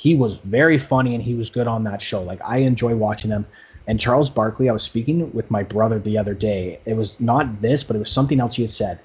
[0.03, 2.25] He was very funny and he was good on that show.
[2.25, 3.47] Like I enjoy watching him.
[3.87, 6.81] And Charles Barkley, I was speaking with my brother the other day.
[6.85, 8.99] It was not this, but it was something else he had said.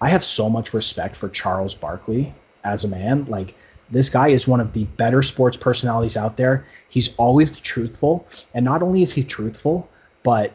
[0.00, 2.34] I have so much respect for Charles Barkley
[2.64, 3.26] as a man.
[3.28, 3.54] Like
[3.88, 6.66] this guy is one of the better sports personalities out there.
[6.88, 9.88] He's always truthful, and not only is he truthful,
[10.24, 10.52] but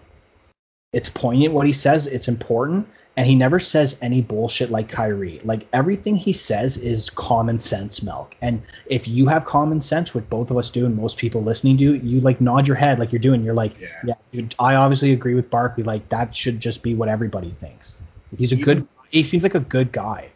[0.92, 2.08] it's poignant what he says.
[2.08, 2.90] It's important.
[3.18, 5.42] And he never says any bullshit like Kyrie.
[5.44, 8.36] Like everything he says is common sense milk.
[8.42, 11.76] And if you have common sense, which both of us do, and most people listening
[11.76, 13.44] do, you like nod your head like you're doing.
[13.44, 15.84] You're like, yeah, yeah I obviously agree with Barkley.
[15.84, 18.02] Like that should just be what everybody thinks.
[18.38, 18.88] He's a Even, good.
[19.10, 20.30] He seems like a good guy.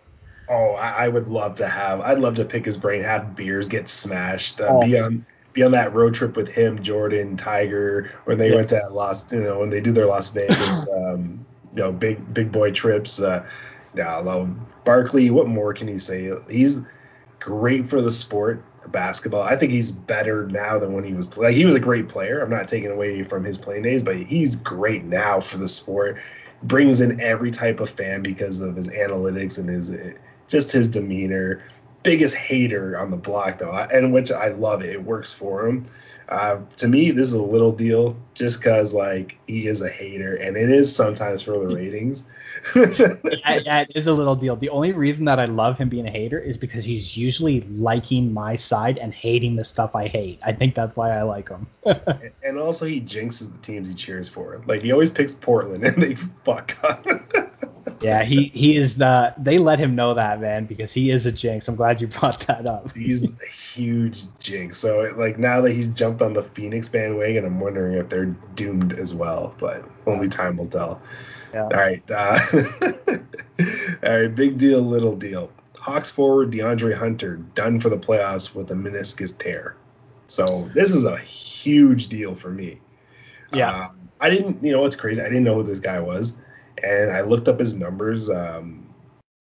[0.50, 2.02] Oh, I, I, would love to have.
[2.02, 4.82] I'd love to pick his brain, have beers, get smashed, uh, oh.
[4.82, 8.56] be on be on that road trip with him, Jordan, Tiger, when they yeah.
[8.56, 11.44] went to Las, you know, when they do their Las Vegas, um,
[11.76, 13.22] you know, big big boy trips.
[13.22, 13.48] Uh,
[13.94, 14.50] yeah, I love
[14.84, 15.30] Barkley.
[15.30, 16.32] What more can you say?
[16.50, 16.82] He's
[17.40, 19.42] great for the sport basketball.
[19.42, 22.42] I think he's better now than when he was like he was a great player.
[22.42, 26.18] I'm not taking away from his playing days, but he's great now for the sport.
[26.64, 29.94] Brings in every type of fan because of his analytics and his
[30.48, 31.64] just his demeanor
[32.06, 34.92] biggest hater on the block though, and which I love it.
[34.92, 35.86] It works for him.
[36.28, 40.36] Uh, to me, this is a little deal just because like he is a hater,
[40.36, 42.28] and it is sometimes for the ratings.
[42.76, 44.56] yeah, yeah, it is a little deal.
[44.56, 48.34] The only reason that I love him being a hater is because he's usually liking
[48.34, 50.40] my side and hating the stuff I hate.
[50.44, 51.68] I think that's why I like him.
[52.44, 54.64] and also, he jinxes the teams he cheers for.
[54.66, 57.06] Like he always picks Portland, and they fuck up
[58.02, 59.34] yeah, he he is the.
[59.38, 61.68] They let him know that man because he is a jinx.
[61.68, 62.92] I'm glad you brought that up.
[62.96, 64.78] He's a huge jinx.
[64.78, 68.26] So like now that he's jumped on the Phoenix bandwagon, I'm wondering if they're
[68.56, 69.56] doomed as well.
[69.60, 71.02] But only time will tell.
[71.54, 71.64] Yeah.
[71.64, 72.04] All right.
[72.10, 72.40] Uh,
[74.04, 74.36] all right.
[74.36, 75.52] Big deal, little deal.
[75.80, 79.76] Hawks forward DeAndre Hunter done for the playoffs with a meniscus tear.
[80.28, 82.80] So this is a huge deal for me.
[83.54, 83.70] Yeah.
[83.70, 85.22] Um, I didn't, you know, it's crazy.
[85.22, 86.36] I didn't know who this guy was
[86.84, 88.86] and I looked up his numbers, um,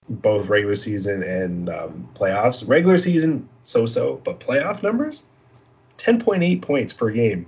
[0.09, 2.67] both regular season and um, playoffs.
[2.69, 5.27] Regular season, so-so, but playoff numbers,
[5.97, 7.47] ten point eight points per game,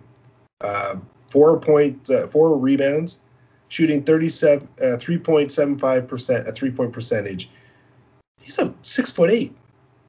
[0.60, 0.96] uh,
[1.28, 3.20] four point uh, four rebounds,
[3.68, 7.50] shooting thirty seven uh, three point seven five percent a three point percentage.
[8.40, 9.54] He's a six foot eight.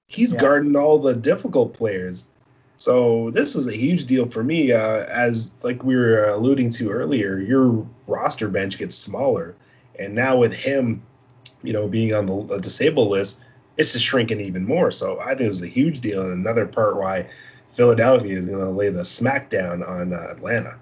[0.07, 0.39] He's yeah.
[0.39, 2.29] guarding all the difficult players.
[2.77, 4.71] So this is a huge deal for me.
[4.71, 9.55] Uh, as like we were alluding to earlier, your roster bench gets smaller
[9.99, 11.01] And now with him,
[11.63, 13.43] you know, being on the disabled list,
[13.77, 14.91] it's just shrinking even more.
[14.91, 17.29] So I think it's a huge deal, and another part why
[17.71, 20.75] Philadelphia is going to lay the smackdown on uh, Atlanta.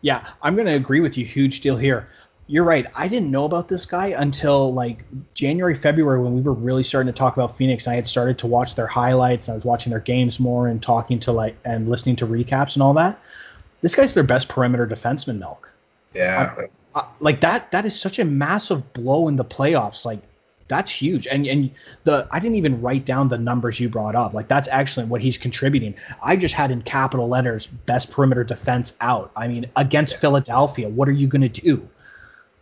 [0.00, 1.24] Yeah, I'm going to agree with you.
[1.24, 2.08] Huge deal here.
[2.46, 2.86] You're right.
[2.94, 7.10] I didn't know about this guy until like January, February when we were really starting
[7.10, 7.88] to talk about Phoenix.
[7.88, 9.48] I had started to watch their highlights.
[9.48, 12.74] And I was watching their games more and talking to like and listening to recaps
[12.74, 13.18] and all that.
[13.80, 15.72] This guy's their best perimeter defenseman, Milk.
[16.12, 16.54] Yeah.
[16.58, 17.70] I, I, like that.
[17.72, 20.04] That is such a massive blow in the playoffs.
[20.04, 20.20] Like
[20.68, 21.26] that's huge.
[21.26, 21.70] And and
[22.04, 24.34] the I didn't even write down the numbers you brought up.
[24.34, 25.94] Like that's excellent what he's contributing.
[26.22, 29.30] I just had in capital letters best perimeter defense out.
[29.36, 30.20] I mean against yeah.
[30.20, 31.88] Philadelphia, what are you going to do?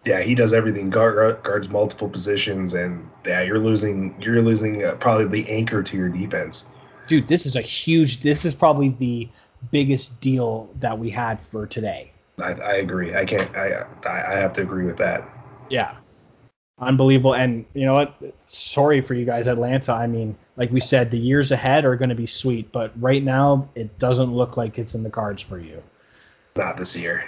[0.05, 0.91] Yeah, he does everything.
[0.91, 4.21] Guard, guards multiple positions, and yeah, you're losing.
[4.21, 6.69] You're losing uh, probably the anchor to your defense.
[7.07, 8.21] Dude, this is a huge.
[8.21, 9.29] This is probably the
[9.71, 12.12] biggest deal that we had for today.
[12.43, 13.15] I, I agree.
[13.15, 13.55] I can't.
[13.57, 15.29] I I have to agree with that.
[15.71, 15.97] Yeah,
[16.79, 17.35] unbelievable.
[17.35, 18.15] And you know what?
[18.47, 19.93] Sorry for you guys, Atlanta.
[19.93, 23.23] I mean, like we said, the years ahead are going to be sweet, but right
[23.23, 25.83] now it doesn't look like it's in the cards for you.
[26.57, 27.25] Not this year.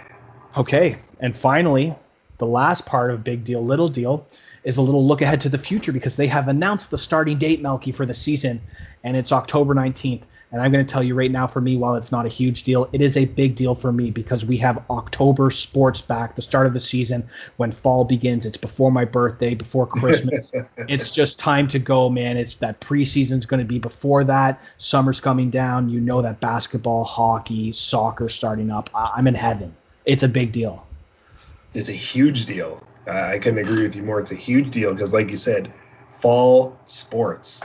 [0.57, 0.97] Okay.
[1.20, 1.95] And finally,
[2.39, 4.27] the last part of Big Deal, Little Deal
[4.65, 7.61] is a little look ahead to the future because they have announced the starting date,
[7.61, 8.61] Melky, for the season,
[9.03, 10.23] and it's October 19th.
[10.55, 12.62] And I'm going to tell you right now, for me, while it's not a huge
[12.62, 16.43] deal, it is a big deal for me because we have October sports back, the
[16.43, 18.47] start of the season when fall begins.
[18.47, 20.52] It's before my birthday, before Christmas.
[20.76, 22.36] it's just time to go, man.
[22.36, 24.62] It's that preseason's going to be before that.
[24.78, 25.89] Summer's coming down.
[25.89, 28.89] You know that basketball, hockey, soccer starting up.
[28.94, 29.74] I'm in heaven.
[30.05, 30.86] It's a big deal.
[31.72, 32.81] It's a huge deal.
[33.09, 34.20] I couldn't agree with you more.
[34.20, 35.72] It's a huge deal because, like you said,
[36.10, 37.60] fall sports.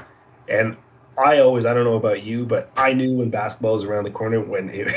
[0.48, 0.76] And
[1.20, 4.12] I always, I don't know about you, but I knew when basketball was around the
[4.12, 4.88] corner when it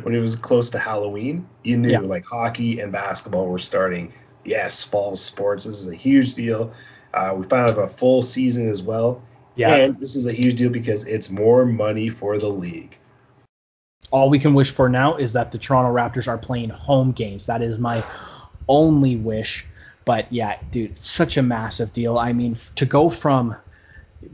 [0.02, 2.00] when it was close to Halloween, you knew yeah.
[2.00, 4.12] like hockey and basketball were starting.
[4.44, 5.64] Yes, fall sports.
[5.64, 6.72] This is a huge deal.
[7.12, 9.22] Uh, we finally have a full season as well.
[9.54, 9.74] Yeah.
[9.74, 12.98] And this is a huge deal because it's more money for the league.
[14.10, 17.44] All we can wish for now is that the Toronto Raptors are playing home games.
[17.44, 18.02] That is my
[18.68, 19.66] only wish.
[20.06, 22.18] But yeah, dude, such a massive deal.
[22.18, 23.54] I mean, to go from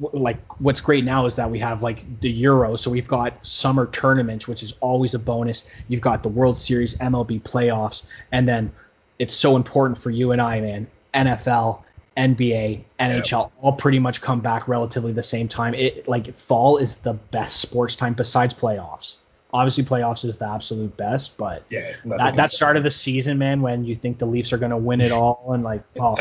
[0.00, 3.86] like what's great now is that we have like the Euro, so we've got summer
[3.88, 5.66] tournaments, which is always a bonus.
[5.88, 8.02] You've got the World Series, MLB playoffs,
[8.32, 8.70] and then
[9.18, 10.86] it's so important for you and I, man.
[11.14, 11.82] NFL,
[12.16, 13.52] NBA, NHL, yep.
[13.60, 15.74] all pretty much come back relatively the same time.
[15.74, 19.16] It like fall is the best sports time besides playoffs.
[19.54, 23.62] Obviously, playoffs is the absolute best, but yeah, that, that start of the season, man,
[23.62, 26.18] when you think the Leafs are going to win it all, and like, oh,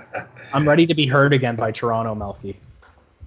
[0.52, 2.60] I'm ready to be heard again by Toronto, Melky.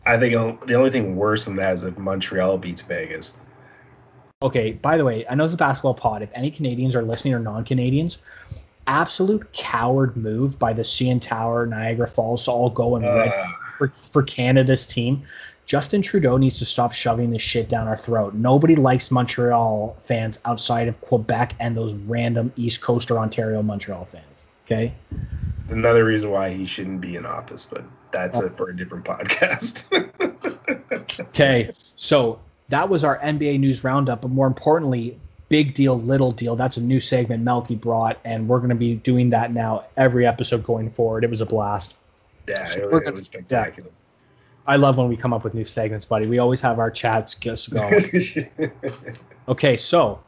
[0.10, 0.34] I think
[0.66, 3.40] the only thing worse than that is if Montreal beats Vegas.
[4.42, 6.24] Okay, by the way, I know it's a basketball pod.
[6.24, 8.18] If any Canadians are listening or non Canadians,
[8.88, 13.32] absolute coward move by the CN Tower, Niagara Falls to all go and uh,
[13.78, 15.22] for, for Canada's team.
[15.68, 18.34] Justin Trudeau needs to stop shoving this shit down our throat.
[18.34, 24.06] Nobody likes Montreal fans outside of Quebec and those random East Coast or Ontario Montreal
[24.06, 24.48] fans.
[24.66, 24.92] Okay.
[25.68, 29.86] Another reason why he shouldn't be in office, but that's it for a different podcast.
[31.22, 35.20] okay, so that was our NBA news roundup, but more importantly,
[35.50, 36.56] big deal, little deal.
[36.56, 40.26] That's a new segment Melky brought, and we're going to be doing that now every
[40.26, 41.24] episode going forward.
[41.24, 41.96] It was a blast.
[42.48, 43.90] Yeah, so it, it was spectacular.
[43.90, 43.96] Yeah.
[44.68, 46.28] I love when we come up with new segments, buddy.
[46.28, 48.72] We always have our chats just going.
[49.48, 50.22] okay, so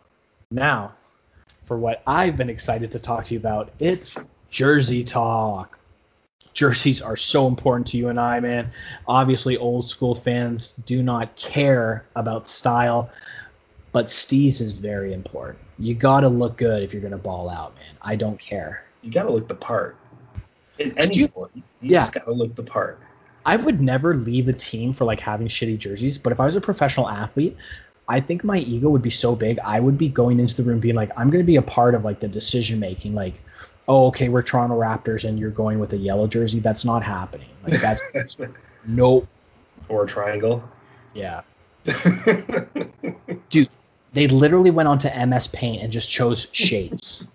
[0.49, 0.93] now
[1.65, 4.15] for what I've been excited to talk to you about, it's
[4.49, 5.77] Jersey talk
[6.53, 8.71] jerseys are so important to you and I, man.
[9.07, 13.09] Obviously, old school fans do not care about style,
[13.91, 15.59] but steez is very important.
[15.79, 17.95] You got to look good if you're going to ball out, man.
[18.01, 18.83] I don't care.
[19.01, 19.97] You got to look the part.
[20.79, 21.97] In any you, sport, you yeah.
[21.97, 22.99] just got to look the part.
[23.45, 26.55] I would never leave a team for like having shitty jerseys, but if I was
[26.55, 27.57] a professional athlete,
[28.07, 29.57] I think my ego would be so big.
[29.59, 31.95] I would be going into the room being like, I'm going to be a part
[31.95, 33.15] of like the decision making.
[33.15, 33.35] Like,
[33.91, 36.59] oh, okay, we're Toronto Raptors and you're going with a yellow jersey.
[36.59, 37.49] That's not happening.
[37.67, 38.37] Like that's
[38.85, 39.27] nope.
[39.89, 40.63] Or a triangle.
[41.13, 41.41] Yeah.
[43.49, 43.69] Dude,
[44.13, 47.25] they literally went onto MS Paint and just chose shapes.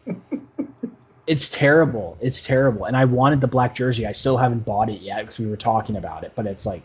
[1.27, 2.17] it's terrible.
[2.23, 2.87] It's terrible.
[2.87, 4.07] And I wanted the black jersey.
[4.07, 6.33] I still haven't bought it yet because we were talking about it.
[6.35, 6.83] But it's like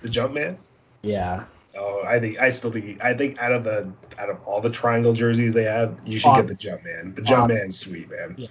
[0.00, 0.56] the Jumpman.
[1.02, 1.44] Yeah.
[1.76, 4.70] Oh, I think I still think I think out of the out of all the
[4.70, 7.14] triangle jerseys they have, you should get the Jumpman.
[7.14, 8.34] The Jumpman's sweet, man.
[8.38, 8.48] Yeah.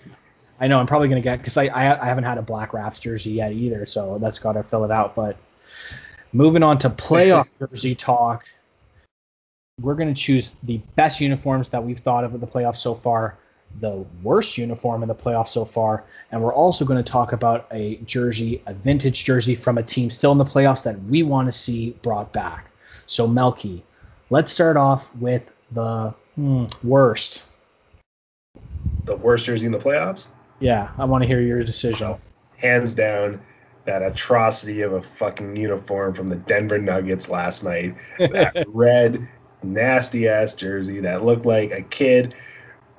[0.59, 2.99] I know I'm probably gonna get because I, I, I haven't had a black Raps
[2.99, 5.15] jersey yet either, so that's got to fill it out.
[5.15, 5.37] But
[6.33, 8.45] moving on to playoff jersey talk,
[9.79, 13.37] we're gonna choose the best uniforms that we've thought of in the playoffs so far.
[13.81, 16.03] the worst uniform in the playoffs so far.
[16.31, 20.09] And we're also going to talk about a jersey, a vintage jersey from a team
[20.09, 22.65] still in the playoffs that we want to see brought back.
[23.05, 23.83] So, Melky,
[24.31, 27.43] let's start off with the hmm, worst.
[29.05, 30.29] The worst jersey in the playoffs?
[30.59, 32.07] Yeah, I want to hear your decision.
[32.07, 32.19] Oh,
[32.57, 33.41] hands down,
[33.85, 37.95] that atrocity of a fucking uniform from the Denver Nuggets last night.
[38.17, 39.27] That red,
[39.63, 42.35] nasty ass jersey that looked like a kid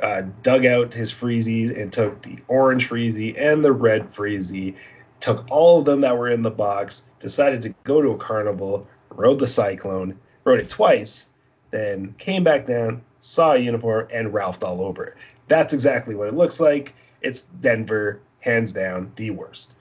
[0.02, 4.76] uh, dug out his freezies and took the orange freezy and the red freezy,
[5.20, 8.88] took all of them that were in the box, decided to go to a carnival,
[9.10, 11.28] rode the Cyclone, rode it twice,
[11.70, 15.14] then came back down, saw a uniform, and Ralphed all over it.
[15.48, 16.94] That's exactly what it looks like.
[17.22, 19.76] It's Denver, hands down, the worst.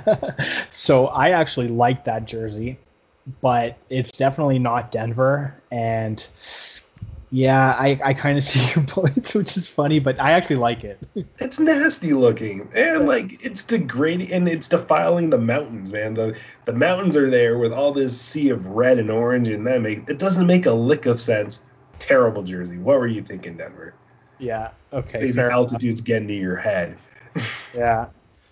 [0.70, 2.78] so I actually like that jersey,
[3.40, 5.54] but it's definitely not Denver.
[5.70, 6.26] And
[7.34, 10.84] yeah, I, I kind of see your points, which is funny, but I actually like
[10.84, 10.98] it.
[11.40, 16.14] It's nasty looking, and like it's degrading, and it's defiling the mountains, man.
[16.14, 19.82] the The mountains are there with all this sea of red and orange, and that
[19.82, 21.66] make it doesn't make a lick of sense.
[21.98, 22.78] Terrible jersey.
[22.78, 23.94] What were you thinking, Denver?
[24.38, 24.70] Yeah.
[24.92, 25.30] Okay.
[25.30, 26.04] The altitude's enough.
[26.04, 26.96] getting to your head.
[27.74, 28.06] yeah.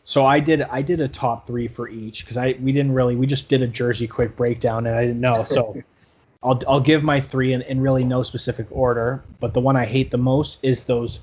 [0.04, 3.16] So I did I did a top three for each because I we didn't really
[3.16, 5.80] we just did a jersey quick breakdown and I didn't know so
[6.42, 9.86] I'll I'll give my three in, in really no specific order, but the one I
[9.86, 11.20] hate the most is those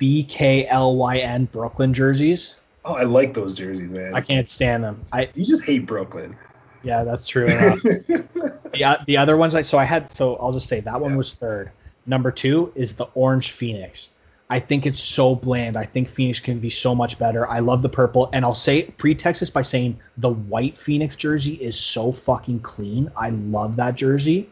[0.00, 2.56] BKLYN Brooklyn jerseys.
[2.84, 4.14] Oh, I like those jerseys, man.
[4.14, 5.02] I can't stand them.
[5.12, 6.36] I you just hate Brooklyn.
[6.82, 7.46] Yeah, that's true.
[7.46, 11.16] the the other ones I so I had so I'll just say that one yeah.
[11.16, 11.70] was third.
[12.06, 14.10] Number two is the Orange Phoenix.
[14.48, 15.76] I think it's so bland.
[15.76, 17.48] I think Phoenix can be so much better.
[17.48, 21.54] I love the purple, and I'll say pretext this by saying the white Phoenix jersey
[21.54, 23.10] is so fucking clean.
[23.16, 24.48] I love that jersey,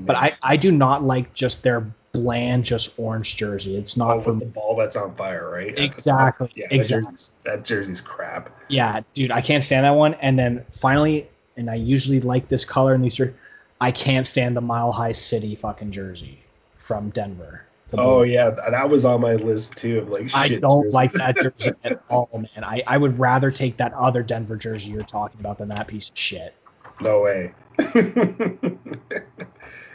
[0.00, 3.76] but I I do not like just their bland, just orange jersey.
[3.76, 5.78] It's not oh, the ball that's on fire, right?
[5.78, 6.50] Exactly.
[6.54, 6.78] Yeah, exactly.
[6.78, 8.50] That, jersey's, that jersey's crap.
[8.68, 10.14] Yeah, dude, I can't stand that one.
[10.14, 13.34] And then finally, and I usually like this color in these jerseys.
[13.80, 16.42] I can't stand the Mile High City fucking jersey
[16.88, 17.66] from Denver.
[17.92, 19.98] Oh yeah, that was on my list too.
[19.98, 20.94] Of like, I don't jersey.
[20.94, 22.64] like that jersey at all, man.
[22.64, 26.08] I, I would rather take that other Denver jersey you're talking about than that piece
[26.08, 26.54] of shit.
[27.02, 27.52] No way.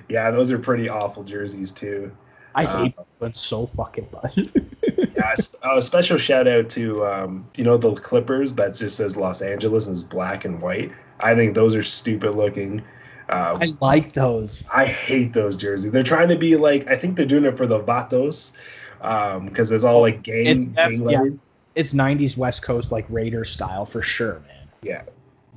[0.08, 2.16] yeah, those are pretty awful jerseys too.
[2.54, 4.38] I hate uh, them so fucking much.
[5.16, 9.42] yeah, a special shout out to um, you know the Clippers that just says Los
[9.42, 10.92] Angeles and is black and white.
[11.22, 12.84] I think those are stupid looking.
[13.30, 14.64] Um, I like those.
[14.74, 15.92] I hate those jerseys.
[15.92, 18.54] They're trying to be like I think they're doing it for the Vatos
[19.00, 20.74] because um, it's all like gang.
[20.76, 21.24] It's, gang yeah,
[21.76, 24.68] it's '90s West Coast like Raiders style for sure, man.
[24.82, 25.04] Yeah,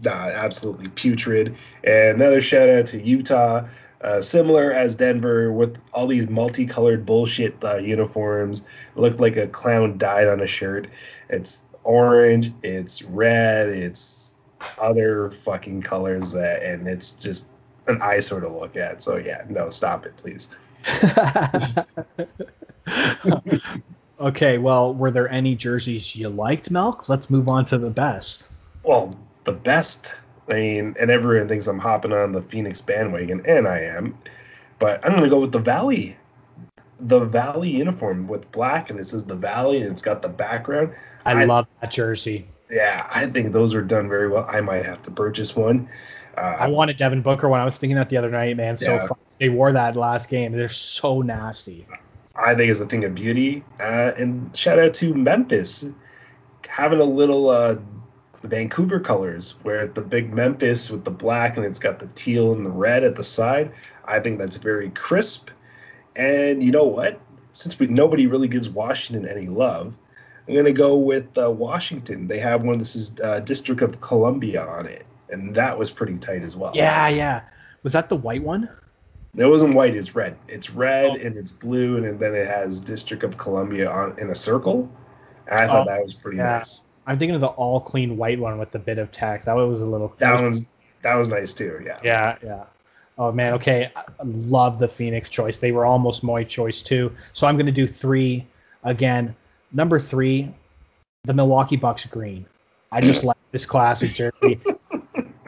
[0.04, 1.56] nah, absolutely putrid.
[1.84, 3.66] And another shout out to Utah.
[4.02, 8.66] Uh, similar as Denver with all these multicolored bullshit uh, uniforms.
[8.94, 10.86] It looked like a clown died on a shirt.
[11.30, 14.36] It's orange, it's red, it's
[14.78, 17.46] other fucking colors, uh, and it's just
[17.88, 19.02] an eyesore to look at.
[19.02, 20.54] So yeah, no, stop it, please.
[24.20, 27.08] okay, well, were there any jerseys you liked, Melk?
[27.08, 28.46] Let's move on to the best.
[28.82, 29.12] Well,
[29.44, 30.14] the best.
[30.48, 34.16] I mean, and everyone thinks I'm hopping on the Phoenix bandwagon, and I am.
[34.78, 36.16] But I'm gonna go with the Valley.
[36.98, 40.94] The Valley uniform with black, and it says the Valley, and it's got the background.
[41.24, 42.46] I, I love that jersey.
[42.70, 44.46] Yeah, I think those are done very well.
[44.48, 45.88] I might have to purchase one.
[46.36, 48.76] Uh, I wanted Devin Booker when I was thinking that the other night, man.
[48.76, 49.08] So yeah.
[49.38, 50.52] they wore that last game.
[50.52, 51.86] They're so nasty.
[52.34, 53.64] I think it's a thing of beauty.
[53.80, 55.86] Uh, and shout out to Memphis
[56.68, 57.76] having a little uh,
[58.42, 62.66] Vancouver colors, where the big Memphis with the black and it's got the teal and
[62.66, 63.72] the red at the side.
[64.04, 65.50] I think that's very crisp.
[66.16, 67.20] And you know what?
[67.54, 69.96] Since we, nobody really gives Washington any love,
[70.46, 72.26] I'm gonna go with uh, Washington.
[72.26, 72.78] They have one.
[72.78, 76.72] This is uh, District of Columbia on it and that was pretty tight as well.
[76.74, 77.42] Yeah, yeah.
[77.82, 78.68] Was that the white one?
[79.36, 79.94] It wasn't white.
[79.94, 80.36] It's red.
[80.48, 81.26] It's red oh.
[81.26, 84.90] and it's blue, and then it has District of Columbia on in a circle.
[85.46, 86.58] And I thought oh, that was pretty yeah.
[86.58, 86.84] nice.
[87.06, 89.46] I'm thinking of the all clean white one with the bit of text.
[89.46, 90.14] That one was a little.
[90.18, 90.66] That was
[91.02, 91.80] that was nice too.
[91.84, 91.98] Yeah.
[92.02, 92.64] Yeah, yeah.
[93.18, 93.90] Oh man, okay.
[93.94, 95.58] I love the Phoenix choice.
[95.58, 97.12] They were almost my choice too.
[97.32, 98.46] So I'm going to do three
[98.84, 99.34] again.
[99.72, 100.52] Number three,
[101.24, 102.44] the Milwaukee Bucks green.
[102.92, 104.60] I just like this classic jersey.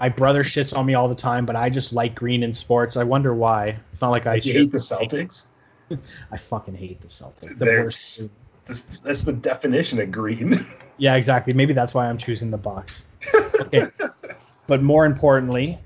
[0.01, 2.97] My brother shits on me all the time, but I just like green in sports.
[2.97, 3.77] I wonder why.
[3.93, 5.47] It's not like I hate the Celtics.
[6.31, 7.59] I fucking hate the Celtics.
[7.59, 8.29] The worst.
[8.67, 10.65] That's, that's the definition of green.
[10.99, 11.53] yeah, exactly.
[11.53, 13.07] Maybe that's why I'm choosing the Bucks.
[13.61, 13.87] Okay.
[14.67, 15.79] but more importantly,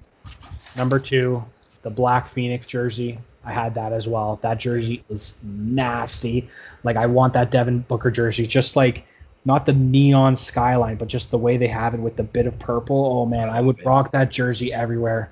[0.77, 1.43] number two,
[1.83, 3.19] the black Phoenix jersey.
[3.45, 4.39] I had that as well.
[4.43, 6.49] That jersey is nasty.
[6.85, 9.05] Like I want that Devin Booker jersey, just like
[9.45, 12.59] not the neon skyline, but just the way they have it with the bit of
[12.59, 13.05] purple.
[13.05, 15.31] Oh man, I would rock that jersey everywhere.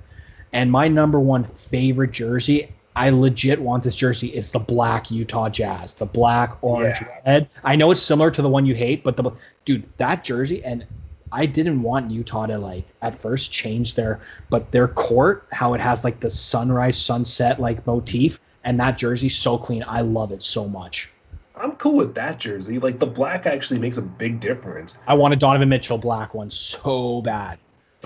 [0.53, 4.29] And my number one favorite jersey, I legit want this jersey.
[4.29, 7.09] It's the black Utah Jazz, the black, orange, Yeah.
[7.25, 7.49] red.
[7.63, 9.31] I know it's similar to the one you hate, but the
[9.65, 10.85] dude that jersey and
[11.33, 14.21] I didn't want Utah to like at first change their,
[14.51, 19.37] but their court, how it has like the sunrise sunset like motif, and that jersey's
[19.37, 19.85] so clean.
[19.87, 21.13] I love it so much.
[21.61, 22.79] I'm cool with that jersey.
[22.79, 24.99] Like the black actually makes a big difference.
[25.07, 27.59] I want a Donovan Mitchell black one so bad.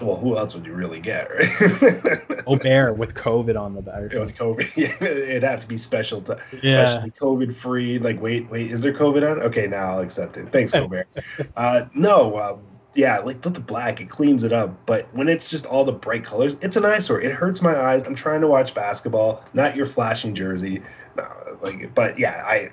[0.02, 2.60] Well, who else would you really get, right?
[2.62, 4.12] Bear with COVID on the back.
[4.12, 6.82] With COVID, yeah, it'd have to be special to, Yeah.
[6.82, 8.00] especially COVID free.
[8.00, 9.40] Like, wait, wait, is there COVID on?
[9.42, 10.50] Okay, now I'll accept it.
[10.50, 11.06] Thanks, Gobert.
[11.56, 12.58] uh, no, uh,
[12.96, 14.84] yeah, like the black, it cleans it up.
[14.84, 17.20] But when it's just all the bright colors, it's an eyesore.
[17.20, 18.02] It hurts my eyes.
[18.02, 20.82] I'm trying to watch basketball, not your flashing jersey.
[21.16, 21.24] No,
[21.62, 22.70] like, but yeah, I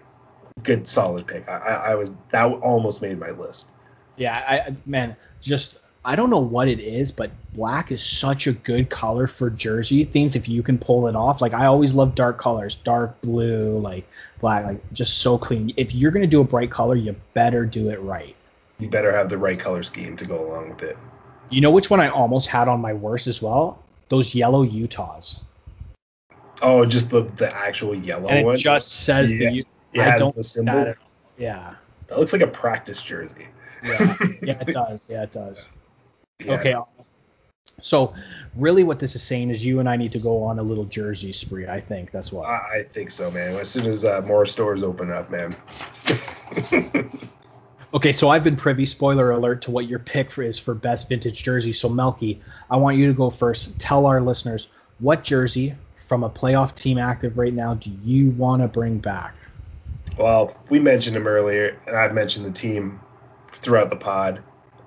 [0.63, 1.47] good solid pick.
[1.47, 3.71] I, I, I was that almost made my list.
[4.17, 8.53] Yeah, I man, just I don't know what it is, but black is such a
[8.53, 11.41] good color for jersey themes if you can pull it off.
[11.41, 14.07] Like I always love dark colors, dark blue, like
[14.39, 15.71] black, like just so clean.
[15.77, 18.35] If you're gonna do a bright color, you better do it right.
[18.79, 20.97] You better have the right color scheme to go along with it.
[21.49, 23.83] You know which one I almost had on my worst as well?
[24.09, 25.39] Those yellow Utahs.
[26.63, 28.57] Oh, just the the actual yellow and it one.
[28.57, 29.49] just says Yeah.
[29.51, 30.79] the it I has don't the symbol.
[30.79, 30.93] at all.
[31.37, 31.75] Yeah.
[32.07, 33.47] That looks like a practice jersey.
[33.83, 34.15] Yeah.
[34.41, 35.07] yeah, it does.
[35.09, 35.69] Yeah, it does.
[36.43, 36.53] Yeah.
[36.53, 36.75] Okay.
[37.81, 38.13] So,
[38.55, 40.85] really, what this is saying is you and I need to go on a little
[40.85, 41.67] jersey spree.
[41.67, 42.47] I think that's what.
[42.47, 43.55] I, I think so, man.
[43.55, 45.55] As soon as uh, more stores open up, man.
[47.93, 51.09] Okay, so I've been privy, spoiler alert, to what your pick for is for best
[51.09, 51.73] vintage jersey.
[51.73, 52.39] So, Melky,
[52.69, 53.77] I want you to go first.
[53.79, 54.69] Tell our listeners
[54.99, 55.75] what jersey
[56.07, 59.35] from a playoff team active right now do you want to bring back?
[60.17, 62.99] Well, we mentioned him earlier, and I've mentioned the team
[63.53, 64.41] throughout the pod.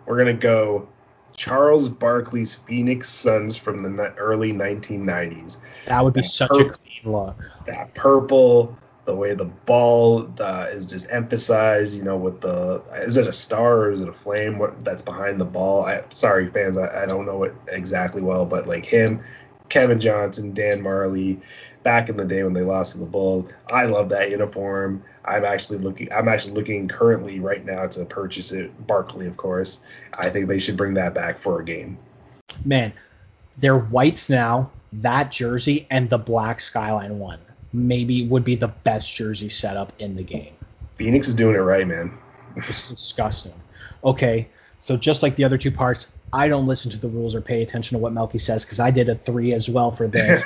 [0.06, 0.88] We're gonna go
[1.36, 5.58] Charles Barkley's Phoenix Suns from the early 1990s.
[5.86, 7.36] That would be That such a clean look.
[7.66, 11.96] That purple, the way the ball uh, is just emphasized.
[11.96, 14.58] You know, with the is it a star or is it a flame?
[14.58, 15.84] What that's behind the ball?
[15.84, 19.20] I sorry, fans, I, I don't know it exactly well, but like him,
[19.68, 21.42] Kevin Johnson, Dan Majerle,
[21.84, 23.48] back in the day when they lost to the Bulls.
[23.70, 25.04] I love that uniform.
[25.24, 26.12] I'm actually looking.
[26.12, 28.86] I'm actually looking currently right now to purchase it.
[28.86, 29.82] Barkley, of course.
[30.18, 31.96] I think they should bring that back for a game.
[32.64, 32.92] Man,
[33.58, 34.70] they're whites now.
[34.94, 37.40] That jersey and the black skyline one
[37.72, 40.54] maybe would be the best jersey setup in the game.
[40.96, 42.16] Phoenix is doing it right, man.
[42.56, 43.54] It's disgusting.
[44.04, 44.48] Okay,
[44.78, 47.62] so just like the other two parts, I don't listen to the rules or pay
[47.62, 50.44] attention to what Melky says because I did a three as well for this.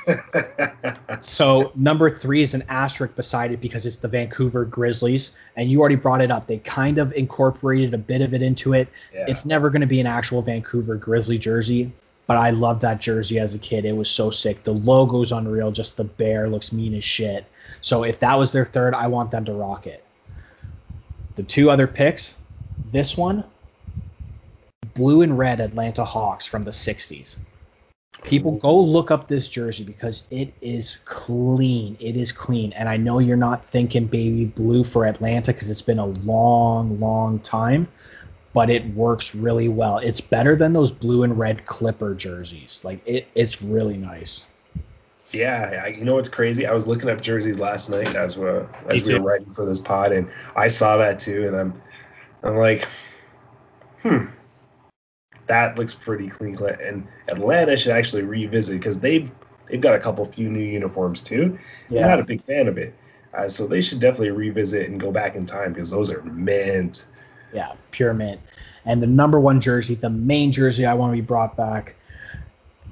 [1.23, 5.81] so number three is an asterisk beside it because it's the Vancouver Grizzlies, and you
[5.81, 6.47] already brought it up.
[6.47, 8.89] They kind of incorporated a bit of it into it.
[9.15, 9.24] yeah.
[9.28, 11.90] It's never going to be an actual Vancouver Grizzly jersey,
[12.27, 13.86] but I loved that jersey as a kid.
[13.86, 14.65] It was so sick.
[14.65, 15.70] The logo's unreal.
[15.70, 17.47] Just the bear looks mean as shit.
[17.81, 20.05] So if that was their third, I want them to rock it.
[21.36, 22.36] The two other picks,
[22.93, 23.43] this one,
[24.98, 27.36] blue and red Atlanta Hawks from the 60s.
[28.24, 31.96] People go look up this jersey because it is clean.
[32.00, 32.72] It is clean.
[32.72, 36.98] And I know you're not thinking baby blue for Atlanta because it's been a long,
[36.98, 37.86] long time,
[38.52, 39.98] but it works really well.
[39.98, 42.82] It's better than those blue and red Clipper jerseys.
[42.84, 44.46] Like it, it's really nice.
[45.30, 46.66] Yeah, I, you know what's crazy?
[46.66, 48.48] I was looking up jerseys last night as we
[48.88, 51.82] as Me we were writing for this pod, and I saw that too, and I'm
[52.42, 52.88] I'm like,
[54.02, 54.26] hmm,
[55.48, 56.54] that looks pretty clean.
[56.54, 56.80] cut.
[56.80, 59.30] And Atlanta should actually revisit because they've
[59.66, 61.58] they've got a couple few new uniforms too.
[61.90, 62.06] I'm Yeah.
[62.06, 62.94] not a big fan of it,
[63.34, 67.06] uh, so they should definitely revisit and go back in time because those are mint.
[67.52, 68.40] Yeah, pure mint.
[68.86, 71.94] And the number one jersey, the main jersey I want to be brought back.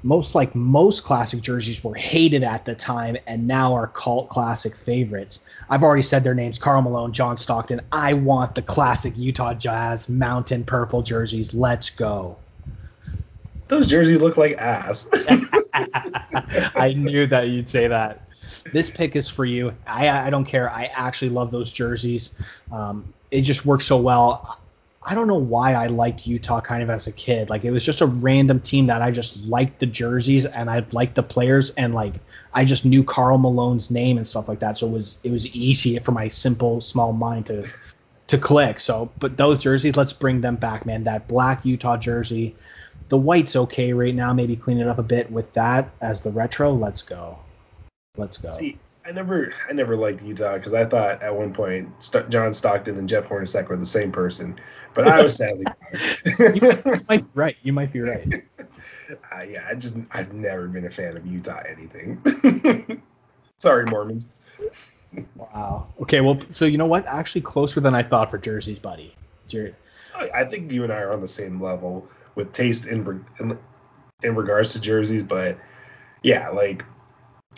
[0.03, 4.75] Most like most classic jerseys were hated at the time and now are cult classic
[4.75, 5.39] favorites.
[5.71, 7.81] I've already said their names Karl Malone, John Stockton.
[7.91, 11.53] I want the classic Utah Jazz mountain purple jerseys.
[11.55, 12.37] Let's go.
[13.67, 15.09] Those jerseys look like ass.
[16.75, 18.27] I knew that you'd say that.
[18.71, 19.73] This pick is for you.
[19.85, 20.71] I I don't care.
[20.71, 22.33] I actually love those jerseys.
[22.71, 24.59] Um, it just works so well.
[25.09, 27.49] I don't know why I liked Utah kind of as a kid.
[27.49, 30.85] Like it was just a random team that I just liked the jerseys and I
[30.91, 32.15] liked the players and like
[32.53, 34.77] I just knew Karl Malone's name and stuff like that.
[34.77, 37.65] So it was it was easy for my simple small mind to
[38.27, 38.81] to click.
[38.81, 41.05] So but those jerseys, let's bring them back, man.
[41.05, 42.55] That black Utah jersey.
[43.09, 44.33] The white's okay right now.
[44.33, 46.73] Maybe clean it up a bit with that as the retro.
[46.73, 47.37] Let's go.
[48.17, 48.49] Let's go.
[48.49, 52.53] See, I never, I never liked Utah because I thought at one point St- John
[52.53, 54.57] Stockton and Jeff Hornacek were the same person,
[54.93, 55.63] but I was sadly
[56.53, 56.73] you
[57.07, 57.55] might be right.
[57.63, 58.43] You might be right.
[59.33, 62.21] Uh, yeah, I just, I've never been a fan of Utah anything.
[63.57, 64.27] Sorry, Mormons.
[65.35, 65.87] Wow.
[66.01, 66.19] Okay.
[66.19, 67.05] Well, so you know what?
[67.05, 69.15] Actually, closer than I thought for jerseys, buddy.
[69.47, 69.75] Jer-
[70.35, 73.57] I think you and I are on the same level with taste in in,
[74.23, 75.57] in regards to jerseys, but
[76.23, 76.83] yeah, like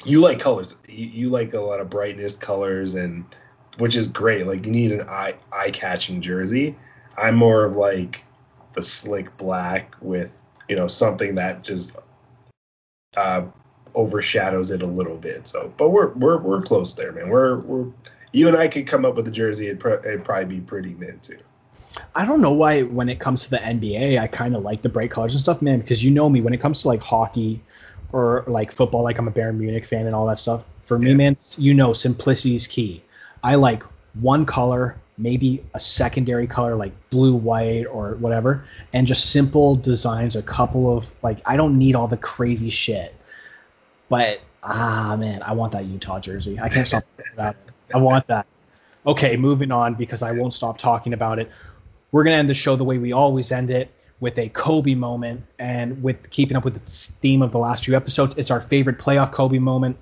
[0.06, 0.78] you like colors.
[0.88, 3.26] You, you, like a lot of brightness, colors, and
[3.78, 4.48] which is great.
[4.48, 6.76] Like you need an eye eye catching jersey.
[7.18, 8.24] I'm more of like
[8.74, 11.98] the slick black with you know something that just
[13.18, 13.46] uh,
[13.96, 15.48] overshadows it a little bit.
[15.48, 17.30] So, but we're we're we're close there, man.
[17.30, 17.92] We're we're
[18.32, 19.68] you and I could come up with a jersey.
[19.68, 21.40] It'd, pr- it'd probably be pretty mint too.
[22.16, 24.90] I don't know why when it comes to the NBA, I kind of like the
[24.90, 25.80] bright colors and stuff, man.
[25.80, 27.62] Because you know me, when it comes to like hockey
[28.12, 30.64] or like football, like I'm a Bayern Munich fan and all that stuff.
[30.86, 33.04] For me, man, you know, simplicity is key.
[33.44, 33.84] I like
[34.16, 40.36] one color, maybe a secondary color like blue, white, or whatever, and just simple designs.
[40.36, 43.16] A couple of like, I don't need all the crazy shit.
[44.10, 46.60] But ah, man, I want that Utah jersey.
[46.60, 47.04] I can't stop
[47.34, 47.74] about it.
[47.94, 48.48] I want that.
[49.06, 51.50] Okay, moving on because I won't stop talking about it.
[52.12, 55.44] We're gonna end the show the way we always end it with a Kobe moment,
[55.60, 56.80] and with keeping up with the
[57.22, 59.98] theme of the last few episodes, it's our favorite playoff Kobe moment.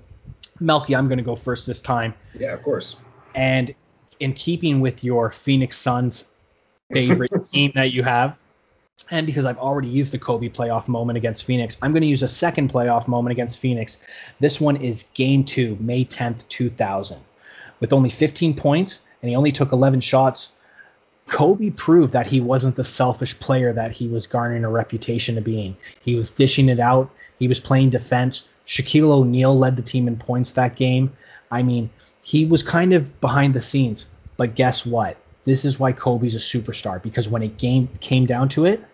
[0.60, 2.14] Melky, I'm gonna go first this time.
[2.34, 2.96] Yeah, of course.
[3.34, 3.74] And
[4.20, 6.24] in keeping with your Phoenix Suns
[6.92, 8.36] favorite team that you have,
[9.10, 12.22] and because I've already used the Kobe playoff moment against Phoenix, I'm going to use
[12.22, 13.98] a second playoff moment against Phoenix.
[14.40, 17.18] This one is game two, May 10th, 2000.
[17.80, 20.52] With only 15 points, and he only took 11 shots,
[21.28, 25.44] Kobe proved that he wasn't the selfish player that he was garnering a reputation of
[25.44, 25.76] being.
[26.00, 28.48] He was dishing it out, he was playing defense.
[28.66, 31.12] Shaquille O'Neal led the team in points that game.
[31.50, 31.88] I mean,
[32.22, 34.06] he was kind of behind the scenes.
[34.36, 35.16] But guess what?
[35.44, 38.84] This is why Kobe's a superstar because when it game came down to it,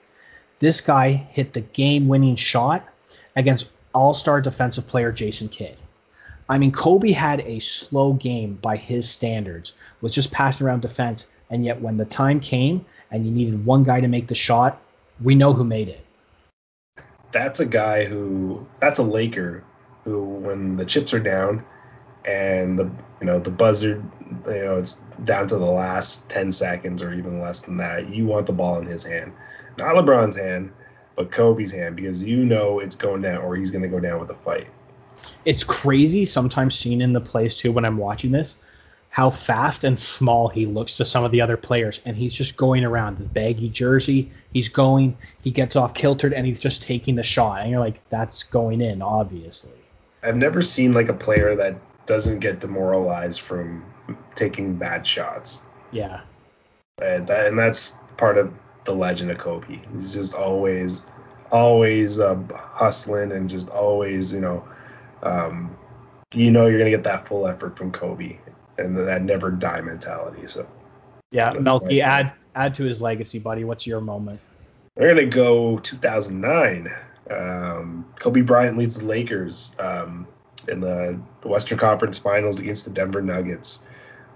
[0.61, 2.89] this guy hit the game-winning shot
[3.35, 5.77] against All-Star defensive player Jason Kidd.
[6.49, 11.27] I mean, Kobe had a slow game by his standards, was just passing around defense,
[11.51, 14.81] and yet when the time came and you needed one guy to make the shot,
[15.23, 16.05] we know who made it.
[17.33, 19.65] That's a guy who that's a Laker
[20.05, 21.65] who when the chips are down
[22.27, 22.85] and the
[23.21, 24.03] you know the buzzer
[24.47, 28.27] you know it's down to the last 10 seconds or even less than that you
[28.27, 29.33] want the ball in his hand
[29.79, 30.73] not lebron's hand
[31.17, 34.19] but kobe's hand because you know it's going down or he's going to go down
[34.19, 34.69] with a fight
[35.45, 38.57] it's crazy sometimes seeing in the plays too when i'm watching this
[39.15, 42.57] how fast and small he looks to some of the other players and he's just
[42.57, 47.15] going around the baggy jersey he's going he gets off kiltered and he's just taking
[47.15, 49.71] the shot and you're like that's going in obviously
[50.25, 51.77] i've never seen like a player that
[52.07, 53.85] doesn't get demoralized from
[54.35, 55.65] taking bad shots.
[55.93, 56.21] Yeah.
[57.01, 58.53] And that and that's part of
[58.85, 59.81] the legend of Kobe.
[59.95, 61.05] He's just always
[61.51, 64.65] always uh, hustling and just always, you know,
[65.23, 65.77] um,
[66.33, 68.39] you know you're gonna get that full effort from Kobe
[68.79, 70.47] and that never die mentality.
[70.47, 70.67] So
[71.31, 73.65] yeah, Melky, nice add add to his legacy, buddy.
[73.65, 74.41] What's your moment?
[74.97, 76.89] We're gonna go 2009.
[77.31, 79.75] Um, Kobe Bryant leads the Lakers.
[79.79, 80.27] Um,
[80.69, 83.87] in the, Western Conference Finals against the Denver Nuggets.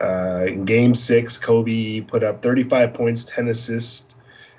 [0.01, 4.17] Uh, in Game Six, Kobe put up 35 points, 10 assists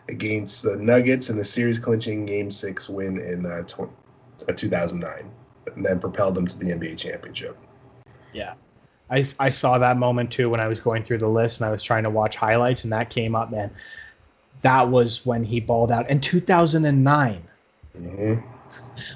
[0.10, 3.91] against the Nuggets in the series-clinching Game Six win in uh, 20,
[4.47, 5.31] uh, 2009,
[5.76, 7.57] and then propelled them to the NBA championship.
[8.34, 8.56] Yeah,
[9.11, 11.72] I, I saw that moment too when I was going through the list and I
[11.72, 13.72] was trying to watch highlights, and that came up, man.
[14.61, 17.44] That was when he balled out in 2009.
[17.98, 18.41] Mm-hmm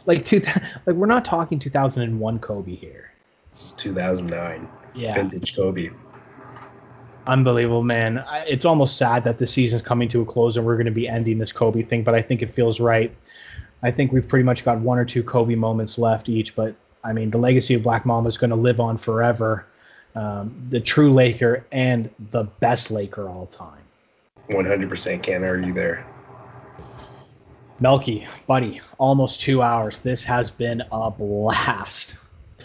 [0.06, 0.42] like two,
[0.86, 3.12] like we're not talking 2001 Kobe here.
[3.52, 4.68] It's 2009.
[4.96, 5.90] Yeah, vintage Kobe.
[7.26, 8.24] Unbelievable, man.
[8.48, 11.08] It's almost sad that the season's coming to a close and we're going to be
[11.08, 13.16] ending this Kobe thing, but I think it feels right.
[13.82, 17.14] I think we've pretty much got one or two Kobe moments left each, but I
[17.14, 19.66] mean, the legacy of Black Mamba is going to live on forever.
[20.16, 23.82] Um, the true Laker and the best Laker all time.
[24.50, 26.06] 100% can't argue there.
[27.80, 30.00] Melky, buddy, almost two hours.
[30.00, 32.16] This has been a blast.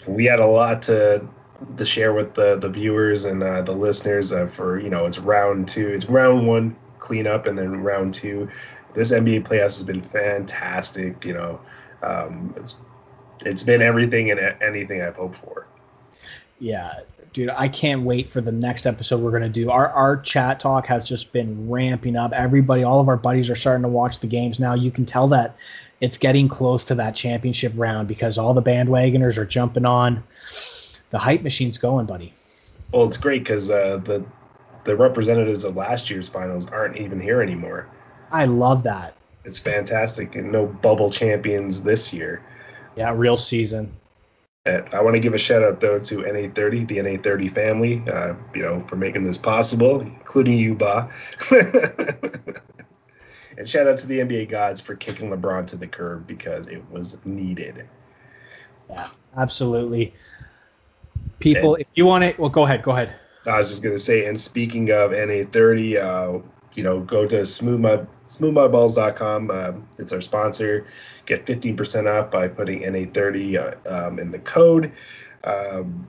[0.07, 1.27] We had a lot to
[1.75, 5.19] to share with the the viewers and uh, the listeners uh, for you know it's
[5.19, 8.47] round two, it's round one cleanup, and then round two.
[8.93, 11.25] This NBA playoffs has been fantastic.
[11.25, 11.59] You know,
[12.01, 12.81] um, it's
[13.45, 15.67] it's been everything and anything I've hoped for.
[16.59, 17.01] Yeah,
[17.33, 19.69] dude, I can't wait for the next episode we're gonna do.
[19.69, 22.33] Our our chat talk has just been ramping up.
[22.33, 24.73] Everybody, all of our buddies are starting to watch the games now.
[24.73, 25.55] You can tell that
[26.01, 30.23] it's getting close to that championship round because all the bandwagoners are jumping on.
[31.11, 32.33] the hype machine's going, buddy.
[32.91, 34.25] Well, it's great because uh, the
[34.85, 37.87] the representatives of last year's finals aren't even here anymore.
[38.31, 39.15] I love that.
[39.45, 42.41] It's fantastic, and no bubble champions this year.
[42.95, 43.91] Yeah, real season.
[44.93, 48.61] I want to give a shout out though to NA30, the NA30 family, uh, you
[48.61, 51.09] know, for making this possible, including you, Ba.
[53.57, 56.83] and shout out to the NBA gods for kicking LeBron to the curb because it
[56.89, 57.87] was needed.
[58.89, 60.13] Yeah, absolutely.
[61.39, 62.83] People, and, if you want it, well, go ahead.
[62.83, 63.15] Go ahead.
[63.47, 66.41] I was just gonna say, and speaking of NA30, uh,
[66.73, 67.79] you know, go to Smooth
[68.29, 69.51] smoothmudballs.com.
[69.51, 70.85] Uh, it's our sponsor.
[71.25, 73.57] Get 15% off by putting NA30
[73.87, 74.91] uh, um, in the code
[75.43, 76.07] um,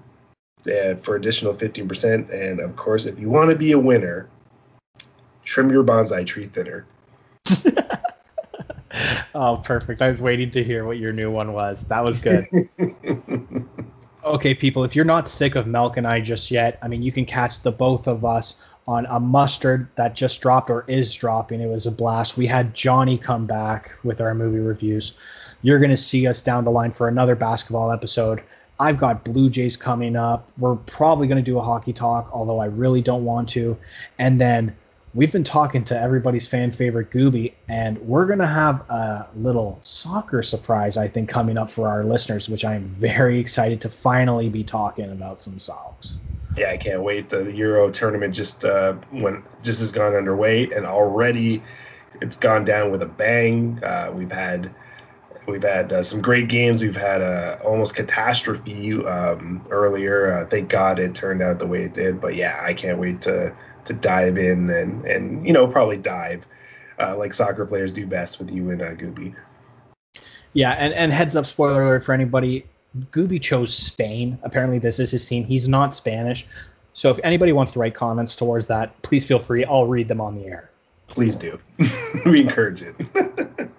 [1.01, 2.33] for additional 15%.
[2.33, 4.29] And of course, if you want to be a winner,
[5.45, 6.87] trim your bonsai tree thinner.
[9.35, 10.03] oh, perfect.
[10.03, 11.85] I was waiting to hear what your new one was.
[11.85, 12.47] That was good.
[14.25, 17.13] okay, people, if you're not sick of Melk and I just yet, I mean, you
[17.13, 18.57] can catch the both of us
[18.91, 21.61] on a mustard that just dropped or is dropping.
[21.61, 22.37] It was a blast.
[22.37, 25.13] We had Johnny come back with our movie reviews.
[25.63, 28.43] You're going to see us down the line for another basketball episode.
[28.81, 30.51] I've got Blue Jays coming up.
[30.59, 33.79] We're probably going to do a hockey talk, although I really don't want to.
[34.19, 34.77] And then
[35.15, 39.79] we've been talking to everybody's fan favorite Gooby, and we're going to have a little
[39.83, 43.89] soccer surprise, I think, coming up for our listeners, which I am very excited to
[43.89, 46.19] finally be talking about some socks
[46.57, 47.29] yeah, I can't wait.
[47.29, 51.63] The Euro tournament just uh, went just has gone underway, and already
[52.21, 53.83] it's gone down with a bang.
[53.83, 54.75] Uh, we've had
[55.47, 56.83] we've had uh, some great games.
[56.83, 60.39] We've had a almost catastrophe um, earlier.
[60.39, 62.21] Uh, thank God it turned out the way it did.
[62.21, 63.55] But yeah, I can't wait to
[63.85, 66.47] to dive in and and you know probably dive
[66.99, 69.35] uh, like soccer players do best with you and uh, Gooby.
[70.53, 72.67] Yeah, and and heads up, spoiler alert for anybody
[73.13, 74.39] Gooby chose Spain.
[74.43, 75.45] Apparently, this is his team.
[75.45, 76.47] He's not Spanish.
[76.93, 79.65] So if anybody wants to write comments towards that, please feel free.
[79.65, 80.71] I'll read them on the air.
[81.07, 81.59] Please do.
[82.27, 82.95] we encourage it.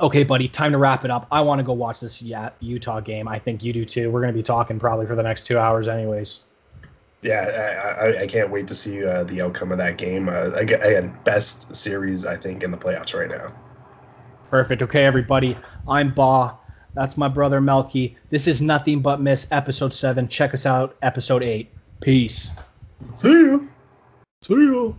[0.00, 1.26] okay, buddy, time to wrap it up.
[1.30, 2.22] I want to go watch this
[2.60, 3.28] Utah game.
[3.28, 4.10] I think you do too.
[4.10, 6.40] We're going to be talking probably for the next two hours, anyways.
[7.22, 10.28] Yeah, I, I, can't wait to see uh, the outcome of that game.
[10.28, 13.54] Uh, again, best series I think in the playoffs right now.
[14.50, 14.82] Perfect.
[14.82, 15.56] Okay, everybody.
[15.86, 16.58] I'm Ba.
[16.94, 18.16] That's my brother Melky.
[18.30, 20.28] This is Nothing But Miss, episode 7.
[20.28, 21.70] Check us out, episode 8.
[22.00, 22.50] Peace.
[23.14, 23.70] See you.
[24.42, 24.96] See you.